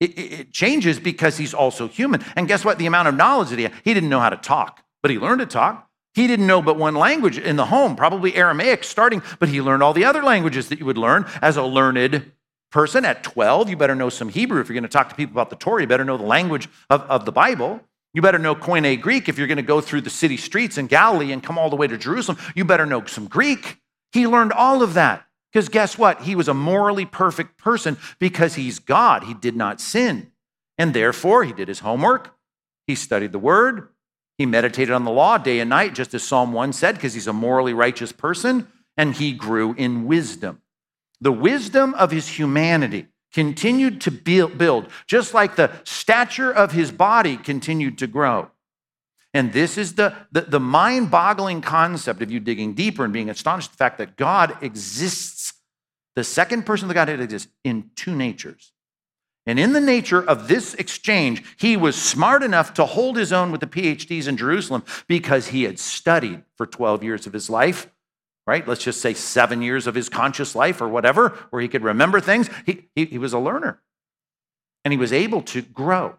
It, 0.00 0.18
it, 0.18 0.52
changes 0.52 0.98
because 0.98 1.38
he's 1.38 1.54
also 1.54 1.86
human. 1.86 2.24
And 2.34 2.48
guess 2.48 2.64
what? 2.64 2.76
The 2.76 2.86
amount 2.86 3.06
of 3.06 3.14
knowledge 3.14 3.50
that 3.50 3.60
he 3.60 3.62
had, 3.62 3.72
he 3.84 3.94
didn't 3.94 4.08
know 4.08 4.18
how 4.18 4.28
to 4.28 4.36
talk, 4.36 4.82
but 5.02 5.12
he 5.12 5.20
learned 5.20 5.38
to 5.38 5.46
talk. 5.46 5.88
He 6.14 6.26
didn't 6.26 6.48
know 6.48 6.62
but 6.62 6.76
one 6.76 6.96
language 6.96 7.38
in 7.38 7.54
the 7.54 7.66
home, 7.66 7.94
probably 7.94 8.34
Aramaic 8.34 8.82
starting, 8.82 9.22
but 9.38 9.48
he 9.48 9.62
learned 9.62 9.84
all 9.84 9.92
the 9.92 10.04
other 10.04 10.24
languages 10.24 10.68
that 10.70 10.80
you 10.80 10.84
would 10.86 10.98
learn 10.98 11.26
as 11.40 11.56
a 11.56 11.62
learned 11.62 12.32
person. 12.72 13.04
At 13.04 13.22
12, 13.22 13.70
you 13.70 13.76
better 13.76 13.94
know 13.94 14.08
some 14.08 14.30
Hebrew. 14.30 14.60
If 14.60 14.68
you're 14.68 14.74
going 14.74 14.82
to 14.82 14.88
talk 14.88 15.10
to 15.10 15.14
people 15.14 15.34
about 15.34 15.50
the 15.50 15.56
Torah, 15.56 15.82
you 15.82 15.86
better 15.86 16.04
know 16.04 16.16
the 16.16 16.24
language 16.24 16.68
of, 16.90 17.02
of 17.02 17.24
the 17.24 17.30
Bible. 17.30 17.82
You 18.14 18.20
better 18.20 18.40
know 18.40 18.56
Koine 18.56 19.00
Greek 19.00 19.28
if 19.28 19.38
you're 19.38 19.46
going 19.46 19.58
to 19.58 19.62
go 19.62 19.80
through 19.80 20.00
the 20.00 20.10
city 20.10 20.36
streets 20.36 20.76
in 20.76 20.88
Galilee 20.88 21.30
and 21.30 21.40
come 21.40 21.56
all 21.56 21.70
the 21.70 21.76
way 21.76 21.86
to 21.86 21.96
Jerusalem. 21.96 22.36
You 22.56 22.64
better 22.64 22.84
know 22.84 23.04
some 23.04 23.28
Greek. 23.28 23.78
He 24.12 24.26
learned 24.26 24.52
all 24.52 24.82
of 24.82 24.94
that. 24.94 25.26
Because 25.52 25.68
guess 25.68 25.96
what? 25.96 26.22
He 26.22 26.34
was 26.34 26.48
a 26.48 26.54
morally 26.54 27.06
perfect 27.06 27.56
person 27.56 27.96
because 28.18 28.56
he's 28.56 28.78
God. 28.78 29.24
He 29.24 29.34
did 29.34 29.56
not 29.56 29.80
sin. 29.80 30.32
And 30.76 30.92
therefore, 30.92 31.44
he 31.44 31.52
did 31.52 31.68
his 31.68 31.78
homework. 31.78 32.34
He 32.86 32.94
studied 32.94 33.32
the 33.32 33.38
word. 33.38 33.88
He 34.36 34.44
meditated 34.44 34.92
on 34.92 35.04
the 35.04 35.10
law 35.10 35.38
day 35.38 35.60
and 35.60 35.70
night, 35.70 35.94
just 35.94 36.12
as 36.12 36.22
Psalm 36.22 36.52
1 36.52 36.74
said, 36.74 36.96
because 36.96 37.14
he's 37.14 37.26
a 37.26 37.32
morally 37.32 37.72
righteous 37.72 38.12
person. 38.12 38.68
And 38.98 39.14
he 39.14 39.32
grew 39.32 39.74
in 39.74 40.06
wisdom. 40.06 40.60
The 41.20 41.32
wisdom 41.32 41.94
of 41.94 42.10
his 42.10 42.28
humanity 42.28 43.06
continued 43.32 44.00
to 44.02 44.10
build, 44.10 44.90
just 45.06 45.32
like 45.32 45.56
the 45.56 45.70
stature 45.84 46.52
of 46.52 46.72
his 46.72 46.92
body 46.92 47.36
continued 47.36 47.98
to 47.98 48.06
grow. 48.06 48.50
And 49.36 49.52
this 49.52 49.76
is 49.76 49.96
the, 49.96 50.14
the, 50.32 50.40
the 50.40 50.58
mind 50.58 51.10
boggling 51.10 51.60
concept 51.60 52.22
of 52.22 52.30
you 52.30 52.40
digging 52.40 52.72
deeper 52.72 53.04
and 53.04 53.12
being 53.12 53.28
astonished 53.28 53.68
at 53.68 53.72
the 53.72 53.76
fact 53.76 53.98
that 53.98 54.16
God 54.16 54.56
exists. 54.62 55.52
The 56.14 56.24
second 56.24 56.64
person 56.64 56.86
of 56.86 56.88
the 56.88 56.94
Godhead 56.94 57.20
exists 57.20 57.52
in 57.62 57.90
two 57.94 58.14
natures. 58.14 58.72
And 59.44 59.60
in 59.60 59.74
the 59.74 59.80
nature 59.80 60.26
of 60.26 60.48
this 60.48 60.72
exchange, 60.76 61.44
he 61.58 61.76
was 61.76 62.00
smart 62.00 62.42
enough 62.42 62.72
to 62.74 62.86
hold 62.86 63.18
his 63.18 63.30
own 63.30 63.52
with 63.52 63.60
the 63.60 63.66
PhDs 63.66 64.26
in 64.26 64.38
Jerusalem 64.38 64.82
because 65.06 65.48
he 65.48 65.64
had 65.64 65.78
studied 65.78 66.42
for 66.56 66.66
12 66.66 67.04
years 67.04 67.26
of 67.26 67.34
his 67.34 67.50
life, 67.50 67.88
right? 68.46 68.66
Let's 68.66 68.84
just 68.84 69.02
say 69.02 69.12
seven 69.12 69.60
years 69.60 69.86
of 69.86 69.94
his 69.94 70.08
conscious 70.08 70.54
life 70.54 70.80
or 70.80 70.88
whatever, 70.88 71.28
where 71.50 71.60
he 71.60 71.68
could 71.68 71.84
remember 71.84 72.20
things. 72.20 72.48
He, 72.64 72.88
he, 72.94 73.04
he 73.04 73.18
was 73.18 73.34
a 73.34 73.38
learner 73.38 73.82
and 74.82 74.92
he 74.92 74.98
was 74.98 75.12
able 75.12 75.42
to 75.42 75.60
grow 75.60 76.14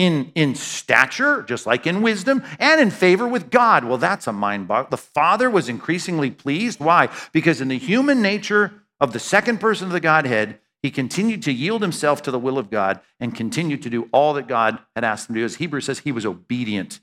in, 0.00 0.32
in 0.34 0.54
stature, 0.54 1.42
just 1.42 1.66
like 1.66 1.86
in 1.86 2.00
wisdom, 2.00 2.42
and 2.58 2.80
in 2.80 2.90
favor 2.90 3.28
with 3.28 3.50
God. 3.50 3.84
Well, 3.84 3.98
that's 3.98 4.26
a 4.26 4.32
mind 4.32 4.66
boggle. 4.66 4.88
The 4.88 4.96
Father 4.96 5.50
was 5.50 5.68
increasingly 5.68 6.30
pleased. 6.30 6.80
Why? 6.80 7.10
Because 7.32 7.60
in 7.60 7.68
the 7.68 7.76
human 7.76 8.22
nature 8.22 8.82
of 8.98 9.12
the 9.12 9.18
second 9.18 9.60
person 9.60 9.88
of 9.88 9.92
the 9.92 10.00
Godhead, 10.00 10.58
he 10.82 10.90
continued 10.90 11.42
to 11.42 11.52
yield 11.52 11.82
himself 11.82 12.22
to 12.22 12.30
the 12.30 12.38
will 12.38 12.56
of 12.56 12.70
God 12.70 13.00
and 13.20 13.34
continued 13.34 13.82
to 13.82 13.90
do 13.90 14.08
all 14.10 14.32
that 14.32 14.48
God 14.48 14.78
had 14.96 15.04
asked 15.04 15.28
him 15.28 15.34
to 15.34 15.42
do. 15.42 15.44
As 15.44 15.56
Hebrews 15.56 15.84
says, 15.84 15.98
he 15.98 16.12
was 16.12 16.24
obedient. 16.24 17.00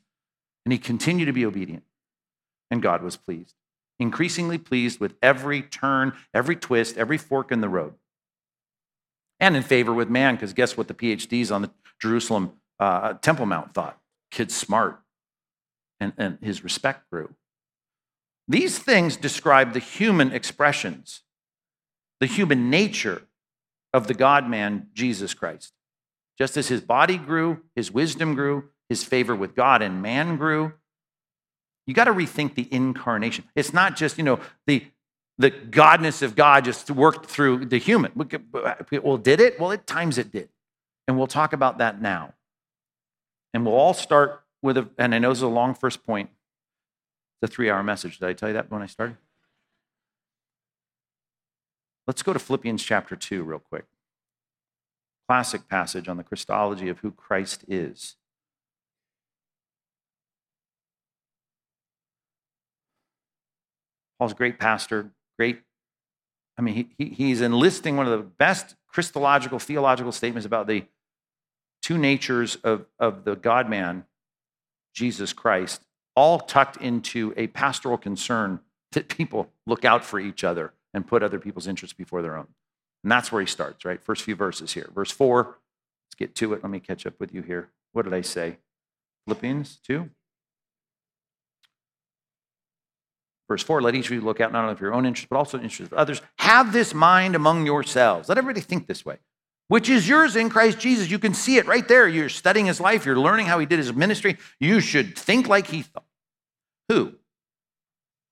And 0.66 0.74
he 0.74 0.80
continued 0.80 1.28
to 1.28 1.34
be 1.34 1.46
obedient. 1.46 1.84
And 2.72 2.82
God 2.82 3.04
was 3.04 3.16
pleased, 3.16 3.54
increasingly 4.00 4.58
pleased 4.58 5.00
with 5.00 5.14
every 5.22 5.62
turn, 5.62 6.14
every 6.34 6.56
twist, 6.56 6.98
every 6.98 7.20
fork 7.20 7.52
in 7.52 7.62
the 7.62 7.70
road. 7.70 7.94
And 9.40 9.56
in 9.56 9.62
favor 9.62 9.94
with 9.94 10.10
man, 10.10 10.34
because 10.34 10.54
guess 10.54 10.76
what 10.76 10.88
the 10.88 10.96
PhDs 10.96 11.54
on 11.54 11.62
the 11.62 11.72
Jerusalem 12.02 12.54
uh, 12.80 13.14
Temple 13.16 13.46
Mount 13.46 13.74
thought. 13.74 14.00
Kid's 14.32 14.56
smart. 14.56 15.00
And, 16.00 16.14
and 16.18 16.38
his 16.42 16.64
respect 16.64 17.10
grew. 17.10 17.34
These 18.48 18.80
things 18.80 19.18
describe 19.18 19.74
the 19.74 19.80
human 19.80 20.32
expressions, 20.32 21.24
the 22.20 22.28
human 22.28 22.70
nature 22.70 23.24
of 23.94 24.08
the 24.08 24.14
God 24.14 24.48
man, 24.48 24.88
Jesus 24.94 25.34
Christ. 25.34 25.74
Just 26.38 26.56
as 26.56 26.68
his 26.68 26.82
body 26.82 27.18
grew, 27.18 27.62
his 27.76 27.92
wisdom 27.92 28.36
grew, 28.36 28.66
his 28.90 29.04
favor 29.04 29.36
with 29.36 29.56
God 29.56 29.82
and 29.82 30.02
man 30.02 30.38
grew, 30.38 30.74
you 31.88 31.94
got 31.94 32.04
to 32.06 32.14
rethink 32.14 32.56
the 32.56 32.68
incarnation. 32.72 33.46
It's 33.56 33.74
not 33.74 33.96
just, 33.96 34.18
you 34.18 34.24
know, 34.24 34.40
the, 34.68 34.86
the 35.38 35.50
godness 35.50 36.22
of 36.22 36.36
God 36.36 36.66
just 36.66 36.92
worked 36.92 37.26
through 37.26 37.66
the 37.66 37.80
human. 37.80 38.12
Well, 38.14 39.18
did 39.18 39.40
it? 39.40 39.60
Well, 39.60 39.72
at 39.72 39.88
times 39.88 40.18
it 40.18 40.32
did. 40.32 40.50
And 41.08 41.18
we'll 41.18 41.28
talk 41.28 41.54
about 41.54 41.80
that 41.80 42.02
now. 42.02 42.34
And 43.58 43.66
we'll 43.66 43.74
all 43.74 43.96
start 43.96 44.44
with 44.62 44.78
a, 44.78 44.88
and 45.00 45.16
I 45.16 45.18
know 45.18 45.30
this 45.30 45.40
is 45.40 45.42
a 45.42 45.48
long 45.48 45.74
first 45.74 46.06
point. 46.06 46.30
It's 47.42 47.52
a 47.52 47.52
three 47.52 47.72
hour 47.72 47.82
message. 47.82 48.20
Did 48.20 48.30
I 48.30 48.34
tell 48.34 48.50
you 48.50 48.54
that 48.54 48.70
when 48.70 48.84
I 48.84 48.86
started? 48.86 49.18
Let's 52.06 52.22
go 52.22 52.34
to 52.34 52.38
Philippians 52.38 52.84
chapter 52.84 53.16
2 53.16 53.42
real 53.42 53.58
quick. 53.58 53.86
Classic 55.28 55.68
passage 55.68 56.08
on 56.08 56.18
the 56.18 56.24
Christology 56.24 56.88
of 56.88 57.00
who 57.00 57.10
Christ 57.10 57.66
is. 57.68 58.16
Paul's 64.20 64.34
a 64.34 64.36
great 64.36 64.60
pastor, 64.60 65.10
great. 65.36 65.64
I 66.60 66.62
mean, 66.62 66.92
he, 66.96 67.06
he's 67.06 67.42
enlisting 67.42 67.98
one 67.98 68.06
of 68.06 68.12
the 68.12 68.24
best 68.24 68.76
Christological, 68.88 69.58
theological 69.58 70.12
statements 70.12 70.46
about 70.46 70.68
the 70.68 70.86
two 71.82 71.98
natures 71.98 72.56
of, 72.58 72.86
of 73.00 73.24
the 73.24 73.36
God 73.36 73.70
man, 73.70 74.06
Jesus 74.94 75.34
Christ, 75.34 75.82
all 76.16 76.40
tucked 76.40 76.78
into 76.78 77.34
a 77.38 77.48
pastoral 77.48 77.98
concern 77.98 78.60
that 78.94 79.08
people 79.08 79.50
look 79.66 79.86
out 79.86 80.04
for 80.04 80.20
each 80.20 80.44
other 80.44 80.74
and 80.94 81.06
put 81.06 81.22
other 81.22 81.40
people's 81.40 81.68
interests 81.68 81.96
before 81.96 82.22
their 82.22 82.36
own. 82.36 82.48
And 83.04 83.12
that's 83.12 83.32
where 83.32 83.42
he 83.42 83.48
starts, 83.48 83.86
right? 83.86 84.02
First 84.02 84.24
few 84.24 84.36
verses 84.36 84.74
here. 84.74 84.90
Verse 84.94 85.12
4, 85.12 85.44
let's 85.44 86.16
get 86.18 86.36
to 86.36 86.54
it. 86.54 86.64
Let 86.64 86.72
me 86.72 86.80
catch 86.80 87.06
up 87.06 87.20
with 87.20 87.34
you 87.34 87.42
here. 87.42 87.70
What 87.94 88.04
did 88.04 88.14
I 88.14 88.22
say? 88.22 88.58
Philippians 89.26 89.78
2? 89.86 90.10
Verse 93.48 93.64
4, 93.64 93.82
let 93.82 93.96
each 93.96 94.08
of 94.08 94.12
you 94.12 94.22
look 94.22 94.42
out 94.42 94.52
not 94.52 94.64
only 94.64 94.76
for 94.76 94.84
your 94.84 94.94
own 94.94 95.06
interest, 95.06 95.30
but 95.30 95.38
also 95.38 95.58
the 95.58 95.64
interest 95.64 95.92
of 95.92 95.98
others. 95.98 96.22
Have 96.40 96.74
this 96.74 96.94
mind 96.94 97.36
among 97.36 97.66
yourselves. 97.66 98.28
Let 98.28 98.38
everybody 98.38 98.62
think 98.62 98.88
this 98.88 99.06
way 99.06 99.18
which 99.68 99.90
is 99.90 100.08
yours 100.08 100.36
in 100.36 100.50
Christ 100.50 100.80
Jesus. 100.80 101.10
You 101.10 101.20
can 101.20 101.34
see 101.34 101.58
it 101.58 101.68
right 101.68 101.88
there. 101.88 102.08
You're 102.08 102.30
studying 102.30 102.66
his 102.66 102.80
life, 102.80 103.06
you're 103.06 103.20
learning 103.20 103.48
how 103.48 103.60
he 103.60 103.66
did 103.66 103.80
his 103.80 103.94
ministry. 103.94 104.38
You 104.60 104.80
should 104.80 105.18
think 105.18 105.48
like 105.48 105.68
he 105.68 105.82
thought. 105.82 106.06
Who? 106.90 107.16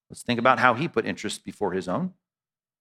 Let's 0.10 0.22
think 0.22 0.40
about 0.40 0.60
how 0.60 0.76
he 0.76 0.88
put 0.88 1.06
interest 1.06 1.44
before 1.44 1.74
his 1.74 1.88
own. 1.88 2.14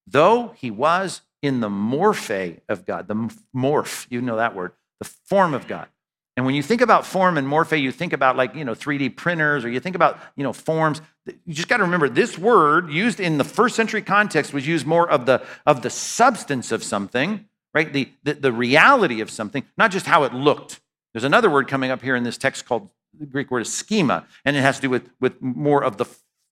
Though 0.07 0.55
he 0.57 0.71
was 0.71 1.23
in 1.43 1.61
the 1.61 1.69
morphe 1.69 2.61
of 2.69 2.87
God, 2.87 3.09
the 3.09 3.15
morph, 3.57 4.07
you 4.11 4.21
know 4.21 4.37
that 4.37 4.55
word, 4.55 4.73
the 5.01 5.07
form 5.07 5.55
of 5.55 5.67
God. 5.67 5.89
And 6.37 6.45
when 6.45 6.55
you 6.55 6.63
think 6.63 6.81
about 6.81 7.07
form 7.07 7.39
and 7.39 7.47
morphe, 7.47 7.81
you 7.81 7.93
think 7.93 8.13
about 8.13 8.37
like, 8.37 8.55
you 8.57 8.65
know, 8.65 8.75
3D 8.75 9.17
printers 9.17 9.65
or 9.65 9.69
you 9.69 9.79
think 9.79 9.95
about, 9.95 10.19
you 10.37 10.43
know, 10.43 10.53
forms. 10.53 11.01
You 11.27 11.55
just 11.55 11.69
got 11.69 11.77
to 11.77 11.85
remember 11.85 12.09
this 12.09 12.37
word 12.37 12.91
used 12.91 13.21
in 13.21 13.39
the 13.39 13.45
first 13.45 13.77
century 13.77 14.03
context 14.03 14.53
was 14.53 14.67
used 14.67 14.85
more 14.85 15.09
of 15.09 15.27
the 15.27 15.43
of 15.65 15.83
the 15.83 15.91
substance 15.91 16.73
of 16.73 16.83
something 16.83 17.47
right? 17.75 17.93
The, 17.93 18.09
the, 18.22 18.35
the 18.35 18.53
reality 18.53 19.20
of 19.20 19.31
something, 19.31 19.64
not 19.77 19.91
just 19.91 20.07
how 20.07 20.22
it 20.22 20.33
looked. 20.33 20.81
There's 21.12 21.25
another 21.25 21.51
word 21.51 21.68
coming 21.68 21.91
up 21.91 22.03
here 22.03 22.16
in 22.16 22.22
this 22.22 22.39
text 22.39 22.64
called 22.64 22.89
the 23.18 23.27
Greek 23.27 23.51
word 23.51 23.61
is 23.61 23.72
schema, 23.72 24.27
and 24.45 24.57
it 24.57 24.61
has 24.61 24.77
to 24.77 24.83
do 24.83 24.91
with, 24.91 25.09
with 25.20 25.41
more 25.41 25.85
of 25.85 25.97
the, 25.99 26.07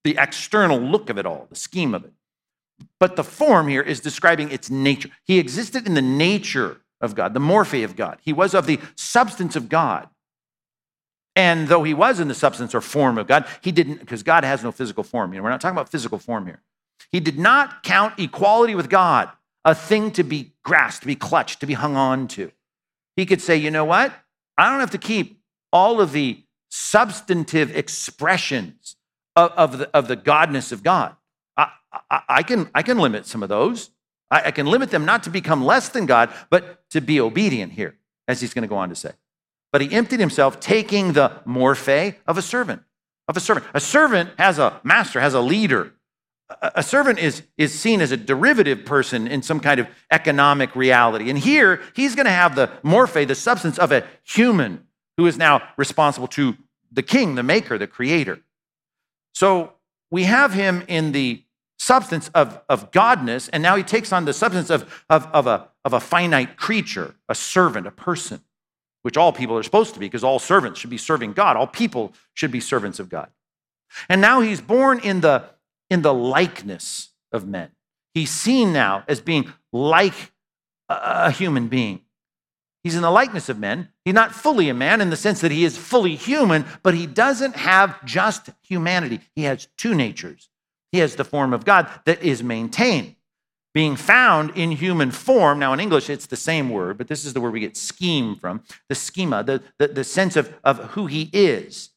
the 0.04 0.16
external 0.18 0.78
look 0.78 1.10
of 1.10 1.18
it 1.18 1.26
all, 1.26 1.46
the 1.48 1.56
scheme 1.56 1.94
of 1.94 2.04
it. 2.04 2.12
But 3.00 3.16
the 3.16 3.24
form 3.24 3.68
here 3.68 3.82
is 3.82 4.00
describing 4.00 4.50
its 4.50 4.70
nature. 4.70 5.10
He 5.24 5.38
existed 5.38 5.86
in 5.86 5.94
the 5.94 6.02
nature 6.02 6.80
of 7.00 7.14
God, 7.14 7.34
the 7.34 7.40
morphe 7.40 7.84
of 7.84 7.96
God. 7.96 8.18
He 8.22 8.32
was 8.32 8.54
of 8.54 8.66
the 8.66 8.78
substance 8.94 9.56
of 9.56 9.68
God. 9.68 10.08
And 11.34 11.68
though 11.68 11.82
he 11.82 11.94
was 11.94 12.20
in 12.20 12.28
the 12.28 12.34
substance 12.34 12.74
or 12.74 12.80
form 12.80 13.18
of 13.18 13.26
God, 13.26 13.46
he 13.60 13.72
didn't, 13.72 14.00
because 14.00 14.22
God 14.22 14.44
has 14.44 14.62
no 14.62 14.70
physical 14.70 15.02
form. 15.02 15.32
You 15.32 15.38
know, 15.38 15.44
we're 15.44 15.50
not 15.50 15.60
talking 15.60 15.76
about 15.76 15.88
physical 15.88 16.18
form 16.18 16.46
here. 16.46 16.60
He 17.10 17.20
did 17.20 17.38
not 17.38 17.82
count 17.82 18.18
equality 18.18 18.74
with 18.74 18.88
God 18.88 19.30
a 19.64 19.74
thing 19.74 20.10
to 20.12 20.22
be 20.22 20.52
grasped, 20.62 21.02
to 21.02 21.06
be 21.06 21.14
clutched, 21.14 21.60
to 21.60 21.66
be 21.66 21.74
hung 21.74 21.96
on 21.96 22.28
to. 22.28 22.50
He 23.16 23.26
could 23.26 23.40
say, 23.40 23.56
you 23.56 23.70
know 23.70 23.84
what? 23.84 24.12
I 24.58 24.70
don't 24.70 24.80
have 24.80 24.90
to 24.90 24.98
keep 24.98 25.40
all 25.72 26.00
of 26.00 26.12
the 26.12 26.42
substantive 26.70 27.74
expressions 27.76 28.96
of, 29.36 29.50
of, 29.52 29.78
the, 29.78 29.90
of 29.94 30.08
the 30.08 30.16
godness 30.16 30.72
of 30.72 30.82
God. 30.82 31.14
I, 31.56 31.70
I, 32.10 32.22
I, 32.28 32.42
can, 32.42 32.70
I 32.74 32.82
can 32.82 32.98
limit 32.98 33.26
some 33.26 33.42
of 33.42 33.48
those. 33.48 33.90
I, 34.30 34.44
I 34.46 34.50
can 34.50 34.66
limit 34.66 34.90
them 34.90 35.04
not 35.04 35.22
to 35.24 35.30
become 35.30 35.64
less 35.64 35.90
than 35.90 36.06
God, 36.06 36.32
but 36.50 36.88
to 36.90 37.00
be 37.00 37.20
obedient 37.20 37.72
here, 37.72 37.96
as 38.26 38.40
he's 38.40 38.54
going 38.54 38.62
to 38.62 38.68
go 38.68 38.76
on 38.76 38.88
to 38.88 38.94
say. 38.94 39.12
But 39.70 39.80
he 39.80 39.92
emptied 39.92 40.20
himself, 40.20 40.60
taking 40.60 41.12
the 41.12 41.40
morphe 41.46 42.16
of 42.26 42.36
a 42.38 42.42
servant. 42.42 42.82
Of 43.28 43.36
a 43.36 43.40
servant. 43.40 43.66
A 43.72 43.80
servant 43.80 44.30
has 44.38 44.58
a 44.58 44.80
master, 44.82 45.20
has 45.20 45.34
a 45.34 45.40
leader. 45.40 45.94
A 46.60 46.82
servant 46.82 47.18
is, 47.18 47.42
is 47.56 47.78
seen 47.78 48.00
as 48.00 48.12
a 48.12 48.16
derivative 48.16 48.84
person 48.84 49.26
in 49.26 49.42
some 49.42 49.60
kind 49.60 49.80
of 49.80 49.86
economic 50.10 50.74
reality. 50.74 51.30
And 51.30 51.38
here, 51.38 51.80
he's 51.94 52.14
going 52.14 52.26
to 52.26 52.32
have 52.32 52.54
the 52.54 52.68
morphe, 52.82 53.26
the 53.26 53.34
substance 53.34 53.78
of 53.78 53.92
a 53.92 54.04
human 54.24 54.86
who 55.16 55.26
is 55.26 55.38
now 55.38 55.62
responsible 55.76 56.28
to 56.28 56.56
the 56.90 57.02
king, 57.02 57.34
the 57.34 57.42
maker, 57.42 57.78
the 57.78 57.86
creator. 57.86 58.40
So 59.34 59.72
we 60.10 60.24
have 60.24 60.52
him 60.52 60.84
in 60.88 61.12
the 61.12 61.42
substance 61.78 62.30
of, 62.34 62.60
of 62.68 62.90
godness, 62.90 63.48
and 63.52 63.62
now 63.62 63.76
he 63.76 63.82
takes 63.82 64.12
on 64.12 64.24
the 64.24 64.32
substance 64.32 64.70
of, 64.70 65.04
of, 65.10 65.26
of, 65.32 65.46
a, 65.46 65.68
of 65.84 65.92
a 65.92 66.00
finite 66.00 66.56
creature, 66.56 67.14
a 67.28 67.34
servant, 67.34 67.86
a 67.86 67.90
person 67.90 68.40
which 69.02 69.16
all 69.16 69.32
people 69.32 69.56
are 69.56 69.62
supposed 69.62 69.94
to 69.94 70.00
be, 70.00 70.06
because 70.06 70.22
all 70.22 70.38
servants 70.38 70.78
should 70.78 70.90
be 70.90 70.98
serving 70.98 71.32
God. 71.32 71.56
All 71.56 71.66
people 71.66 72.12
should 72.34 72.52
be 72.52 72.60
servants 72.60 73.00
of 73.00 73.08
God. 73.08 73.28
And 74.08 74.20
now 74.20 74.40
he's 74.40 74.60
born 74.60 75.00
in 75.00 75.20
the, 75.20 75.44
in 75.92 76.00
the 76.00 76.14
likeness 76.14 77.10
of 77.32 77.46
men. 77.46 77.68
He's 78.14 78.30
seen 78.30 78.72
now 78.72 79.04
as 79.06 79.20
being 79.20 79.52
like 79.74 80.32
a 80.88 81.30
human 81.30 81.68
being. 81.68 82.00
He's 82.82 82.94
in 82.94 83.02
the 83.02 83.10
likeness 83.10 83.50
of 83.50 83.58
men. 83.58 83.88
He's 84.06 84.14
not 84.14 84.34
fully 84.34 84.70
a 84.70 84.74
man 84.74 85.02
in 85.02 85.10
the 85.10 85.16
sense 85.16 85.42
that 85.42 85.52
he 85.52 85.64
is 85.64 85.76
fully 85.76 86.16
human, 86.16 86.64
but 86.82 86.94
he 86.94 87.06
doesn't 87.06 87.56
have 87.56 88.02
just 88.06 88.48
humanity. 88.62 89.20
He 89.36 89.42
has 89.42 89.68
two 89.76 89.94
natures. 89.94 90.48
He 90.92 90.98
has 91.00 91.16
the 91.16 91.24
form 91.24 91.52
of 91.52 91.66
God 91.66 91.86
that 92.06 92.22
is 92.22 92.42
maintained 92.42 93.14
being 93.74 93.96
found 93.96 94.50
in 94.56 94.70
human 94.70 95.10
form. 95.10 95.58
Now, 95.58 95.74
in 95.74 95.80
English, 95.80 96.08
it's 96.08 96.26
the 96.26 96.36
same 96.36 96.70
word, 96.70 96.96
but 96.96 97.08
this 97.08 97.26
is 97.26 97.34
the 97.34 97.40
word 97.40 97.52
we 97.52 97.60
get 97.60 97.76
scheme 97.76 98.36
from 98.36 98.62
the 98.88 98.94
schema, 98.94 99.42
the, 99.42 99.62
the, 99.78 99.88
the 99.88 100.04
sense 100.04 100.36
of, 100.36 100.54
of 100.64 100.78
who 100.92 101.06
he 101.06 101.28
is. 101.34 101.90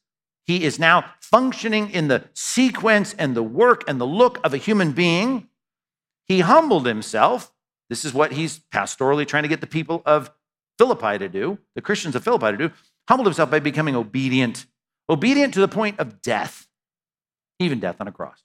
He 0.46 0.64
is 0.64 0.78
now 0.78 1.12
functioning 1.20 1.90
in 1.90 2.08
the 2.08 2.24
sequence 2.34 3.14
and 3.18 3.36
the 3.36 3.42
work 3.42 3.82
and 3.88 4.00
the 4.00 4.06
look 4.06 4.38
of 4.44 4.54
a 4.54 4.58
human 4.58 4.92
being. 4.92 5.48
He 6.26 6.40
humbled 6.40 6.86
himself. 6.86 7.52
This 7.88 8.04
is 8.04 8.14
what 8.14 8.32
he's 8.32 8.60
pastorally 8.72 9.26
trying 9.26 9.42
to 9.42 9.48
get 9.48 9.60
the 9.60 9.66
people 9.66 10.02
of 10.06 10.30
Philippi 10.78 11.18
to 11.18 11.28
do, 11.28 11.58
the 11.74 11.82
Christians 11.82 12.14
of 12.14 12.24
Philippi 12.24 12.52
to 12.52 12.56
do. 12.56 12.70
Humbled 13.08 13.26
himself 13.26 13.50
by 13.50 13.60
becoming 13.60 13.94
obedient, 13.94 14.66
obedient 15.08 15.54
to 15.54 15.60
the 15.60 15.68
point 15.68 15.98
of 16.00 16.22
death, 16.22 16.66
even 17.58 17.78
death 17.78 17.96
on 18.00 18.08
a 18.08 18.12
cross. 18.12 18.42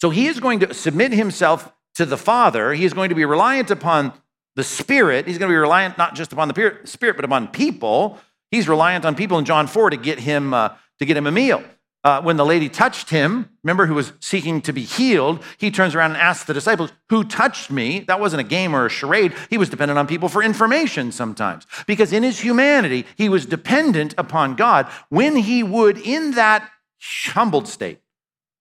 So 0.00 0.10
he 0.10 0.26
is 0.26 0.40
going 0.40 0.60
to 0.60 0.74
submit 0.74 1.12
himself 1.12 1.72
to 1.94 2.04
the 2.04 2.16
Father, 2.16 2.74
he 2.74 2.84
is 2.84 2.92
going 2.92 3.10
to 3.10 3.14
be 3.14 3.24
reliant 3.24 3.70
upon 3.70 4.12
the 4.56 4.64
Spirit. 4.64 5.26
He's 5.26 5.38
going 5.38 5.48
to 5.48 5.52
be 5.52 5.58
reliant 5.58 5.98
not 5.98 6.14
just 6.14 6.32
upon 6.32 6.48
the 6.48 6.80
Spirit, 6.84 7.16
but 7.16 7.24
upon 7.24 7.48
people. 7.48 8.18
He's 8.50 8.68
reliant 8.68 9.04
on 9.04 9.14
people 9.14 9.38
in 9.38 9.44
John 9.44 9.66
4 9.66 9.90
to 9.90 9.96
get 9.96 10.20
him, 10.20 10.54
uh, 10.54 10.70
to 10.98 11.04
get 11.04 11.16
him 11.16 11.26
a 11.26 11.32
meal. 11.32 11.62
Uh, 12.04 12.20
when 12.20 12.36
the 12.36 12.44
lady 12.44 12.68
touched 12.68 13.08
him, 13.08 13.48
remember, 13.62 13.86
who 13.86 13.94
was 13.94 14.12
seeking 14.20 14.60
to 14.60 14.74
be 14.74 14.82
healed, 14.82 15.42
he 15.56 15.70
turns 15.70 15.94
around 15.94 16.10
and 16.10 16.20
asks 16.20 16.44
the 16.44 16.52
disciples, 16.52 16.92
Who 17.08 17.24
touched 17.24 17.70
me? 17.70 18.00
That 18.00 18.20
wasn't 18.20 18.40
a 18.40 18.44
game 18.44 18.76
or 18.76 18.84
a 18.84 18.90
charade. 18.90 19.32
He 19.48 19.56
was 19.56 19.70
dependent 19.70 19.98
on 19.98 20.06
people 20.06 20.28
for 20.28 20.42
information 20.42 21.12
sometimes. 21.12 21.66
Because 21.86 22.12
in 22.12 22.22
his 22.22 22.40
humanity, 22.40 23.06
he 23.16 23.30
was 23.30 23.46
dependent 23.46 24.14
upon 24.18 24.54
God 24.54 24.86
when 25.08 25.36
he 25.36 25.62
would, 25.62 25.96
in 25.96 26.32
that 26.32 26.70
humbled 27.00 27.68
state, 27.68 28.00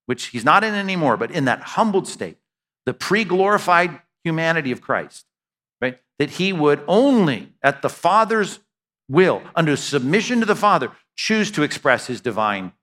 which 0.06 0.28
he's 0.28 0.46
not 0.46 0.64
in 0.64 0.74
anymore, 0.74 1.18
but 1.18 1.30
in 1.30 1.44
that 1.44 1.62
humbled 1.62 2.08
state, 2.08 2.38
the 2.86 2.94
pre 2.94 3.26
glorified 3.26 4.00
humanity 4.24 4.72
of 4.72 4.80
Christ, 4.80 5.26
right? 5.82 6.00
That 6.18 6.32
he 6.32 6.54
would 6.54 6.82
only, 6.88 7.52
at 7.62 7.82
the 7.82 7.90
Father's 7.90 8.60
will, 9.10 9.42
under 9.56 9.76
submission 9.76 10.40
to 10.40 10.46
the 10.46 10.56
Father, 10.56 10.92
choose 11.16 11.52
to 11.52 11.64
express 11.64 12.08
his 12.08 12.22
divine 12.22 12.74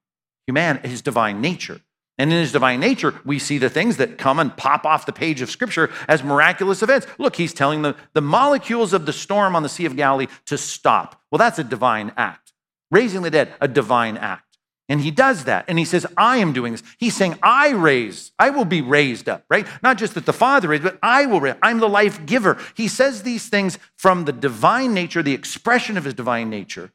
human, 0.46 0.78
his 0.78 1.02
divine 1.02 1.40
nature. 1.40 1.80
And 2.18 2.30
in 2.30 2.38
his 2.38 2.52
divine 2.52 2.80
nature, 2.80 3.14
we 3.24 3.38
see 3.38 3.56
the 3.56 3.70
things 3.70 3.96
that 3.96 4.18
come 4.18 4.38
and 4.38 4.54
pop 4.54 4.84
off 4.84 5.06
the 5.06 5.12
page 5.12 5.40
of 5.40 5.50
Scripture 5.50 5.90
as 6.06 6.22
miraculous 6.22 6.82
events. 6.82 7.06
Look, 7.16 7.36
he's 7.36 7.54
telling 7.54 7.80
the, 7.80 7.96
the 8.12 8.20
molecules 8.20 8.92
of 8.92 9.06
the 9.06 9.12
storm 9.12 9.56
on 9.56 9.62
the 9.62 9.70
Sea 9.70 9.86
of 9.86 9.96
Galilee 9.96 10.26
to 10.44 10.58
stop. 10.58 11.18
Well, 11.30 11.38
that's 11.38 11.58
a 11.58 11.64
divine 11.64 12.12
act. 12.18 12.52
Raising 12.90 13.22
the 13.22 13.30
dead, 13.30 13.54
a 13.60 13.68
divine 13.68 14.18
act. 14.18 14.49
And 14.90 15.00
he 15.00 15.12
does 15.12 15.44
that. 15.44 15.66
And 15.68 15.78
he 15.78 15.84
says, 15.84 16.04
I 16.16 16.38
am 16.38 16.52
doing 16.52 16.72
this. 16.72 16.82
He's 16.98 17.16
saying, 17.16 17.38
I 17.44 17.70
raise, 17.70 18.32
I 18.40 18.50
will 18.50 18.64
be 18.64 18.82
raised 18.82 19.28
up, 19.28 19.44
right? 19.48 19.64
Not 19.84 19.98
just 19.98 20.14
that 20.14 20.26
the 20.26 20.32
Father 20.32 20.66
raised, 20.66 20.82
but 20.82 20.98
I 21.00 21.26
will 21.26 21.40
raise. 21.40 21.54
I'm 21.62 21.78
the 21.78 21.88
life 21.88 22.26
giver. 22.26 22.58
He 22.74 22.88
says 22.88 23.22
these 23.22 23.48
things 23.48 23.78
from 23.96 24.24
the 24.24 24.32
divine 24.32 24.92
nature, 24.92 25.22
the 25.22 25.32
expression 25.32 25.96
of 25.96 26.04
his 26.04 26.14
divine 26.14 26.50
nature. 26.50 26.90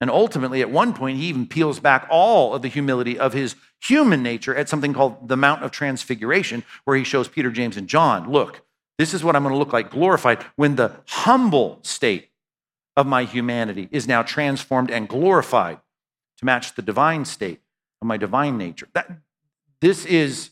And 0.00 0.10
ultimately, 0.10 0.62
at 0.62 0.70
one 0.70 0.94
point, 0.94 1.18
he 1.18 1.26
even 1.26 1.46
peels 1.46 1.78
back 1.78 2.06
all 2.10 2.54
of 2.54 2.62
the 2.62 2.68
humility 2.68 3.18
of 3.18 3.34
his 3.34 3.54
human 3.82 4.22
nature 4.22 4.54
at 4.54 4.70
something 4.70 4.94
called 4.94 5.28
the 5.28 5.36
Mount 5.36 5.62
of 5.62 5.70
Transfiguration, 5.70 6.64
where 6.86 6.96
he 6.96 7.04
shows 7.04 7.28
Peter, 7.28 7.50
James, 7.50 7.76
and 7.76 7.86
John, 7.86 8.32
look, 8.32 8.62
this 8.98 9.12
is 9.12 9.22
what 9.22 9.36
I'm 9.36 9.42
going 9.42 9.54
to 9.54 9.58
look 9.58 9.74
like 9.74 9.90
glorified 9.90 10.42
when 10.56 10.76
the 10.76 10.96
humble 11.06 11.80
state 11.82 12.30
of 12.96 13.06
my 13.06 13.24
humanity 13.24 13.88
is 13.90 14.08
now 14.08 14.22
transformed 14.22 14.90
and 14.90 15.06
glorified 15.06 15.80
to 16.38 16.44
match 16.44 16.74
the 16.74 16.82
divine 16.82 17.24
state 17.24 17.60
of 18.00 18.08
my 18.08 18.16
divine 18.16 18.58
nature. 18.58 18.88
That, 18.94 19.10
this 19.80 20.04
is 20.04 20.50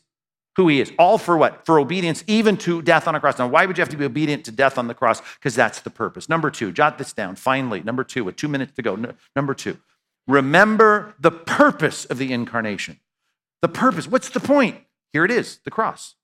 who 0.56 0.68
he 0.68 0.80
is. 0.80 0.92
All 0.98 1.18
for 1.18 1.36
what? 1.36 1.66
For 1.66 1.78
obedience, 1.80 2.22
even 2.26 2.56
to 2.58 2.80
death 2.80 3.08
on 3.08 3.14
a 3.14 3.20
cross. 3.20 3.38
Now, 3.38 3.48
why 3.48 3.66
would 3.66 3.76
you 3.76 3.82
have 3.82 3.88
to 3.90 3.96
be 3.96 4.04
obedient 4.04 4.44
to 4.44 4.52
death 4.52 4.78
on 4.78 4.86
the 4.86 4.94
cross? 4.94 5.20
Because 5.38 5.54
that's 5.54 5.80
the 5.80 5.90
purpose. 5.90 6.28
Number 6.28 6.50
two, 6.50 6.72
jot 6.72 6.98
this 6.98 7.12
down 7.12 7.36
finally. 7.36 7.82
Number 7.82 8.04
two, 8.04 8.24
with 8.24 8.36
two 8.36 8.48
minutes 8.48 8.72
to 8.76 8.82
go. 8.82 9.14
number 9.34 9.54
two, 9.54 9.78
remember 10.26 11.14
the 11.18 11.32
purpose 11.32 12.04
of 12.04 12.18
the 12.18 12.32
incarnation. 12.32 13.00
The 13.62 13.68
purpose. 13.68 14.06
What's 14.06 14.30
the 14.30 14.40
point? 14.40 14.76
Here 15.12 15.24
it 15.24 15.30
is 15.30 15.58
the 15.64 15.70
cross. 15.70 16.14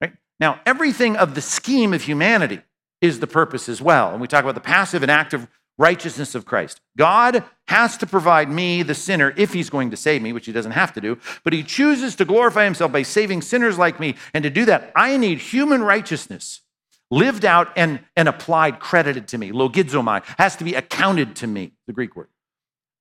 Right? 0.00 0.12
Now, 0.38 0.60
everything 0.66 1.16
of 1.16 1.34
the 1.34 1.40
scheme 1.40 1.94
of 1.94 2.02
humanity 2.02 2.60
is 3.00 3.20
the 3.20 3.26
purpose 3.26 3.68
as 3.68 3.80
well. 3.80 4.12
And 4.12 4.20
we 4.20 4.28
talk 4.28 4.42
about 4.42 4.54
the 4.54 4.60
passive 4.60 5.02
and 5.02 5.10
active 5.10 5.48
righteousness 5.78 6.34
of 6.34 6.44
Christ. 6.44 6.80
God 6.98 7.44
has 7.70 7.96
to 7.96 8.06
provide 8.06 8.50
me, 8.50 8.82
the 8.82 8.94
sinner, 8.94 9.32
if 9.36 9.52
he's 9.52 9.70
going 9.70 9.90
to 9.90 9.96
save 9.96 10.22
me, 10.22 10.32
which 10.32 10.46
he 10.46 10.52
doesn't 10.52 10.72
have 10.72 10.92
to 10.92 11.00
do, 11.00 11.16
but 11.44 11.52
he 11.52 11.62
chooses 11.62 12.16
to 12.16 12.24
glorify 12.24 12.64
himself 12.64 12.90
by 12.90 13.02
saving 13.02 13.42
sinners 13.42 13.78
like 13.78 14.00
me. 14.00 14.16
And 14.34 14.42
to 14.42 14.50
do 14.50 14.64
that, 14.64 14.90
I 14.96 15.16
need 15.16 15.38
human 15.38 15.82
righteousness 15.82 16.62
lived 17.12 17.44
out 17.44 17.68
and, 17.76 18.00
and 18.16 18.28
applied, 18.28 18.80
credited 18.80 19.28
to 19.28 19.38
me. 19.38 19.52
Logizomai 19.52 20.24
has 20.36 20.56
to 20.56 20.64
be 20.64 20.74
accounted 20.74 21.36
to 21.36 21.46
me, 21.46 21.72
the 21.86 21.92
Greek 21.92 22.16
word. 22.16 22.28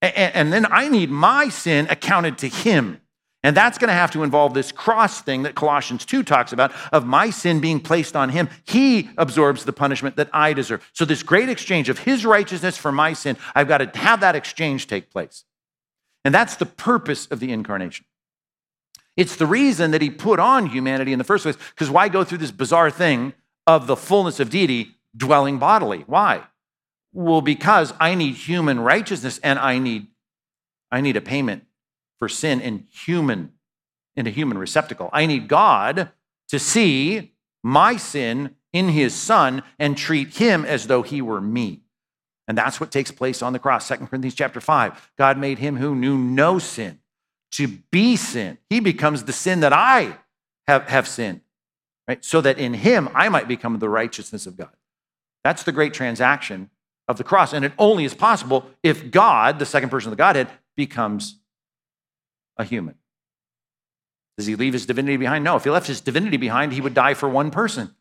And, 0.02 0.36
and 0.36 0.54
then 0.54 0.66
I 0.72 0.88
need 0.88 1.10
my 1.10 1.50
sin 1.50 1.88
accounted 1.90 2.38
to 2.40 2.48
him. 2.48 3.02
And 3.44 3.56
that's 3.56 3.78
going 3.78 3.88
to 3.88 3.94
have 3.94 4.12
to 4.12 4.24
involve 4.24 4.54
this 4.54 4.72
cross 4.72 5.22
thing 5.22 5.44
that 5.44 5.56
Colossians 5.56 6.06
2 6.06 6.24
talks 6.24 6.52
about 6.52 6.74
of 6.92 7.06
my 7.06 7.30
sin 7.30 7.62
being 7.62 7.80
placed 7.80 8.16
on 8.16 8.30
him. 8.30 8.50
He 8.66 9.10
absorbs 9.18 9.64
the 9.64 9.72
punishment 9.72 10.18
that 10.18 10.30
I 10.34 10.52
deserve. 10.52 10.90
So, 10.94 11.06
this 11.06 11.24
great 11.24 11.48
exchange 11.48 11.88
of 11.88 12.00
his 12.00 12.26
righteousness 12.26 12.78
for 12.78 12.92
my 12.92 13.14
sin, 13.14 13.38
I've 13.56 13.70
got 13.70 13.78
to 13.78 14.00
have 14.00 14.20
that 14.20 14.36
exchange 14.36 14.88
take 14.88 15.10
place. 15.10 15.46
And 16.26 16.34
that's 16.34 16.58
the 16.58 16.66
purpose 16.66 17.28
of 17.28 17.40
the 17.40 17.54
incarnation. 17.54 18.06
It's 19.16 19.38
the 19.38 19.48
reason 19.48 19.92
that 19.92 20.02
he 20.02 20.10
put 20.10 20.40
on 20.40 20.68
humanity 20.68 21.14
in 21.14 21.18
the 21.18 21.26
first 21.26 21.44
place, 21.44 21.58
because 21.74 21.90
why 21.90 22.10
go 22.10 22.26
through 22.26 22.40
this 22.40 22.52
bizarre 22.52 22.92
thing 22.92 23.34
of 23.66 23.88
the 23.88 23.96
fullness 23.96 24.42
of 24.42 24.50
deity 24.50 24.96
dwelling 25.16 25.60
bodily? 25.60 26.04
Why? 26.08 26.44
Well, 27.14 27.42
because 27.42 27.94
I 28.02 28.16
need 28.16 28.36
human 28.36 28.82
righteousness 28.82 29.40
and 29.44 29.58
I 29.60 29.80
need, 29.80 30.08
I 30.92 31.00
need 31.00 31.16
a 31.16 31.22
payment 31.22 31.64
for 32.20 32.30
sin 32.30 32.62
in 32.62 32.86
human 32.92 33.54
in 34.16 34.28
a 34.28 34.32
human 34.32 34.58
receptacle. 34.58 35.10
I 35.14 35.26
need 35.26 35.48
God 35.48 36.12
to 36.50 36.60
see 36.60 37.34
my 37.64 37.96
sin 37.96 38.56
in 38.74 38.90
his 38.90 39.14
son 39.14 39.64
and 39.80 39.98
treat 39.98 40.36
him 40.36 40.66
as 40.66 40.88
though 40.88 41.04
he 41.04 41.22
were 41.22 41.40
me. 41.40 41.82
And 42.48 42.58
that's 42.58 42.80
what 42.80 42.92
takes 42.92 43.12
place 43.12 43.42
on 43.42 43.54
the 43.54 43.60
cross. 43.60 43.88
2 43.88 43.96
Corinthians 43.96 44.36
chapter 44.36 44.60
5. 44.60 45.12
God 45.18 45.38
made 45.38 45.60
him 45.60 45.78
who 45.78 45.96
knew 45.96 46.18
no 46.18 46.60
sin 46.60 47.00
to 47.54 47.68
be 47.92 48.16
sin. 48.16 48.58
He 48.70 48.80
becomes 48.80 49.24
the 49.24 49.34
sin 49.34 49.62
that 49.62 49.74
I 49.74 50.18
have, 50.68 50.88
have 50.90 51.08
sinned, 51.08 51.42
right? 52.08 52.24
So 52.24 52.42
that 52.42 52.58
in 52.58 52.74
him 52.74 53.10
I 53.16 53.30
might 53.30 53.48
become 53.48 53.80
the 53.80 53.90
righteousness 53.90 54.46
of 54.46 54.58
God. 54.58 54.76
That's 55.44 55.64
the 55.64 55.72
great 55.72 55.94
transaction 55.94 56.70
of 57.08 57.18
the 57.18 57.24
cross. 57.24 57.54
And 57.54 57.64
it 57.64 57.72
only 57.78 58.04
is 58.04 58.14
possible 58.14 58.66
if 58.84 59.10
God, 59.10 59.60
the 59.60 59.66
second 59.66 59.90
person 59.90 60.10
of 60.10 60.18
the 60.18 60.22
Godhead, 60.22 60.50
becomes 60.76 61.39
a 62.60 62.64
human. 62.64 62.96
Does 64.38 64.46
he 64.46 64.56
leave 64.56 64.74
his 64.74 64.86
divinity 64.86 65.18
behind? 65.18 65.44
No. 65.44 65.56
If 65.56 65.64
he 65.64 65.70
left 65.70 65.88
his 65.88 66.02
divinity 66.02 66.38
behind, 66.38 66.74
he 66.74 66.82
would 66.82 66.94
die 66.94 67.16
for 67.16 67.28
one 67.28 67.50
person, 67.50 67.96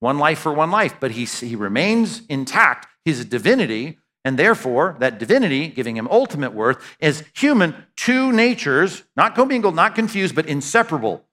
one 0.00 0.18
life 0.18 0.40
for 0.40 0.52
one 0.52 0.70
life. 0.70 0.96
But 0.98 1.12
he, 1.12 1.24
he 1.24 1.54
remains 1.54 2.22
intact, 2.28 2.88
his 3.04 3.24
divinity, 3.24 3.98
and 4.24 4.38
therefore 4.38 4.96
that 4.98 5.18
divinity, 5.18 5.68
giving 5.68 5.96
him 5.96 6.08
ultimate 6.10 6.52
worth, 6.52 6.82
is 6.98 7.24
human, 7.34 7.74
two 7.96 8.32
natures, 8.32 9.04
not 9.16 9.34
commingled, 9.34 9.74
not 9.74 9.94
confused, 9.94 10.34
but 10.34 10.46
inseparable. 10.46 11.24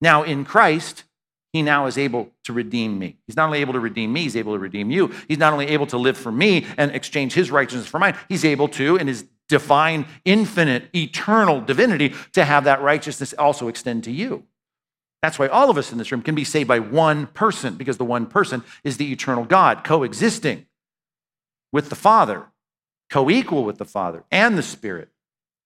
Now 0.00 0.22
in 0.22 0.44
Christ, 0.44 1.04
he 1.52 1.62
now 1.62 1.86
is 1.86 1.96
able 1.96 2.30
to 2.44 2.52
redeem 2.52 2.98
me. 2.98 3.16
He's 3.26 3.36
not 3.36 3.46
only 3.46 3.60
able 3.60 3.74
to 3.74 3.80
redeem 3.80 4.12
me, 4.12 4.22
he's 4.22 4.36
able 4.36 4.54
to 4.54 4.58
redeem 4.58 4.90
you. 4.90 5.12
He's 5.28 5.38
not 5.38 5.52
only 5.52 5.68
able 5.68 5.86
to 5.86 5.98
live 5.98 6.18
for 6.18 6.32
me 6.32 6.66
and 6.76 6.90
exchange 6.90 7.32
his 7.32 7.50
righteousness 7.50 7.86
for 7.86 8.00
mine, 8.00 8.16
he's 8.28 8.44
able 8.44 8.66
to, 8.70 8.96
in 8.96 9.06
his 9.06 9.24
divine, 9.54 10.04
infinite, 10.24 10.88
eternal 10.92 11.60
divinity 11.60 12.12
to 12.32 12.44
have 12.44 12.64
that 12.64 12.82
righteousness 12.82 13.32
also 13.38 13.68
extend 13.68 14.02
to 14.02 14.10
you. 14.10 14.42
That's 15.22 15.38
why 15.38 15.46
all 15.46 15.70
of 15.70 15.78
us 15.78 15.92
in 15.92 15.98
this 15.98 16.10
room 16.10 16.22
can 16.22 16.34
be 16.34 16.42
saved 16.42 16.66
by 16.66 16.80
one 16.80 17.28
person, 17.28 17.76
because 17.76 17.96
the 17.96 18.04
one 18.04 18.26
person 18.26 18.64
is 18.82 18.96
the 18.96 19.12
eternal 19.12 19.44
God, 19.44 19.84
coexisting 19.84 20.66
with 21.70 21.88
the 21.88 21.94
Father, 21.94 22.46
co 23.08 23.30
equal 23.30 23.62
with 23.64 23.78
the 23.78 23.84
Father 23.84 24.24
and 24.32 24.58
the 24.58 24.62
Spirit, 24.62 25.10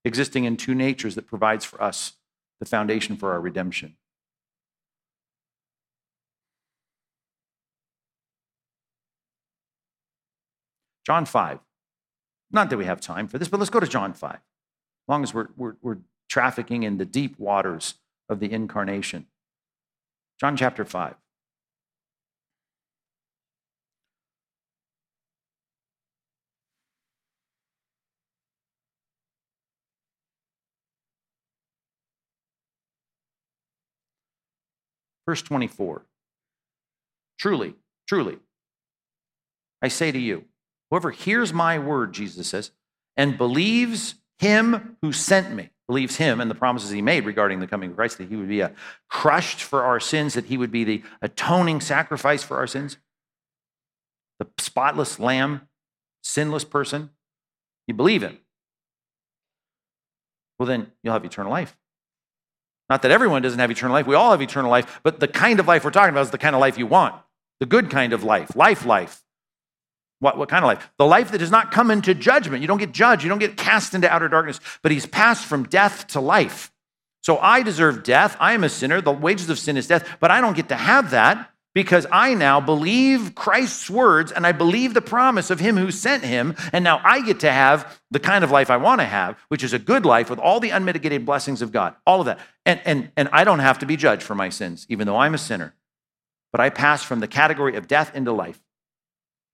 existing 0.04 0.44
in 0.44 0.58
two 0.58 0.74
natures 0.74 1.14
that 1.14 1.26
provides 1.26 1.64
for 1.64 1.82
us 1.82 2.12
the 2.60 2.66
foundation 2.66 3.16
for 3.16 3.32
our 3.32 3.40
redemption. 3.40 3.96
John 11.06 11.24
5. 11.24 11.60
Not 12.50 12.70
that 12.70 12.78
we 12.78 12.86
have 12.86 13.00
time 13.00 13.28
for 13.28 13.38
this, 13.38 13.48
but 13.48 13.60
let's 13.60 13.70
go 13.70 13.80
to 13.80 13.86
John 13.86 14.12
5, 14.12 14.34
as 14.34 14.40
long 15.06 15.22
as 15.22 15.34
we're, 15.34 15.48
we're, 15.56 15.76
we're 15.82 15.98
trafficking 16.28 16.82
in 16.82 16.98
the 16.98 17.04
deep 17.04 17.38
waters 17.38 17.94
of 18.28 18.40
the 18.40 18.50
incarnation. 18.50 19.26
John 20.40 20.56
chapter 20.56 20.84
5. 20.84 21.14
Verse 35.26 35.42
24. 35.42 36.06
Truly, 37.38 37.74
truly, 38.08 38.38
I 39.82 39.88
say 39.88 40.10
to 40.10 40.18
you, 40.18 40.46
Whoever 40.90 41.10
hears 41.10 41.52
my 41.52 41.78
word, 41.78 42.12
Jesus 42.12 42.48
says, 42.48 42.70
and 43.16 43.36
believes 43.36 44.14
him 44.38 44.96
who 45.02 45.12
sent 45.12 45.54
me, 45.54 45.70
believes 45.86 46.16
him 46.16 46.40
and 46.40 46.50
the 46.50 46.54
promises 46.54 46.90
he 46.90 47.02
made 47.02 47.24
regarding 47.26 47.60
the 47.60 47.66
coming 47.66 47.90
of 47.90 47.96
Christ, 47.96 48.18
that 48.18 48.28
he 48.28 48.36
would 48.36 48.48
be 48.48 48.60
a 48.60 48.72
crushed 49.08 49.60
for 49.62 49.82
our 49.84 50.00
sins, 50.00 50.34
that 50.34 50.46
he 50.46 50.56
would 50.56 50.70
be 50.70 50.84
the 50.84 51.02
atoning 51.20 51.80
sacrifice 51.80 52.42
for 52.42 52.56
our 52.56 52.66
sins, 52.66 52.98
the 54.38 54.46
spotless 54.58 55.18
lamb, 55.18 55.62
sinless 56.22 56.64
person. 56.64 57.10
You 57.86 57.94
believe 57.94 58.22
him. 58.22 58.38
Well, 60.58 60.66
then 60.66 60.92
you'll 61.02 61.14
have 61.14 61.24
eternal 61.24 61.52
life. 61.52 61.76
Not 62.88 63.02
that 63.02 63.10
everyone 63.10 63.42
doesn't 63.42 63.58
have 63.58 63.70
eternal 63.70 63.94
life. 63.94 64.06
We 64.06 64.14
all 64.14 64.30
have 64.30 64.42
eternal 64.42 64.70
life, 64.70 65.00
but 65.02 65.20
the 65.20 65.28
kind 65.28 65.60
of 65.60 65.68
life 65.68 65.84
we're 65.84 65.90
talking 65.90 66.10
about 66.10 66.22
is 66.22 66.30
the 66.30 66.38
kind 66.38 66.54
of 66.54 66.60
life 66.60 66.78
you 66.78 66.86
want 66.86 67.14
the 67.60 67.66
good 67.66 67.90
kind 67.90 68.12
of 68.12 68.22
life, 68.22 68.54
life, 68.54 68.86
life. 68.86 69.24
What, 70.20 70.36
what 70.36 70.48
kind 70.48 70.64
of 70.64 70.68
life? 70.68 70.90
The 70.98 71.06
life 71.06 71.30
that 71.30 71.38
does 71.38 71.50
not 71.50 71.70
come 71.70 71.90
into 71.90 72.14
judgment. 72.14 72.60
You 72.60 72.68
don't 72.68 72.78
get 72.78 72.92
judged, 72.92 73.22
you 73.22 73.28
don't 73.28 73.38
get 73.38 73.56
cast 73.56 73.94
into 73.94 74.12
outer 74.12 74.28
darkness, 74.28 74.60
but 74.82 74.92
he's 74.92 75.06
passed 75.06 75.46
from 75.46 75.64
death 75.64 76.08
to 76.08 76.20
life. 76.20 76.72
So 77.22 77.38
I 77.38 77.62
deserve 77.62 78.04
death. 78.04 78.36
I 78.40 78.54
am 78.54 78.64
a 78.64 78.68
sinner. 78.68 79.00
The 79.00 79.12
wages 79.12 79.50
of 79.50 79.58
sin 79.58 79.76
is 79.76 79.86
death, 79.86 80.16
but 80.20 80.30
I 80.30 80.40
don't 80.40 80.56
get 80.56 80.68
to 80.70 80.76
have 80.76 81.10
that 81.10 81.50
because 81.74 82.06
I 82.10 82.34
now 82.34 82.60
believe 82.60 83.34
Christ's 83.34 83.88
words 83.88 84.32
and 84.32 84.46
I 84.46 84.52
believe 84.52 84.94
the 84.94 85.02
promise 85.02 85.50
of 85.50 85.60
him 85.60 85.76
who 85.76 85.90
sent 85.90 86.24
him. 86.24 86.56
And 86.72 86.82
now 86.82 87.00
I 87.04 87.20
get 87.20 87.40
to 87.40 87.52
have 87.52 88.00
the 88.10 88.18
kind 88.18 88.42
of 88.42 88.50
life 88.50 88.70
I 88.70 88.78
want 88.78 89.00
to 89.00 89.04
have, 89.04 89.38
which 89.48 89.62
is 89.62 89.72
a 89.72 89.78
good 89.78 90.04
life 90.04 90.30
with 90.30 90.38
all 90.38 90.58
the 90.58 90.70
unmitigated 90.70 91.24
blessings 91.24 91.62
of 91.62 91.70
God, 91.70 91.94
all 92.06 92.20
of 92.20 92.26
that. 92.26 92.40
And, 92.66 92.80
and, 92.84 93.12
and 93.16 93.28
I 93.32 93.44
don't 93.44 93.60
have 93.60 93.78
to 93.80 93.86
be 93.86 93.96
judged 93.96 94.22
for 94.22 94.34
my 94.34 94.48
sins, 94.48 94.86
even 94.88 95.06
though 95.06 95.18
I'm 95.18 95.34
a 95.34 95.38
sinner. 95.38 95.74
But 96.50 96.60
I 96.60 96.70
pass 96.70 97.02
from 97.02 97.20
the 97.20 97.28
category 97.28 97.76
of 97.76 97.86
death 97.86 98.14
into 98.14 98.32
life. 98.32 98.60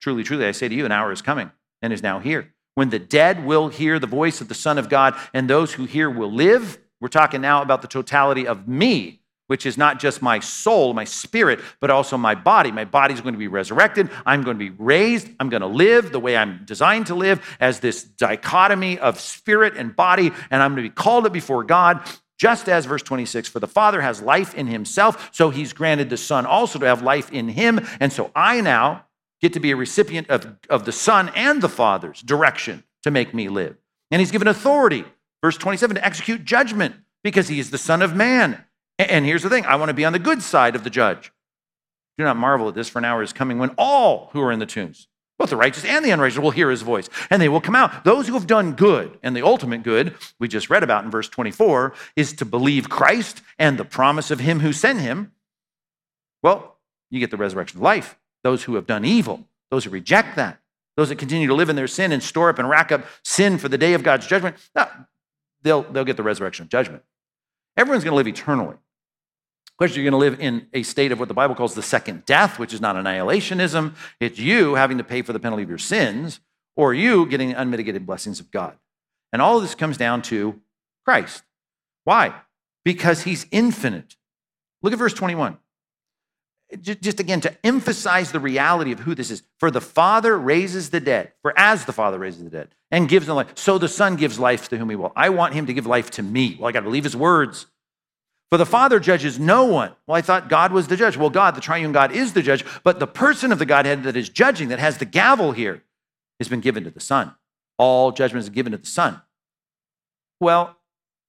Truly, 0.04 0.22
truly, 0.22 0.44
I 0.44 0.50
say 0.50 0.68
to 0.68 0.74
you, 0.74 0.84
an 0.84 0.92
hour 0.92 1.12
is 1.12 1.22
coming 1.22 1.50
and 1.80 1.90
is 1.90 2.02
now 2.02 2.18
here 2.18 2.52
when 2.74 2.90
the 2.90 2.98
dead 2.98 3.46
will 3.46 3.68
hear 3.68 3.98
the 3.98 4.06
voice 4.06 4.42
of 4.42 4.48
the 4.48 4.54
Son 4.54 4.76
of 4.76 4.90
God, 4.90 5.16
and 5.32 5.48
those 5.48 5.72
who 5.72 5.86
hear 5.86 6.10
will 6.10 6.30
live. 6.30 6.76
We're 7.00 7.08
talking 7.08 7.40
now 7.40 7.62
about 7.62 7.80
the 7.80 7.88
totality 7.88 8.46
of 8.46 8.68
me, 8.68 9.22
which 9.46 9.64
is 9.64 9.78
not 9.78 9.98
just 9.98 10.20
my 10.20 10.40
soul, 10.40 10.92
my 10.92 11.04
spirit, 11.04 11.58
but 11.80 11.88
also 11.88 12.18
my 12.18 12.34
body. 12.34 12.70
My 12.70 12.84
body 12.84 13.14
is 13.14 13.22
going 13.22 13.32
to 13.32 13.38
be 13.38 13.48
resurrected. 13.48 14.10
I'm 14.26 14.42
going 14.42 14.58
to 14.58 14.70
be 14.70 14.76
raised. 14.76 15.30
I'm 15.40 15.48
going 15.48 15.62
to 15.62 15.66
live 15.66 16.12
the 16.12 16.20
way 16.20 16.36
I'm 16.36 16.66
designed 16.66 17.06
to 17.06 17.14
live 17.14 17.56
as 17.58 17.80
this 17.80 18.04
dichotomy 18.04 18.98
of 18.98 19.18
spirit 19.18 19.72
and 19.74 19.96
body, 19.96 20.32
and 20.50 20.62
I'm 20.62 20.72
going 20.72 20.84
to 20.84 20.90
be 20.90 20.94
called 20.94 21.24
up 21.24 21.32
before 21.32 21.64
God. 21.64 22.06
Just 22.36 22.68
as 22.68 22.84
verse 22.84 23.02
26, 23.02 23.48
for 23.48 23.58
the 23.58 23.66
Father 23.66 24.02
has 24.02 24.20
life 24.20 24.54
in 24.54 24.66
himself, 24.66 25.30
so 25.32 25.48
he's 25.48 25.72
granted 25.72 26.10
the 26.10 26.18
Son 26.18 26.44
also 26.44 26.78
to 26.78 26.84
have 26.84 27.00
life 27.00 27.32
in 27.32 27.48
him. 27.48 27.80
And 28.00 28.12
so 28.12 28.30
I 28.36 28.60
now, 28.60 29.03
get 29.44 29.52
to 29.52 29.60
be 29.60 29.72
a 29.72 29.76
recipient 29.76 30.30
of, 30.30 30.56
of 30.70 30.86
the 30.86 30.92
Son 30.92 31.30
and 31.36 31.60
the 31.60 31.68
Father's 31.68 32.22
direction 32.22 32.82
to 33.02 33.10
make 33.10 33.34
me 33.34 33.50
live. 33.50 33.76
And 34.10 34.20
he's 34.20 34.30
given 34.30 34.48
authority, 34.48 35.04
verse 35.42 35.58
27, 35.58 35.96
to 35.96 36.04
execute 36.04 36.46
judgment 36.46 36.94
because 37.22 37.48
he 37.48 37.58
is 37.58 37.70
the 37.70 37.76
Son 37.76 38.00
of 38.00 38.16
Man. 38.16 38.64
And 38.98 39.26
here's 39.26 39.42
the 39.42 39.50
thing 39.50 39.66
I 39.66 39.76
want 39.76 39.90
to 39.90 39.94
be 39.94 40.06
on 40.06 40.14
the 40.14 40.18
good 40.18 40.40
side 40.40 40.74
of 40.74 40.82
the 40.82 40.88
judge. 40.88 41.30
Do 42.16 42.24
not 42.24 42.38
marvel 42.38 42.68
at 42.68 42.74
this, 42.74 42.88
for 42.88 43.00
an 43.00 43.04
hour 43.04 43.22
is 43.22 43.34
coming 43.34 43.58
when 43.58 43.74
all 43.76 44.30
who 44.32 44.40
are 44.40 44.50
in 44.50 44.60
the 44.60 44.66
tombs, 44.66 45.08
both 45.38 45.50
the 45.50 45.56
righteous 45.56 45.84
and 45.84 46.02
the 46.02 46.10
unrighteous, 46.10 46.38
will 46.38 46.50
hear 46.50 46.70
his 46.70 46.80
voice, 46.80 47.10
and 47.28 47.42
they 47.42 47.48
will 47.50 47.60
come 47.60 47.74
out. 47.74 48.04
Those 48.04 48.26
who 48.26 48.34
have 48.34 48.46
done 48.46 48.72
good, 48.72 49.18
and 49.22 49.36
the 49.36 49.44
ultimate 49.44 49.82
good 49.82 50.14
we 50.38 50.48
just 50.48 50.70
read 50.70 50.82
about 50.82 51.04
in 51.04 51.10
verse 51.10 51.28
24, 51.28 51.92
is 52.16 52.32
to 52.34 52.46
believe 52.46 52.88
Christ 52.88 53.42
and 53.58 53.76
the 53.76 53.84
promise 53.84 54.30
of 54.30 54.40
him 54.40 54.60
who 54.60 54.72
sent 54.72 55.00
him. 55.00 55.32
Well, 56.42 56.78
you 57.10 57.20
get 57.20 57.30
the 57.30 57.36
resurrection 57.36 57.78
of 57.78 57.82
life 57.82 58.16
those 58.44 58.62
who 58.62 58.76
have 58.76 58.86
done 58.86 59.04
evil, 59.04 59.44
those 59.70 59.84
who 59.84 59.90
reject 59.90 60.36
that, 60.36 60.60
those 60.96 61.08
that 61.08 61.16
continue 61.16 61.48
to 61.48 61.54
live 61.54 61.68
in 61.68 61.74
their 61.74 61.88
sin 61.88 62.12
and 62.12 62.22
store 62.22 62.50
up 62.50 62.60
and 62.60 62.68
rack 62.68 62.92
up 62.92 63.04
sin 63.24 63.58
for 63.58 63.68
the 63.68 63.78
day 63.78 63.94
of 63.94 64.04
God's 64.04 64.28
judgment, 64.28 64.56
they'll, 65.62 65.82
they'll 65.82 66.04
get 66.04 66.16
the 66.16 66.22
resurrection 66.22 66.62
of 66.64 66.68
judgment. 66.68 67.02
Everyone's 67.76 68.04
going 68.04 68.12
to 68.12 68.16
live 68.16 68.28
eternally. 68.28 68.76
Question, 69.76 70.02
you're 70.02 70.10
going 70.10 70.20
to 70.20 70.30
live 70.30 70.40
in 70.40 70.68
a 70.72 70.84
state 70.84 71.10
of 71.10 71.18
what 71.18 71.26
the 71.26 71.34
Bible 71.34 71.56
calls 71.56 71.74
the 71.74 71.82
second 71.82 72.24
death, 72.26 72.60
which 72.60 72.72
is 72.72 72.80
not 72.80 72.94
annihilationism. 72.94 73.94
It's 74.20 74.38
you 74.38 74.76
having 74.76 74.98
to 74.98 75.04
pay 75.04 75.22
for 75.22 75.32
the 75.32 75.40
penalty 75.40 75.64
of 75.64 75.68
your 75.68 75.78
sins, 75.78 76.38
or 76.76 76.94
you 76.94 77.26
getting 77.26 77.48
the 77.48 77.60
unmitigated 77.60 78.06
blessings 78.06 78.38
of 78.38 78.52
God. 78.52 78.76
And 79.32 79.42
all 79.42 79.56
of 79.56 79.62
this 79.62 79.74
comes 79.74 79.96
down 79.96 80.22
to 80.22 80.60
Christ. 81.04 81.42
Why? 82.04 82.42
Because 82.84 83.22
he's 83.22 83.46
infinite. 83.50 84.14
Look 84.82 84.92
at 84.92 84.98
verse 84.98 85.14
21 85.14 85.58
just 86.80 87.20
again 87.20 87.40
to 87.42 87.56
emphasize 87.64 88.32
the 88.32 88.40
reality 88.40 88.92
of 88.92 89.00
who 89.00 89.14
this 89.14 89.30
is. 89.30 89.42
For 89.58 89.70
the 89.70 89.80
Father 89.80 90.38
raises 90.38 90.90
the 90.90 91.00
dead, 91.00 91.32
for 91.42 91.52
as 91.58 91.84
the 91.84 91.92
Father 91.92 92.18
raises 92.18 92.42
the 92.42 92.50
dead 92.50 92.74
and 92.90 93.08
gives 93.08 93.26
them 93.26 93.36
life, 93.36 93.52
so 93.54 93.78
the 93.78 93.88
Son 93.88 94.16
gives 94.16 94.38
life 94.38 94.68
to 94.68 94.78
whom 94.78 94.90
he 94.90 94.96
will. 94.96 95.12
I 95.14 95.28
want 95.28 95.54
him 95.54 95.66
to 95.66 95.74
give 95.74 95.86
life 95.86 96.10
to 96.12 96.22
me. 96.22 96.56
Well, 96.58 96.68
I 96.68 96.72
got 96.72 96.80
to 96.80 96.84
believe 96.84 97.04
his 97.04 97.16
words. 97.16 97.66
For 98.50 98.58
the 98.58 98.66
Father 98.66 99.00
judges 99.00 99.38
no 99.38 99.64
one. 99.64 99.92
Well, 100.06 100.16
I 100.16 100.20
thought 100.20 100.48
God 100.48 100.72
was 100.72 100.86
the 100.86 100.96
judge. 100.96 101.16
Well, 101.16 101.30
God, 101.30 101.54
the 101.54 101.60
triune 101.60 101.92
God, 101.92 102.12
is 102.12 102.32
the 102.32 102.42
judge, 102.42 102.64
but 102.82 103.00
the 103.00 103.06
person 103.06 103.52
of 103.52 103.58
the 103.58 103.66
Godhead 103.66 104.04
that 104.04 104.16
is 104.16 104.28
judging, 104.28 104.68
that 104.68 104.78
has 104.78 104.98
the 104.98 105.04
gavel 105.04 105.52
here, 105.52 105.82
has 106.38 106.48
been 106.48 106.60
given 106.60 106.84
to 106.84 106.90
the 106.90 107.00
Son. 107.00 107.34
All 107.78 108.12
judgment 108.12 108.44
is 108.44 108.50
given 108.50 108.72
to 108.72 108.78
the 108.78 108.86
Son. 108.86 109.20
Well, 110.40 110.76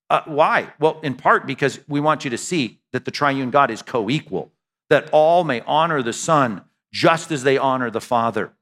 uh, 0.09 0.21
why? 0.25 0.73
Well, 0.79 0.99
in 1.01 1.15
part 1.15 1.47
because 1.47 1.79
we 1.87 1.99
want 1.99 2.25
you 2.25 2.29
to 2.29 2.37
see 2.37 2.79
that 2.93 3.05
the 3.05 3.11
triune 3.11 3.49
God 3.49 3.71
is 3.71 3.81
co 3.81 4.09
equal 4.09 4.51
that 4.89 5.09
all 5.11 5.43
may 5.43 5.61
honor 5.61 6.01
the 6.01 6.13
Son 6.13 6.63
just 6.91 7.31
as 7.31 7.43
they 7.43 7.57
honor 7.57 7.89
the 7.89 8.01
Father. 8.01 8.53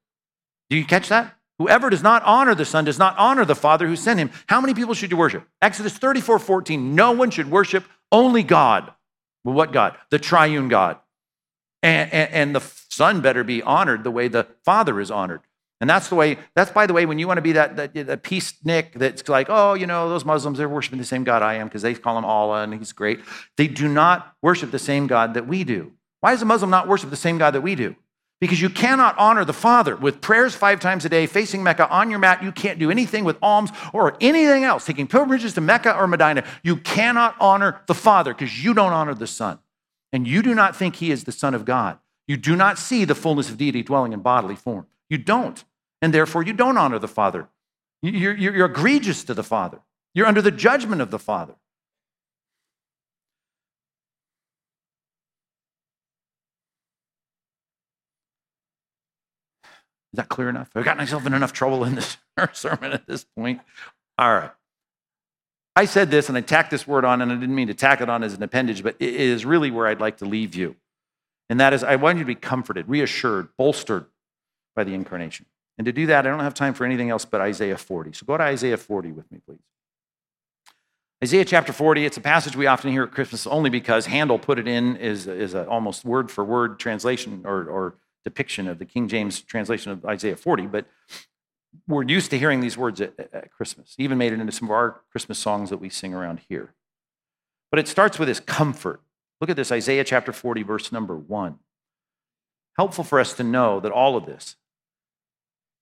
Do 0.70 0.78
you 0.78 0.86
catch 0.86 1.10
that? 1.10 1.36
Whoever 1.60 1.90
does 1.90 2.02
not 2.02 2.24
honor 2.24 2.56
the 2.56 2.66
Son 2.66 2.86
does 2.86 2.98
not 2.98 3.18
honor 3.18 3.46
the 3.46 3.56
Father 3.56 3.88
who 3.88 3.96
sent 3.96 4.20
him. 4.20 4.32
How 4.48 4.60
many 4.60 4.74
people 4.74 4.94
should 4.94 5.12
you 5.12 5.18
worship? 5.18 5.48
Exodus 5.62 5.98
34 5.98 6.40
14. 6.40 6.96
No 6.96 7.12
one 7.12 7.30
should 7.30 7.52
worship 7.52 7.86
only 8.12 8.44
God. 8.44 8.92
Well, 9.44 9.56
what 9.56 9.72
God? 9.72 9.96
The 10.10 10.20
triune 10.20 10.68
God. 10.68 10.98
And, 11.82 12.12
and, 12.12 12.32
and 12.32 12.56
the 12.56 12.62
Son 12.90 13.22
better 13.22 13.44
be 13.44 13.62
honored 13.62 14.04
the 14.04 14.12
way 14.12 14.28
the 14.28 14.48
Father 14.66 15.00
is 15.00 15.12
honored. 15.12 15.42
And 15.82 15.90
that's 15.90 16.08
the 16.08 16.16
way, 16.16 16.38
that's 16.56 16.72
by 16.72 16.88
the 16.88 16.94
way, 16.94 17.06
when 17.06 17.20
you 17.20 17.28
want 17.28 17.40
to 17.40 17.42
be 17.42 17.52
that, 17.52 17.76
that, 17.76 17.94
that 17.94 18.24
peace 18.24 18.54
Nick 18.64 18.94
that's 18.94 19.28
like, 19.28 19.48
oh, 19.50 19.74
you 19.74 19.86
know, 19.86 20.08
those 20.08 20.24
Muslims, 20.24 20.58
they're 20.58 20.70
worshiping 20.70 20.98
the 20.98 21.06
same 21.06 21.26
God 21.26 21.42
I 21.42 21.56
am 21.56 21.68
because 21.68 21.82
they 21.82 21.94
call 21.94 22.18
him 22.18 22.24
Allah 22.24 22.64
and 22.64 22.74
he's 22.74 22.94
great. 22.94 23.20
They 23.58 23.68
do 23.68 23.90
not 23.90 24.34
worship 24.42 24.72
the 24.72 24.80
same 24.80 25.08
God 25.08 25.34
that 25.34 25.46
we 25.46 25.66
do. 25.66 25.92
Why 26.24 26.32
does 26.32 26.42
a 26.42 26.46
Muslim 26.46 26.70
not 26.70 26.88
worship 26.88 27.10
the 27.10 27.18
same 27.18 27.38
God 27.38 27.52
that 27.52 27.60
we 27.60 27.76
do? 27.76 27.98
Because 28.40 28.62
you 28.62 28.70
cannot 28.70 29.18
honor 29.18 29.44
the 29.44 29.52
Father 29.52 29.94
with 29.94 30.22
prayers 30.22 30.56
five 30.56 30.80
times 30.80 31.04
a 31.04 31.10
day, 31.10 31.26
facing 31.26 31.64
Mecca 31.64 31.90
on 31.90 32.10
your 32.10 32.18
mat. 32.18 32.42
You 32.42 32.54
can't 32.54 32.80
do 32.80 32.90
anything 32.90 33.26
with 33.26 33.36
alms 33.42 33.72
or 33.92 34.16
anything 34.22 34.64
else, 34.64 34.86
taking 34.86 35.06
pilgrimages 35.06 35.54
to 35.56 35.62
Mecca 35.62 35.94
or 35.94 36.08
Medina. 36.08 36.46
You 36.64 36.78
cannot 36.78 37.36
honor 37.42 37.82
the 37.88 37.94
Father 37.94 38.34
because 38.34 38.64
you 38.64 38.74
don't 38.74 38.94
honor 38.94 39.14
the 39.14 39.28
Son. 39.28 39.60
And 40.14 40.26
you 40.26 40.42
do 40.42 40.56
not 40.56 40.78
think 40.78 40.96
he 40.96 41.12
is 41.12 41.26
the 41.26 41.34
Son 41.34 41.54
of 41.54 41.66
God. 41.66 42.00
You 42.26 42.38
do 42.38 42.56
not 42.56 42.78
see 42.78 43.04
the 43.04 43.16
fullness 43.16 43.50
of 43.50 43.58
deity 43.58 43.84
dwelling 43.84 44.14
in 44.14 44.22
bodily 44.22 44.56
form. 44.56 44.88
You 45.10 45.18
don't 45.18 45.62
and 46.02 46.14
therefore 46.14 46.44
you 46.44 46.54
don't 46.54 46.78
honor 46.78 47.00
the 47.00 47.08
Father. 47.10 47.50
You're, 48.02 48.34
you're, 48.34 48.56
you're 48.56 48.66
egregious 48.68 49.26
to 49.26 49.34
the 49.34 49.44
Father. 49.44 49.82
You're 50.14 50.28
under 50.28 50.42
the 50.42 50.52
judgment 50.52 51.02
of 51.02 51.12
the 51.12 51.20
Father. 51.20 51.56
Is 60.14 60.18
that 60.18 60.30
clear 60.30 60.48
enough? 60.48 60.70
I've 60.76 60.86
got 60.86 60.98
myself 60.98 61.26
in 61.26 61.34
enough 61.34 61.54
trouble 61.54 61.84
in 61.84 61.96
this 61.96 62.18
sermon 62.54 62.92
at 62.92 63.08
this 63.08 63.26
point. 63.36 63.62
All 64.20 64.32
right. 64.32 64.52
I 65.76 65.86
said 65.86 66.12
this 66.12 66.30
and 66.30 66.38
I 66.38 66.42
tacked 66.42 66.70
this 66.70 66.88
word 66.88 67.04
on, 67.04 67.22
and 67.22 67.32
I 67.32 67.36
didn't 67.36 67.56
mean 67.56 67.68
to 67.68 67.74
tack 67.74 68.00
it 68.00 68.10
on 68.10 68.24
as 68.24 68.36
an 68.36 68.44
appendage, 68.44 68.84
but 68.84 68.96
it 69.00 69.14
is 69.16 69.44
really 69.44 69.72
where 69.72 69.88
I'd 69.88 70.00
like 70.00 70.18
to 70.18 70.26
leave 70.26 70.54
you. 70.54 70.76
And 71.50 71.60
that 71.60 71.74
is, 71.74 71.84
I 71.84 71.96
want 71.96 72.20
you 72.20 72.24
to 72.24 72.28
be 72.28 72.36
comforted, 72.36 72.88
reassured, 72.88 73.50
bolstered 73.58 74.06
by 74.76 74.84
the 74.84 74.94
incarnation. 74.94 75.48
And 75.80 75.86
to 75.86 75.92
do 75.92 76.06
that, 76.06 76.28
I 76.28 76.30
don't 76.30 76.42
have 76.42 76.54
time 76.54 76.76
for 76.76 76.86
anything 76.86 77.10
else 77.10 77.26
but 77.26 77.42
Isaiah 77.42 77.78
40. 77.78 78.14
So 78.14 78.26
go 78.28 78.38
to 78.38 78.44
Isaiah 78.44 78.78
40 78.78 79.12
with 79.12 79.32
me, 79.32 79.40
please. 79.46 79.60
Isaiah 81.24 81.46
chapter 81.46 81.74
40, 81.74 82.06
it's 82.06 82.18
a 82.18 82.22
passage 82.22 82.56
we 82.56 82.68
often 82.68 82.92
hear 82.92 83.04
at 83.04 83.12
Christmas 83.12 83.48
only 83.48 83.70
because 83.70 84.06
Handel 84.06 84.38
put 84.38 84.60
it 84.60 84.68
in 84.68 84.98
is, 84.98 85.28
as 85.28 85.54
an 85.54 85.68
almost 85.68 86.06
word 86.06 86.30
for 86.30 86.44
word 86.44 86.80
translation 86.80 87.44
or, 87.46 87.64
or 87.64 87.96
depiction 88.24 88.68
of 88.68 88.80
the 88.80 88.86
King 88.86 89.08
James 89.08 89.42
translation 89.42 89.92
of 89.92 90.06
Isaiah 90.06 90.36
40. 90.36 90.68
But 90.68 90.86
we're 91.88 92.04
used 92.04 92.32
to 92.32 92.40
hearing 92.40 92.60
these 92.62 92.78
words 92.78 93.02
at, 93.02 93.14
at 93.34 93.52
Christmas, 93.52 93.96
even 93.98 94.18
made 94.18 94.34
it 94.34 94.40
into 94.40 94.52
some 94.52 94.68
of 94.68 94.72
our 94.72 95.02
Christmas 95.12 95.40
songs 95.40 95.70
that 95.70 95.78
we 95.78 95.90
sing 95.90 96.14
around 96.14 96.42
here. 96.48 96.74
But 97.72 97.80
it 97.80 97.88
starts 97.88 98.20
with 98.20 98.28
this 98.28 98.40
comfort. 98.40 99.02
Look 99.42 99.50
at 99.50 99.56
this 99.56 99.72
Isaiah 99.72 100.04
chapter 100.04 100.32
40, 100.32 100.64
verse 100.64 100.92
number 100.92 101.16
one. 101.16 101.60
Helpful 102.78 103.04
for 103.04 103.20
us 103.20 103.34
to 103.34 103.44
know 103.44 103.80
that 103.80 103.92
all 103.92 104.16
of 104.16 104.26
this, 104.26 104.56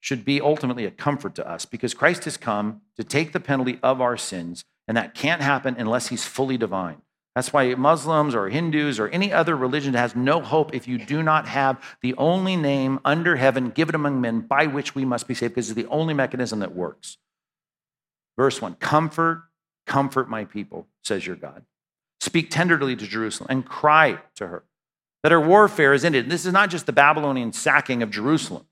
should 0.01 0.25
be 0.25 0.41
ultimately 0.41 0.85
a 0.85 0.91
comfort 0.91 1.35
to 1.35 1.47
us 1.47 1.63
because 1.63 1.93
Christ 1.93 2.25
has 2.25 2.35
come 2.35 2.81
to 2.97 3.03
take 3.03 3.31
the 3.31 3.39
penalty 3.39 3.79
of 3.81 4.01
our 4.01 4.17
sins, 4.17 4.65
and 4.87 4.97
that 4.97 5.13
can't 5.13 5.41
happen 5.41 5.75
unless 5.77 6.07
he's 6.07 6.25
fully 6.25 6.57
divine. 6.57 7.03
That's 7.35 7.53
why 7.53 7.73
Muslims 7.75 8.35
or 8.35 8.49
Hindus 8.49 8.99
or 8.99 9.07
any 9.07 9.31
other 9.31 9.55
religion 9.55 9.93
has 9.93 10.15
no 10.15 10.41
hope 10.41 10.73
if 10.75 10.87
you 10.87 10.97
do 10.97 11.23
not 11.23 11.47
have 11.47 11.81
the 12.01 12.13
only 12.15 12.57
name 12.57 12.99
under 13.05 13.37
heaven 13.37 13.69
given 13.69 13.95
among 13.95 14.19
men 14.19 14.41
by 14.41 14.67
which 14.67 14.95
we 14.95 15.05
must 15.05 15.27
be 15.27 15.33
saved, 15.33 15.53
because 15.53 15.69
it's 15.69 15.75
the 15.75 15.87
only 15.87 16.13
mechanism 16.13 16.59
that 16.59 16.75
works. 16.75 17.17
Verse 18.37 18.61
1 18.61 18.75
Comfort, 18.75 19.43
comfort 19.87 20.29
my 20.29 20.43
people, 20.43 20.87
says 21.03 21.25
your 21.25 21.37
God. 21.37 21.63
Speak 22.19 22.49
tenderly 22.51 22.95
to 22.95 23.07
Jerusalem 23.07 23.47
and 23.49 23.65
cry 23.65 24.19
to 24.35 24.47
her 24.47 24.63
that 25.23 25.31
her 25.31 25.39
warfare 25.39 25.93
is 25.93 26.03
ended. 26.03 26.29
This 26.29 26.45
is 26.45 26.53
not 26.53 26.69
just 26.69 26.85
the 26.85 26.93
Babylonian 26.93 27.53
sacking 27.53 28.01
of 28.01 28.09
Jerusalem. 28.09 28.65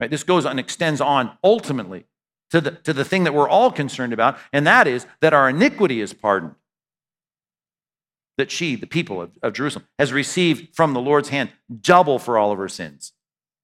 Right? 0.00 0.10
This 0.10 0.22
goes 0.22 0.44
and 0.44 0.60
extends 0.60 1.00
on 1.00 1.36
ultimately 1.42 2.04
to 2.50 2.60
the, 2.60 2.70
to 2.70 2.92
the 2.92 3.04
thing 3.04 3.24
that 3.24 3.34
we're 3.34 3.48
all 3.48 3.70
concerned 3.70 4.12
about, 4.12 4.38
and 4.52 4.66
that 4.66 4.86
is 4.86 5.06
that 5.20 5.34
our 5.34 5.48
iniquity 5.48 6.00
is 6.00 6.12
pardoned. 6.12 6.54
That 8.38 8.50
she, 8.50 8.74
the 8.74 8.86
people 8.86 9.20
of, 9.20 9.32
of 9.42 9.52
Jerusalem, 9.52 9.86
has 9.98 10.12
received 10.12 10.74
from 10.74 10.94
the 10.94 11.00
Lord's 11.00 11.28
hand 11.28 11.50
double 11.80 12.18
for 12.18 12.38
all 12.38 12.50
of 12.50 12.58
her 12.58 12.68
sins. 12.68 13.12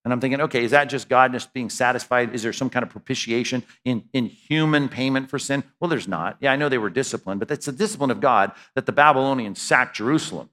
And 0.04 0.12
I'm 0.12 0.20
thinking, 0.20 0.42
okay, 0.42 0.64
is 0.64 0.72
that 0.72 0.90
just 0.90 1.08
God 1.08 1.32
just 1.32 1.54
being 1.54 1.70
satisfied? 1.70 2.34
Is 2.34 2.42
there 2.42 2.52
some 2.52 2.68
kind 2.68 2.82
of 2.82 2.90
propitiation 2.90 3.62
in, 3.86 4.04
in 4.12 4.26
human 4.26 4.90
payment 4.90 5.30
for 5.30 5.38
sin? 5.38 5.64
Well, 5.80 5.88
there's 5.88 6.06
not. 6.06 6.36
Yeah, 6.40 6.52
I 6.52 6.56
know 6.56 6.68
they 6.68 6.76
were 6.76 6.90
disciplined, 6.90 7.40
but 7.40 7.48
that's 7.48 7.64
the 7.64 7.72
discipline 7.72 8.10
of 8.10 8.20
God 8.20 8.52
that 8.74 8.84
the 8.84 8.92
Babylonians 8.92 9.62
sacked 9.62 9.96
Jerusalem 9.96 10.50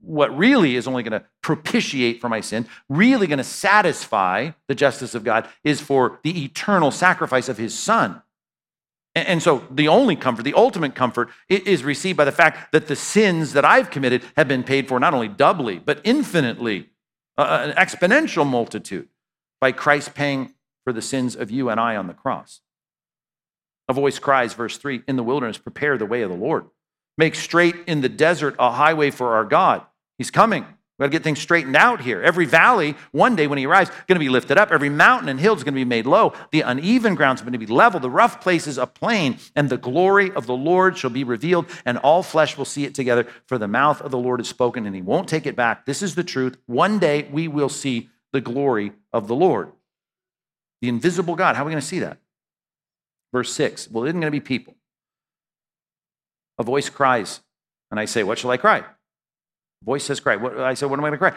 what 0.00 0.36
really 0.36 0.76
is 0.76 0.86
only 0.86 1.02
going 1.02 1.20
to 1.20 1.26
propitiate 1.42 2.20
for 2.20 2.28
my 2.28 2.40
sin, 2.40 2.66
really 2.88 3.26
going 3.26 3.38
to 3.38 3.44
satisfy 3.44 4.50
the 4.68 4.74
justice 4.74 5.14
of 5.14 5.24
God, 5.24 5.48
is 5.64 5.80
for 5.80 6.20
the 6.22 6.44
eternal 6.44 6.90
sacrifice 6.90 7.48
of 7.48 7.58
his 7.58 7.76
son. 7.76 8.22
And 9.26 9.42
so 9.42 9.64
the 9.70 9.88
only 9.88 10.16
comfort, 10.16 10.42
the 10.42 10.54
ultimate 10.54 10.94
comfort, 10.94 11.30
is 11.48 11.84
received 11.84 12.16
by 12.16 12.24
the 12.24 12.32
fact 12.32 12.72
that 12.72 12.86
the 12.86 12.96
sins 12.96 13.52
that 13.52 13.64
I've 13.64 13.90
committed 13.90 14.22
have 14.36 14.48
been 14.48 14.64
paid 14.64 14.88
for 14.88 15.00
not 15.00 15.14
only 15.14 15.28
doubly, 15.28 15.78
but 15.78 16.00
infinitely, 16.04 16.90
an 17.36 17.72
exponential 17.72 18.46
multitude 18.46 19.08
by 19.60 19.72
Christ 19.72 20.14
paying 20.14 20.54
for 20.84 20.92
the 20.92 21.02
sins 21.02 21.36
of 21.36 21.50
you 21.50 21.68
and 21.68 21.78
I 21.78 21.96
on 21.96 22.06
the 22.06 22.14
cross. 22.14 22.60
A 23.88 23.92
voice 23.92 24.18
cries, 24.18 24.54
verse 24.54 24.76
3 24.76 25.02
In 25.08 25.16
the 25.16 25.22
wilderness, 25.22 25.58
prepare 25.58 25.98
the 25.98 26.06
way 26.06 26.22
of 26.22 26.30
the 26.30 26.36
Lord. 26.36 26.66
Make 27.16 27.34
straight 27.34 27.76
in 27.86 28.00
the 28.00 28.08
desert 28.08 28.54
a 28.58 28.70
highway 28.70 29.10
for 29.10 29.34
our 29.34 29.44
God. 29.44 29.82
He's 30.18 30.30
coming. 30.30 30.66
We've 30.98 31.04
got 31.04 31.12
to 31.12 31.18
get 31.18 31.22
things 31.22 31.38
straightened 31.38 31.76
out 31.76 32.00
here. 32.00 32.20
Every 32.20 32.44
valley, 32.44 32.96
one 33.12 33.36
day 33.36 33.46
when 33.46 33.58
he 33.58 33.66
arrives, 33.66 33.88
going 34.08 34.16
to 34.16 34.18
be 34.18 34.28
lifted 34.28 34.58
up. 34.58 34.72
Every 34.72 34.88
mountain 34.88 35.28
and 35.28 35.38
hill 35.38 35.54
is 35.54 35.62
going 35.62 35.74
to 35.74 35.78
be 35.78 35.84
made 35.84 36.06
low. 36.06 36.32
The 36.50 36.62
uneven 36.62 37.14
grounds 37.14 37.40
are 37.40 37.44
going 37.44 37.52
to 37.52 37.58
be 37.58 37.66
level. 37.66 38.00
The 38.00 38.10
rough 38.10 38.40
places 38.40 38.78
a 38.78 38.86
plain. 38.86 39.38
And 39.54 39.70
the 39.70 39.76
glory 39.76 40.32
of 40.32 40.46
the 40.46 40.56
Lord 40.56 40.98
shall 40.98 41.10
be 41.10 41.22
revealed, 41.22 41.66
and 41.84 41.98
all 41.98 42.24
flesh 42.24 42.58
will 42.58 42.64
see 42.64 42.84
it 42.84 42.96
together. 42.96 43.28
For 43.46 43.58
the 43.58 43.68
mouth 43.68 44.00
of 44.00 44.10
the 44.10 44.18
Lord 44.18 44.40
is 44.40 44.48
spoken, 44.48 44.86
and 44.86 44.94
he 44.94 45.00
won't 45.02 45.28
take 45.28 45.46
it 45.46 45.54
back. 45.54 45.86
This 45.86 46.02
is 46.02 46.16
the 46.16 46.24
truth. 46.24 46.56
One 46.66 46.98
day 46.98 47.28
we 47.30 47.46
will 47.46 47.68
see 47.68 48.10
the 48.32 48.40
glory 48.40 48.90
of 49.12 49.28
the 49.28 49.36
Lord. 49.36 49.70
The 50.82 50.88
invisible 50.88 51.36
God. 51.36 51.54
How 51.54 51.62
are 51.62 51.66
we 51.66 51.70
going 51.70 51.80
to 51.80 51.86
see 51.86 52.00
that? 52.00 52.18
Verse 53.32 53.52
6. 53.52 53.88
Well, 53.92 54.02
it 54.02 54.08
isn't 54.08 54.20
going 54.20 54.32
to 54.32 54.36
be 54.36 54.44
people. 54.44 54.74
A 56.58 56.64
voice 56.64 56.90
cries, 56.90 57.38
and 57.92 58.00
I 58.00 58.04
say, 58.06 58.24
What 58.24 58.38
shall 58.38 58.50
I 58.50 58.56
cry? 58.56 58.82
Voice 59.84 60.04
says, 60.04 60.20
Cry. 60.20 60.36
What, 60.36 60.58
I 60.58 60.74
said, 60.74 60.90
What 60.90 60.98
am 60.98 61.04
I 61.04 61.08
going 61.08 61.18
to 61.18 61.30
cry? 61.30 61.34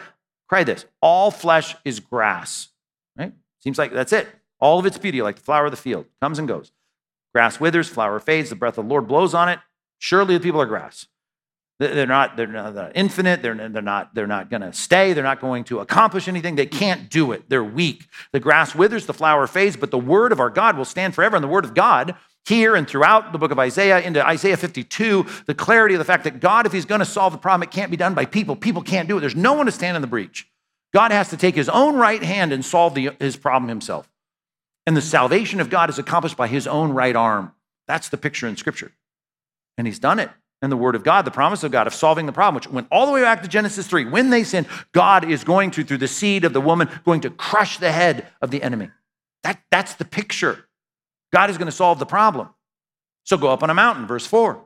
Cry 0.48 0.64
this 0.64 0.86
All 1.00 1.30
flesh 1.30 1.76
is 1.84 2.00
grass, 2.00 2.68
right? 3.16 3.32
Seems 3.60 3.78
like 3.78 3.92
that's 3.92 4.12
it. 4.12 4.28
All 4.60 4.78
of 4.78 4.86
its 4.86 4.98
beauty, 4.98 5.22
like 5.22 5.36
the 5.36 5.42
flower 5.42 5.66
of 5.66 5.70
the 5.70 5.76
field, 5.76 6.06
comes 6.20 6.38
and 6.38 6.46
goes. 6.46 6.72
Grass 7.34 7.58
withers, 7.58 7.88
flower 7.88 8.20
fades, 8.20 8.50
the 8.50 8.56
breath 8.56 8.78
of 8.78 8.84
the 8.84 8.90
Lord 8.90 9.08
blows 9.08 9.34
on 9.34 9.48
it. 9.48 9.58
Surely 9.98 10.34
the 10.34 10.42
people 10.42 10.60
are 10.60 10.66
grass. 10.66 11.06
They're 11.78 12.06
not, 12.06 12.36
they're 12.36 12.46
not, 12.46 12.74
they're 12.74 12.84
not 12.84 12.92
infinite. 12.94 13.42
They're, 13.42 13.54
they're 13.54 13.82
not, 13.82 14.14
they're 14.14 14.26
not 14.26 14.50
going 14.50 14.62
to 14.62 14.72
stay. 14.72 15.14
They're 15.14 15.24
not 15.24 15.40
going 15.40 15.64
to 15.64 15.80
accomplish 15.80 16.28
anything. 16.28 16.54
They 16.54 16.66
can't 16.66 17.10
do 17.10 17.32
it. 17.32 17.48
They're 17.48 17.64
weak. 17.64 18.06
The 18.32 18.38
grass 18.38 18.74
withers, 18.74 19.06
the 19.06 19.14
flower 19.14 19.46
fades, 19.46 19.76
but 19.76 19.90
the 19.90 19.98
word 19.98 20.30
of 20.30 20.38
our 20.38 20.50
God 20.50 20.76
will 20.76 20.84
stand 20.84 21.14
forever. 21.14 21.34
And 21.34 21.42
the 21.42 21.48
word 21.48 21.64
of 21.64 21.74
God 21.74 22.14
here 22.46 22.74
and 22.74 22.88
throughout 22.88 23.32
the 23.32 23.38
book 23.38 23.52
of 23.52 23.58
Isaiah 23.58 24.00
into 24.00 24.26
Isaiah 24.26 24.56
52, 24.56 25.26
the 25.46 25.54
clarity 25.54 25.94
of 25.94 25.98
the 25.98 26.04
fact 26.04 26.24
that 26.24 26.40
God, 26.40 26.66
if 26.66 26.72
He's 26.72 26.84
going 26.84 26.98
to 26.98 27.04
solve 27.04 27.32
the 27.32 27.38
problem, 27.38 27.62
it 27.62 27.70
can't 27.70 27.90
be 27.90 27.96
done 27.96 28.14
by 28.14 28.24
people. 28.24 28.56
People 28.56 28.82
can't 28.82 29.08
do 29.08 29.18
it. 29.18 29.20
There's 29.20 29.36
no 29.36 29.52
one 29.52 29.66
to 29.66 29.72
stand 29.72 29.96
in 29.96 30.02
the 30.02 30.08
breach. 30.08 30.48
God 30.92 31.12
has 31.12 31.30
to 31.30 31.36
take 31.36 31.54
His 31.54 31.68
own 31.68 31.96
right 31.96 32.22
hand 32.22 32.52
and 32.52 32.64
solve 32.64 32.94
the, 32.94 33.10
His 33.20 33.36
problem 33.36 33.68
Himself. 33.68 34.08
And 34.86 34.96
the 34.96 35.02
salvation 35.02 35.60
of 35.60 35.70
God 35.70 35.88
is 35.88 35.98
accomplished 35.98 36.36
by 36.36 36.48
His 36.48 36.66
own 36.66 36.92
right 36.92 37.14
arm. 37.14 37.52
That's 37.86 38.08
the 38.08 38.16
picture 38.16 38.48
in 38.48 38.56
Scripture. 38.56 38.92
And 39.78 39.86
He's 39.86 40.00
done 40.00 40.18
it. 40.18 40.30
And 40.60 40.70
the 40.70 40.76
Word 40.76 40.94
of 40.94 41.04
God, 41.04 41.24
the 41.24 41.30
promise 41.30 41.64
of 41.64 41.72
God 41.72 41.86
of 41.86 41.94
solving 41.94 42.26
the 42.26 42.32
problem, 42.32 42.56
which 42.56 42.70
went 42.70 42.86
all 42.90 43.06
the 43.06 43.12
way 43.12 43.22
back 43.22 43.42
to 43.42 43.48
Genesis 43.48 43.86
3. 43.86 44.06
When 44.06 44.30
they 44.30 44.44
sinned, 44.44 44.68
God 44.92 45.28
is 45.28 45.44
going 45.44 45.72
to, 45.72 45.84
through 45.84 45.98
the 45.98 46.08
seed 46.08 46.44
of 46.44 46.52
the 46.52 46.60
woman, 46.60 46.88
going 47.04 47.20
to 47.22 47.30
crush 47.30 47.78
the 47.78 47.90
head 47.90 48.28
of 48.40 48.50
the 48.50 48.62
enemy. 48.62 48.90
That, 49.42 49.60
that's 49.70 49.94
the 49.94 50.04
picture. 50.04 50.66
God 51.32 51.50
is 51.50 51.58
going 51.58 51.66
to 51.66 51.72
solve 51.72 51.98
the 51.98 52.06
problem. 52.06 52.48
So 53.24 53.36
go 53.36 53.48
up 53.48 53.62
on 53.62 53.70
a 53.70 53.74
mountain, 53.74 54.06
verse 54.06 54.26
4. 54.26 54.62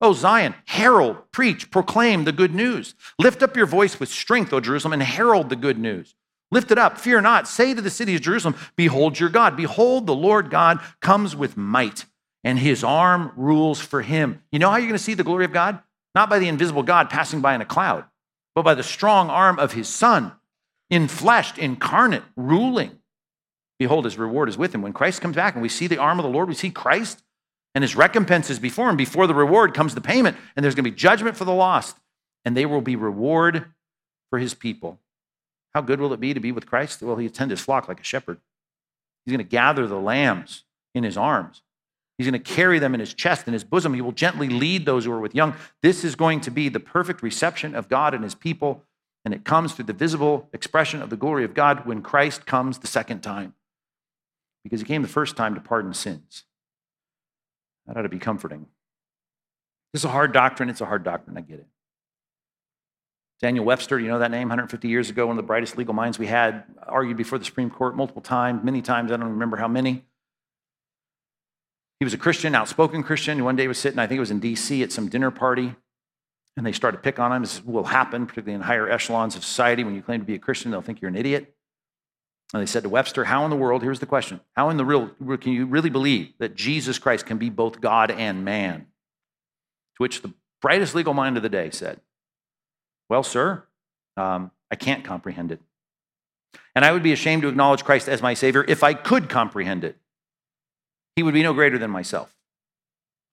Oh, 0.00 0.12
Zion, 0.12 0.54
herald, 0.66 1.16
preach, 1.32 1.70
proclaim 1.70 2.24
the 2.24 2.32
good 2.32 2.54
news. 2.54 2.94
Lift 3.18 3.42
up 3.42 3.56
your 3.56 3.66
voice 3.66 3.98
with 3.98 4.08
strength, 4.08 4.52
O 4.52 4.60
Jerusalem, 4.60 4.92
and 4.92 5.02
herald 5.02 5.48
the 5.48 5.56
good 5.56 5.78
news. 5.78 6.14
Lift 6.50 6.70
it 6.70 6.78
up, 6.78 6.98
fear 6.98 7.20
not. 7.20 7.48
Say 7.48 7.74
to 7.74 7.82
the 7.82 7.90
city 7.90 8.14
of 8.14 8.22
Jerusalem, 8.22 8.54
Behold 8.76 9.18
your 9.18 9.28
God. 9.28 9.56
Behold, 9.56 10.06
the 10.06 10.14
Lord 10.14 10.50
God 10.50 10.80
comes 11.00 11.36
with 11.36 11.56
might, 11.56 12.06
and 12.44 12.58
his 12.58 12.84
arm 12.84 13.32
rules 13.36 13.80
for 13.80 14.02
him. 14.02 14.40
You 14.52 14.58
know 14.58 14.70
how 14.70 14.76
you're 14.76 14.86
going 14.86 14.96
to 14.96 15.02
see 15.02 15.14
the 15.14 15.24
glory 15.24 15.44
of 15.44 15.52
God? 15.52 15.80
Not 16.14 16.30
by 16.30 16.38
the 16.38 16.48
invisible 16.48 16.82
God 16.82 17.10
passing 17.10 17.40
by 17.40 17.54
in 17.54 17.60
a 17.60 17.66
cloud, 17.66 18.04
but 18.54 18.62
by 18.62 18.74
the 18.74 18.82
strong 18.82 19.30
arm 19.30 19.58
of 19.58 19.72
his 19.72 19.88
Son, 19.88 20.32
in 20.88 21.08
flesh, 21.08 21.56
incarnate, 21.58 22.22
ruling. 22.36 22.97
Behold, 23.78 24.04
his 24.04 24.18
reward 24.18 24.48
is 24.48 24.58
with 24.58 24.74
him. 24.74 24.82
When 24.82 24.92
Christ 24.92 25.20
comes 25.20 25.36
back 25.36 25.54
and 25.54 25.62
we 25.62 25.68
see 25.68 25.86
the 25.86 25.98
arm 25.98 26.18
of 26.18 26.24
the 26.24 26.30
Lord, 26.30 26.48
we 26.48 26.54
see 26.54 26.70
Christ 26.70 27.22
and 27.74 27.82
his 27.82 27.94
recompense 27.94 28.50
is 28.50 28.58
before 28.58 28.90
him. 28.90 28.96
Before 28.96 29.26
the 29.26 29.34
reward 29.34 29.74
comes 29.74 29.94
the 29.94 30.00
payment, 30.00 30.36
and 30.56 30.64
there's 30.64 30.74
going 30.74 30.84
to 30.84 30.90
be 30.90 30.96
judgment 30.96 31.36
for 31.36 31.44
the 31.44 31.52
lost, 31.52 31.96
and 32.44 32.56
they 32.56 32.66
will 32.66 32.80
be 32.80 32.96
reward 32.96 33.66
for 34.30 34.38
his 34.38 34.54
people. 34.54 34.98
How 35.74 35.80
good 35.80 36.00
will 36.00 36.12
it 36.12 36.20
be 36.20 36.34
to 36.34 36.40
be 36.40 36.50
with 36.50 36.66
Christ? 36.66 37.02
Well, 37.02 37.16
he 37.16 37.26
attend 37.26 37.50
his 37.50 37.60
flock 37.60 37.86
like 37.86 38.00
a 38.00 38.04
shepherd. 38.04 38.38
He's 39.24 39.32
going 39.32 39.44
to 39.44 39.48
gather 39.48 39.86
the 39.86 40.00
lambs 40.00 40.64
in 40.94 41.04
his 41.04 41.16
arms. 41.16 41.62
He's 42.16 42.26
going 42.26 42.42
to 42.42 42.54
carry 42.54 42.80
them 42.80 42.94
in 42.94 43.00
his 43.00 43.14
chest, 43.14 43.46
in 43.46 43.52
his 43.52 43.62
bosom. 43.62 43.94
He 43.94 44.00
will 44.00 44.10
gently 44.10 44.48
lead 44.48 44.84
those 44.86 45.04
who 45.04 45.12
are 45.12 45.20
with 45.20 45.34
young. 45.34 45.54
This 45.82 46.02
is 46.02 46.16
going 46.16 46.40
to 46.40 46.50
be 46.50 46.68
the 46.68 46.80
perfect 46.80 47.22
reception 47.22 47.76
of 47.76 47.88
God 47.88 48.12
and 48.12 48.24
his 48.24 48.34
people. 48.34 48.82
And 49.24 49.32
it 49.32 49.44
comes 49.44 49.74
through 49.74 49.84
the 49.84 49.92
visible 49.92 50.48
expression 50.52 51.00
of 51.00 51.10
the 51.10 51.16
glory 51.16 51.44
of 51.44 51.54
God 51.54 51.86
when 51.86 52.02
Christ 52.02 52.46
comes 52.46 52.78
the 52.78 52.86
second 52.86 53.20
time. 53.20 53.54
Because 54.68 54.80
he 54.80 54.86
came 54.86 55.00
the 55.00 55.08
first 55.08 55.34
time 55.34 55.54
to 55.54 55.60
pardon 55.62 55.94
sins. 55.94 56.44
That 57.86 57.96
ought 57.96 58.02
to 58.02 58.10
be 58.10 58.18
comforting. 58.18 58.66
This 59.94 60.02
is 60.02 60.04
a 60.04 60.10
hard 60.10 60.34
doctrine. 60.34 60.68
It's 60.68 60.82
a 60.82 60.86
hard 60.86 61.04
doctrine. 61.04 61.38
I 61.38 61.40
get 61.40 61.60
it. 61.60 61.66
Daniel 63.40 63.64
Webster, 63.64 63.98
you 63.98 64.08
know 64.08 64.18
that 64.18 64.30
name? 64.30 64.48
150 64.48 64.88
years 64.88 65.08
ago, 65.08 65.26
one 65.26 65.38
of 65.38 65.42
the 65.42 65.46
brightest 65.46 65.78
legal 65.78 65.94
minds 65.94 66.18
we 66.18 66.26
had, 66.26 66.64
argued 66.86 67.16
before 67.16 67.38
the 67.38 67.46
Supreme 67.46 67.70
Court 67.70 67.96
multiple 67.96 68.20
times, 68.20 68.62
many 68.62 68.82
times. 68.82 69.10
I 69.10 69.16
don't 69.16 69.30
remember 69.30 69.56
how 69.56 69.68
many. 69.68 70.04
He 72.00 72.04
was 72.04 72.12
a 72.12 72.18
Christian, 72.18 72.54
outspoken 72.54 73.02
Christian. 73.02 73.42
One 73.44 73.56
day 73.56 73.62
he 73.62 73.68
was 73.68 73.78
sitting, 73.78 73.98
I 73.98 74.06
think 74.06 74.18
it 74.18 74.20
was 74.20 74.30
in 74.30 74.40
D.C., 74.40 74.82
at 74.82 74.92
some 74.92 75.08
dinner 75.08 75.30
party, 75.30 75.74
and 76.56 76.66
they 76.66 76.72
started 76.72 76.98
to 76.98 77.02
pick 77.02 77.18
on 77.18 77.32
him. 77.32 77.42
This 77.42 77.64
will 77.64 77.84
happen, 77.84 78.26
particularly 78.26 78.56
in 78.56 78.60
higher 78.60 78.88
echelons 78.88 79.34
of 79.34 79.44
society. 79.44 79.82
When 79.82 79.94
you 79.94 80.02
claim 80.02 80.20
to 80.20 80.26
be 80.26 80.34
a 80.34 80.38
Christian, 80.38 80.70
they'll 80.72 80.82
think 80.82 81.00
you're 81.00 81.08
an 81.08 81.16
idiot. 81.16 81.54
And 82.52 82.62
they 82.62 82.66
said 82.66 82.82
to 82.84 82.88
Webster, 82.88 83.24
How 83.24 83.44
in 83.44 83.50
the 83.50 83.56
world, 83.56 83.82
here's 83.82 84.00
the 84.00 84.06
question, 84.06 84.40
how 84.56 84.70
in 84.70 84.76
the 84.78 84.84
real, 84.84 85.10
can 85.38 85.52
you 85.52 85.66
really 85.66 85.90
believe 85.90 86.32
that 86.38 86.54
Jesus 86.54 86.98
Christ 86.98 87.26
can 87.26 87.38
be 87.38 87.50
both 87.50 87.80
God 87.80 88.10
and 88.10 88.44
man? 88.44 88.80
To 88.80 90.02
which 90.02 90.22
the 90.22 90.32
brightest 90.62 90.94
legal 90.94 91.14
mind 91.14 91.36
of 91.36 91.42
the 91.42 91.48
day 91.48 91.70
said, 91.70 92.00
Well, 93.08 93.22
sir, 93.22 93.64
um, 94.16 94.50
I 94.70 94.76
can't 94.76 95.04
comprehend 95.04 95.52
it. 95.52 95.60
And 96.74 96.84
I 96.84 96.92
would 96.92 97.02
be 97.02 97.12
ashamed 97.12 97.42
to 97.42 97.48
acknowledge 97.48 97.84
Christ 97.84 98.08
as 98.08 98.22
my 98.22 98.34
Savior 98.34 98.64
if 98.66 98.82
I 98.82 98.94
could 98.94 99.28
comprehend 99.28 99.84
it. 99.84 99.96
He 101.16 101.22
would 101.22 101.34
be 101.34 101.42
no 101.42 101.52
greater 101.52 101.78
than 101.78 101.90
myself. 101.90 102.34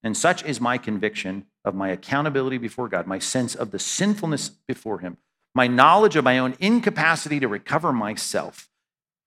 And 0.04 0.18
such 0.18 0.44
is 0.44 0.60
my 0.60 0.78
conviction 0.78 1.46
of 1.64 1.74
my 1.74 1.90
accountability 1.90 2.58
before 2.58 2.90
God, 2.90 3.08
my 3.08 3.20
sense 3.20 3.56
of 3.56 3.72
the 3.72 3.80
sinfulness 3.80 4.50
before 4.50 5.00
Him, 5.00 5.18
my 5.54 5.68
knowledge 5.68 6.16
of 6.16 6.24
my 6.24 6.38
own 6.38 6.56
incapacity 6.60 7.40
to 7.40 7.48
recover 7.48 7.94
myself. 7.94 8.70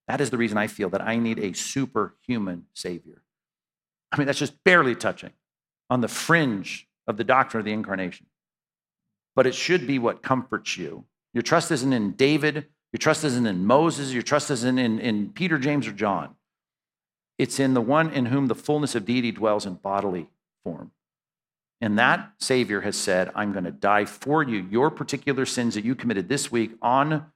That 0.08 0.20
is 0.22 0.30
the 0.30 0.38
reason 0.38 0.58
I 0.58 0.66
feel 0.66 0.88
that 0.90 1.02
I 1.02 1.18
need 1.18 1.38
a 1.38 1.52
superhuman 1.52 2.64
Savior. 2.74 3.22
I 4.10 4.16
mean, 4.16 4.26
that's 4.26 4.38
just 4.38 4.64
barely 4.64 4.94
touching 4.94 5.32
on 5.90 6.00
the 6.00 6.08
fringe 6.08 6.88
of 7.06 7.18
the 7.18 7.24
doctrine 7.24 7.60
of 7.60 7.66
the 7.66 7.72
incarnation. 7.72 8.26
But 9.36 9.46
it 9.46 9.54
should 9.54 9.86
be 9.86 9.98
what 9.98 10.22
comforts 10.22 10.76
you. 10.78 11.04
Your 11.34 11.42
trust 11.42 11.70
isn't 11.70 11.92
in 11.92 12.12
David, 12.12 12.66
your 12.92 12.98
trust 12.98 13.22
isn't 13.22 13.46
in 13.46 13.66
Moses, 13.66 14.12
your 14.12 14.22
trust 14.22 14.50
isn't 14.50 14.78
in, 14.78 14.98
in 14.98 15.30
Peter, 15.30 15.58
James, 15.58 15.86
or 15.86 15.92
John. 15.92 16.34
It's 17.36 17.60
in 17.60 17.74
the 17.74 17.80
one 17.82 18.10
in 18.10 18.26
whom 18.26 18.48
the 18.48 18.54
fullness 18.54 18.94
of 18.94 19.04
deity 19.04 19.30
dwells 19.30 19.66
in 19.66 19.74
bodily 19.74 20.30
form. 20.64 20.90
And 21.80 21.98
that 21.98 22.32
Savior 22.40 22.80
has 22.80 22.96
said, 22.96 23.30
I'm 23.34 23.52
going 23.52 23.64
to 23.64 23.70
die 23.70 24.06
for 24.06 24.42
you. 24.42 24.66
Your 24.70 24.90
particular 24.90 25.46
sins 25.46 25.74
that 25.74 25.84
you 25.84 25.94
committed 25.94 26.28
this 26.28 26.50
week 26.50 26.72
on 26.82 27.30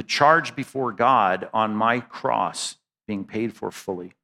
the 0.00 0.04
charge 0.04 0.56
before 0.56 0.92
God 0.92 1.50
on 1.52 1.74
my 1.74 2.00
cross 2.00 2.78
being 3.06 3.22
paid 3.22 3.52
for 3.52 3.70
fully. 3.70 4.14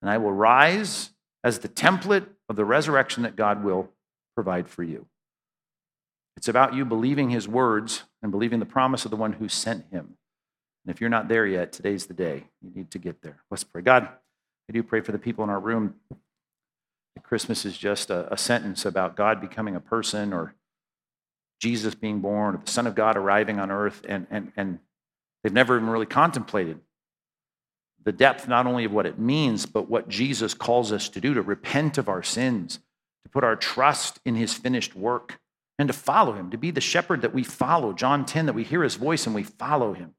And 0.00 0.10
I 0.10 0.18
will 0.18 0.32
rise 0.32 1.10
as 1.44 1.60
the 1.60 1.68
template 1.68 2.26
of 2.48 2.56
the 2.56 2.64
resurrection 2.64 3.22
that 3.22 3.36
God 3.36 3.62
will 3.62 3.88
provide 4.34 4.68
for 4.68 4.82
you. 4.82 5.06
It's 6.36 6.48
about 6.48 6.74
you 6.74 6.84
believing 6.84 7.30
his 7.30 7.46
words 7.46 8.02
and 8.20 8.32
believing 8.32 8.58
the 8.58 8.66
promise 8.66 9.04
of 9.04 9.12
the 9.12 9.16
one 9.16 9.34
who 9.34 9.48
sent 9.48 9.84
him. 9.92 10.16
And 10.84 10.92
if 10.92 11.00
you're 11.00 11.08
not 11.08 11.28
there 11.28 11.46
yet, 11.46 11.70
today's 11.70 12.06
the 12.06 12.14
day. 12.14 12.48
You 12.60 12.72
need 12.74 12.90
to 12.90 12.98
get 12.98 13.22
there. 13.22 13.44
Let's 13.48 13.62
pray. 13.62 13.82
God, 13.82 14.08
I 14.68 14.72
do 14.72 14.82
pray 14.82 15.02
for 15.02 15.12
the 15.12 15.20
people 15.20 15.44
in 15.44 15.50
our 15.50 15.60
room. 15.60 15.94
Christmas 17.22 17.64
is 17.64 17.78
just 17.78 18.10
a, 18.10 18.32
a 18.32 18.36
sentence 18.36 18.84
about 18.84 19.14
God 19.14 19.40
becoming 19.40 19.76
a 19.76 19.80
person 19.80 20.32
or 20.32 20.56
Jesus 21.60 21.94
being 21.94 22.18
born 22.18 22.56
or 22.56 22.58
the 22.64 22.68
Son 22.72 22.88
of 22.88 22.96
God 22.96 23.16
arriving 23.16 23.60
on 23.60 23.70
earth, 23.70 24.02
and, 24.08 24.26
and, 24.28 24.50
and 24.56 24.80
they've 25.42 25.52
never 25.52 25.76
even 25.76 25.88
really 25.88 26.06
contemplated 26.06 26.80
the 28.04 28.12
depth 28.12 28.48
not 28.48 28.66
only 28.66 28.84
of 28.84 28.92
what 28.92 29.06
it 29.06 29.18
means, 29.18 29.66
but 29.66 29.88
what 29.88 30.08
Jesus 30.08 30.54
calls 30.54 30.92
us 30.92 31.08
to 31.10 31.20
do 31.20 31.34
to 31.34 31.42
repent 31.42 31.98
of 31.98 32.08
our 32.08 32.22
sins, 32.22 32.80
to 33.24 33.28
put 33.30 33.44
our 33.44 33.56
trust 33.56 34.20
in 34.24 34.34
his 34.34 34.54
finished 34.54 34.94
work, 34.96 35.38
and 35.78 35.88
to 35.88 35.92
follow 35.92 36.32
him, 36.32 36.50
to 36.50 36.58
be 36.58 36.70
the 36.70 36.80
shepherd 36.80 37.22
that 37.22 37.34
we 37.34 37.44
follow. 37.44 37.92
John 37.92 38.24
10, 38.24 38.46
that 38.46 38.54
we 38.54 38.64
hear 38.64 38.82
his 38.82 38.96
voice 38.96 39.26
and 39.26 39.34
we 39.34 39.42
follow 39.42 39.92
him. 39.94 40.14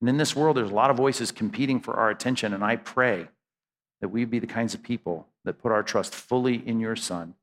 And 0.00 0.08
in 0.08 0.16
this 0.16 0.36
world, 0.36 0.56
there's 0.56 0.70
a 0.70 0.74
lot 0.74 0.90
of 0.90 0.96
voices 0.96 1.32
competing 1.32 1.80
for 1.80 1.94
our 1.94 2.10
attention, 2.10 2.52
and 2.52 2.64
I 2.64 2.76
pray 2.76 3.28
that 4.00 4.08
we 4.08 4.24
be 4.24 4.38
the 4.38 4.46
kinds 4.46 4.74
of 4.74 4.82
people 4.82 5.28
that 5.44 5.62
put 5.62 5.72
our 5.72 5.82
trust 5.82 6.14
fully 6.14 6.56
in 6.66 6.80
your 6.80 6.96
Son, 6.96 7.34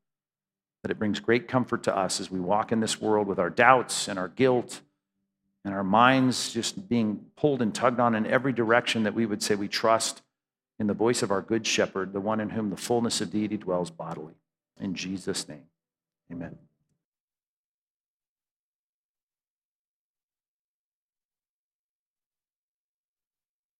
that 0.82 0.90
it 0.90 0.98
brings 0.98 1.20
great 1.20 1.48
comfort 1.48 1.82
to 1.84 1.96
us 1.96 2.20
as 2.20 2.30
we 2.30 2.38
walk 2.38 2.70
in 2.70 2.80
this 2.80 3.00
world 3.00 3.26
with 3.26 3.38
our 3.38 3.50
doubts 3.50 4.08
and 4.08 4.18
our 4.18 4.28
guilt 4.28 4.82
and 5.64 5.74
our 5.74 5.84
minds 5.84 6.52
just 6.52 6.88
being 6.88 7.26
pulled 7.36 7.60
and 7.62 7.74
tugged 7.74 8.00
on 8.00 8.14
in 8.14 8.26
every 8.26 8.52
direction, 8.52 9.02
that 9.02 9.14
we 9.14 9.26
would 9.26 9.42
say 9.42 9.54
we 9.54 9.68
trust 9.68 10.22
in 10.78 10.86
the 10.86 10.94
voice 10.94 11.22
of 11.22 11.30
our 11.30 11.42
good 11.42 11.66
shepherd, 11.66 12.12
the 12.12 12.20
one 12.20 12.40
in 12.40 12.50
whom 12.50 12.70
the 12.70 12.76
fullness 12.76 13.20
of 13.20 13.30
deity 13.30 13.58
dwells 13.58 13.90
bodily. 13.90 14.34
In 14.80 14.94
Jesus' 14.94 15.46
name, 15.48 15.64
amen. 16.32 16.56